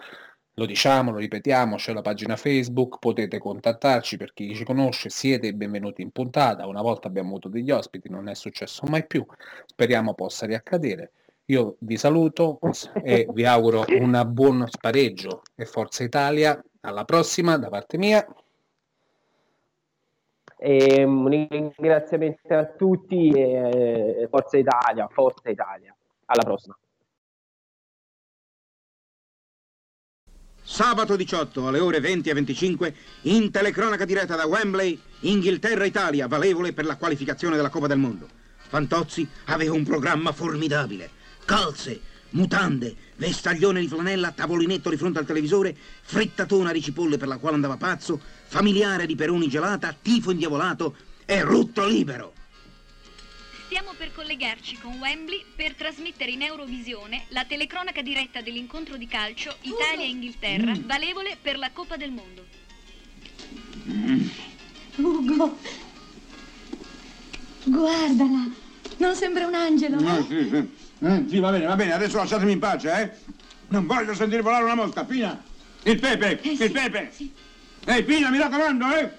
lo 0.54 0.66
diciamo, 0.66 1.12
lo 1.12 1.18
ripetiamo, 1.18 1.78
c'è 1.78 1.94
la 1.94 2.02
pagina 2.02 2.36
Facebook, 2.36 3.00
potete 3.00 3.38
contattarci 3.38 4.18
per 4.18 4.34
chi 4.34 4.54
ci 4.54 4.66
conosce, 4.66 5.10
siete 5.10 5.54
benvenuti 5.54 6.02
in 6.02 6.12
puntata, 6.12 6.68
una 6.68 6.82
volta 6.82 7.08
abbiamo 7.08 7.30
avuto 7.30 7.48
degli 7.48 7.72
ospiti, 7.72 8.10
non 8.10 8.28
è 8.28 8.36
successo 8.36 8.84
mai 8.88 9.08
più, 9.08 9.26
speriamo 9.66 10.14
possa 10.14 10.46
riaccadere. 10.46 11.12
Io 11.46 11.78
vi 11.80 11.98
saluto 11.98 12.60
e 13.02 13.26
vi 13.32 13.46
auguro 13.46 13.84
un 13.88 14.22
buon 14.28 14.68
spareggio 14.70 15.42
e 15.56 15.66
Forza 15.66 16.04
Italia. 16.04 16.62
Alla 16.82 17.06
prossima 17.06 17.58
da 17.58 17.70
parte 17.70 17.98
mia. 17.98 18.24
E 20.62 21.04
un 21.06 21.28
ringraziamento 21.28 22.54
a 22.54 22.66
tutti 22.66 23.30
e 23.30 24.28
Forza 24.30 24.58
Italia, 24.58 25.08
Forza 25.08 25.50
Italia. 25.50 25.96
Alla 26.26 26.44
prossima. 26.44 26.78
Sabato 30.62 31.16
18 31.16 31.66
alle 31.66 31.80
ore 31.80 32.00
20 32.00 32.30
e 32.30 32.34
25 32.34 32.94
in 33.24 33.50
telecronaca 33.50 34.06
diretta 34.06 34.36
da 34.36 34.46
Wembley, 34.46 35.00
Inghilterra-Italia, 35.22 36.28
valevole 36.28 36.74
per 36.74 36.86
la 36.86 36.98
qualificazione 36.98 37.56
della 37.56 37.70
Coppa 37.70 37.88
del 37.88 37.98
Mondo. 37.98 38.28
Fantozzi 38.56 39.28
aveva 39.46 39.74
un 39.74 39.84
programma 39.84 40.32
formidabile. 40.32 41.10
Calze, 41.44 42.00
mutande, 42.32 42.96
vestaglione 43.16 43.80
di 43.80 43.88
flanella, 43.88 44.32
tavolinetto 44.32 44.90
di 44.90 44.98
fronte 44.98 45.20
al 45.20 45.26
televisore, 45.26 45.76
frittatona 46.02 46.72
di 46.72 46.82
cipolle 46.82 47.18
per 47.18 47.28
la 47.28 47.38
quale 47.38 47.56
andava 47.56 47.78
pazzo, 47.78 48.20
familiare 48.48 49.06
di 49.06 49.16
peroni 49.16 49.48
gelata, 49.48 49.96
tifo 50.00 50.32
indiavolato 50.32 50.96
e 51.26 51.42
rutto 51.42 51.86
libero. 51.86 52.34
Stiamo 53.66 53.94
per 53.96 54.12
collegarci 54.14 54.80
con 54.82 54.98
Wembley 54.98 55.44
per 55.56 55.76
trasmettere 55.76 56.32
in 56.32 56.42
Eurovisione 56.42 57.26
la 57.30 57.46
telecronaca 57.46 58.02
diretta 58.02 58.42
dell'incontro 58.42 58.98
di 58.98 59.06
calcio 59.06 59.56
Italia-Inghilterra, 59.62 60.74
valevole 60.86 61.38
per 61.40 61.58
la 61.60 61.70
Coppa 61.72 61.96
del 61.96 62.12
Mondo. 62.12 62.46
Ugo, 64.96 65.58
guardala, 67.66 68.50
non 68.98 69.16
sembra 69.16 69.46
un 69.46 69.54
angelo, 69.54 70.00
eh? 70.00 70.26
sì, 70.28 70.50
sì. 70.50 70.89
Eh, 71.02 71.26
sì, 71.30 71.40
va 71.40 71.52
bene, 71.52 71.66
va 71.66 71.76
bene, 71.76 71.94
adesso 71.94 72.18
lasciatemi 72.18 72.52
in 72.52 72.60
pace, 72.60 72.92
eh? 73.02 73.36
Non 73.70 73.86
voglio 73.86 74.14
sentire 74.14 74.42
volare 74.42 74.64
una 74.66 74.76
mosca, 74.76 75.06
Pina! 75.06 75.42
Il 75.84 76.00
pepe, 76.00 76.42
Eh, 76.42 76.50
il 76.52 76.58
sì, 76.58 76.70
pepe! 76.70 77.10
sì. 77.14 77.34
Ehi, 77.86 78.04
Pina, 78.04 78.30
mi 78.30 78.38
raccomando, 78.38 78.86
eh! 78.96 79.12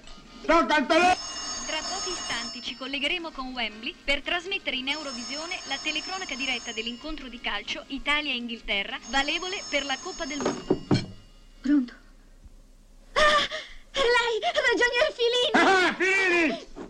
Tocca 0.45 0.79
il 0.79 0.87
telefono! 0.87 1.29
Tra 1.67 1.79
pochi 1.89 2.11
istanti 2.11 2.63
ci 2.63 2.77
collegheremo 2.77 3.31
con 3.31 3.53
Wembley 3.53 3.95
per 4.05 4.21
trasmettere 4.21 4.77
in 4.77 4.89
Eurovisione 4.89 5.59
la 5.69 5.79
telecronaca 5.81 6.35
diretta 6.35 6.73
dell'incontro 6.73 7.29
di 7.29 7.41
calcio 7.41 7.85
Italia-Inghilterra, 7.87 8.99
valevole 9.09 9.63
per 9.71 9.85
la 9.87 9.97
Coppa 10.03 10.27
del 10.27 10.39
Mondo. 10.43 10.83
Pronto? 11.61 11.93
Ah, 13.13 13.21
è 13.91 13.99
lei, 13.99 14.41
ragionier 14.43 15.13
Filino! 15.17 15.87
Ah, 15.87 15.95
Filini! 15.95 16.90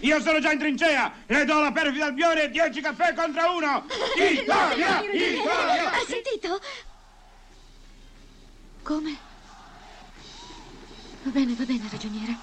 Io 0.00 0.20
sono 0.20 0.38
già 0.38 0.52
in 0.52 0.58
trincea! 0.58 1.12
Le 1.26 1.44
do 1.44 1.60
la 1.60 1.72
perfida 1.72 2.06
Albione 2.06 2.44
e 2.44 2.50
10 2.50 2.80
caffè 2.80 3.14
contro 3.14 3.56
uno! 3.56 3.84
Italia! 4.16 5.02
Italia! 5.02 5.90
Ha 5.90 6.04
sentito? 6.06 6.60
Come? 8.82 9.16
Va 11.22 11.30
bene, 11.30 11.54
va 11.54 11.64
bene, 11.64 11.88
ragioniere. 11.90 12.36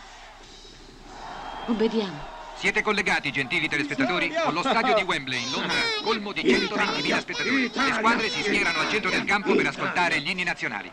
Obbediamo. 1.67 2.33
Siete 2.57 2.81
collegati, 2.81 3.31
gentili 3.31 3.67
telespettatori, 3.67 4.33
con 4.33 4.53
lo 4.53 4.61
stadio 4.61 4.93
di 4.93 5.03
Wembley 5.03 5.41
in 5.43 5.51
Londra, 5.51 5.75
colmo 6.03 6.31
di 6.31 6.41
120.000 6.41 7.19
spettatori. 7.19 7.71
Le 7.73 7.93
squadre 7.93 8.29
si 8.29 8.41
schierano 8.41 8.79
al 8.79 8.89
centro 8.89 9.09
del 9.09 9.25
campo 9.25 9.55
per 9.55 9.67
ascoltare 9.67 10.19
gli 10.19 10.29
inni 10.29 10.43
nazionali. 10.43 10.91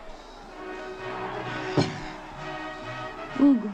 Ugo, 3.37 3.73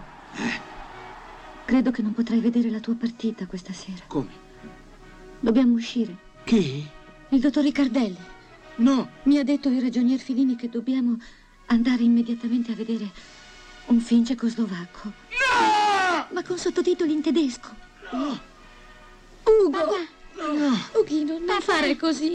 credo 1.69 1.90
che 1.90 2.01
non 2.01 2.15
potrai 2.15 2.40
vedere 2.40 2.70
la 2.70 2.81
tua 2.81 2.95
partita 2.95 3.47
questa 3.47 3.74
sera. 3.74 4.03
Come? 4.07 4.31
Dobbiamo 5.39 5.74
uscire. 5.74 6.16
Chi? 6.45 6.82
Il 7.28 7.40
dottor 7.40 7.62
Riccardelli 7.62 8.16
No! 8.77 9.11
mi 9.24 9.36
ha 9.36 9.45
detto 9.45 9.69
il 9.69 9.82
ragionier 9.82 10.19
Filini 10.19 10.57
che 10.57 10.70
dobbiamo 10.70 11.19
andare 11.66 12.03
immediatamente 12.05 12.73
a 12.73 12.74
vedere 12.74 13.11
un 13.89 14.01
film 14.01 14.24
cecoslovacco. 14.24 15.12
No! 15.28 16.27
Ma 16.31 16.43
con 16.43 16.57
sottotitoli 16.57 17.12
in 17.12 17.20
tedesco. 17.20 17.69
Ugo! 19.43 20.07
Ughino, 20.99 21.39
non 21.39 21.61
fare 21.61 21.97
così. 21.97 22.24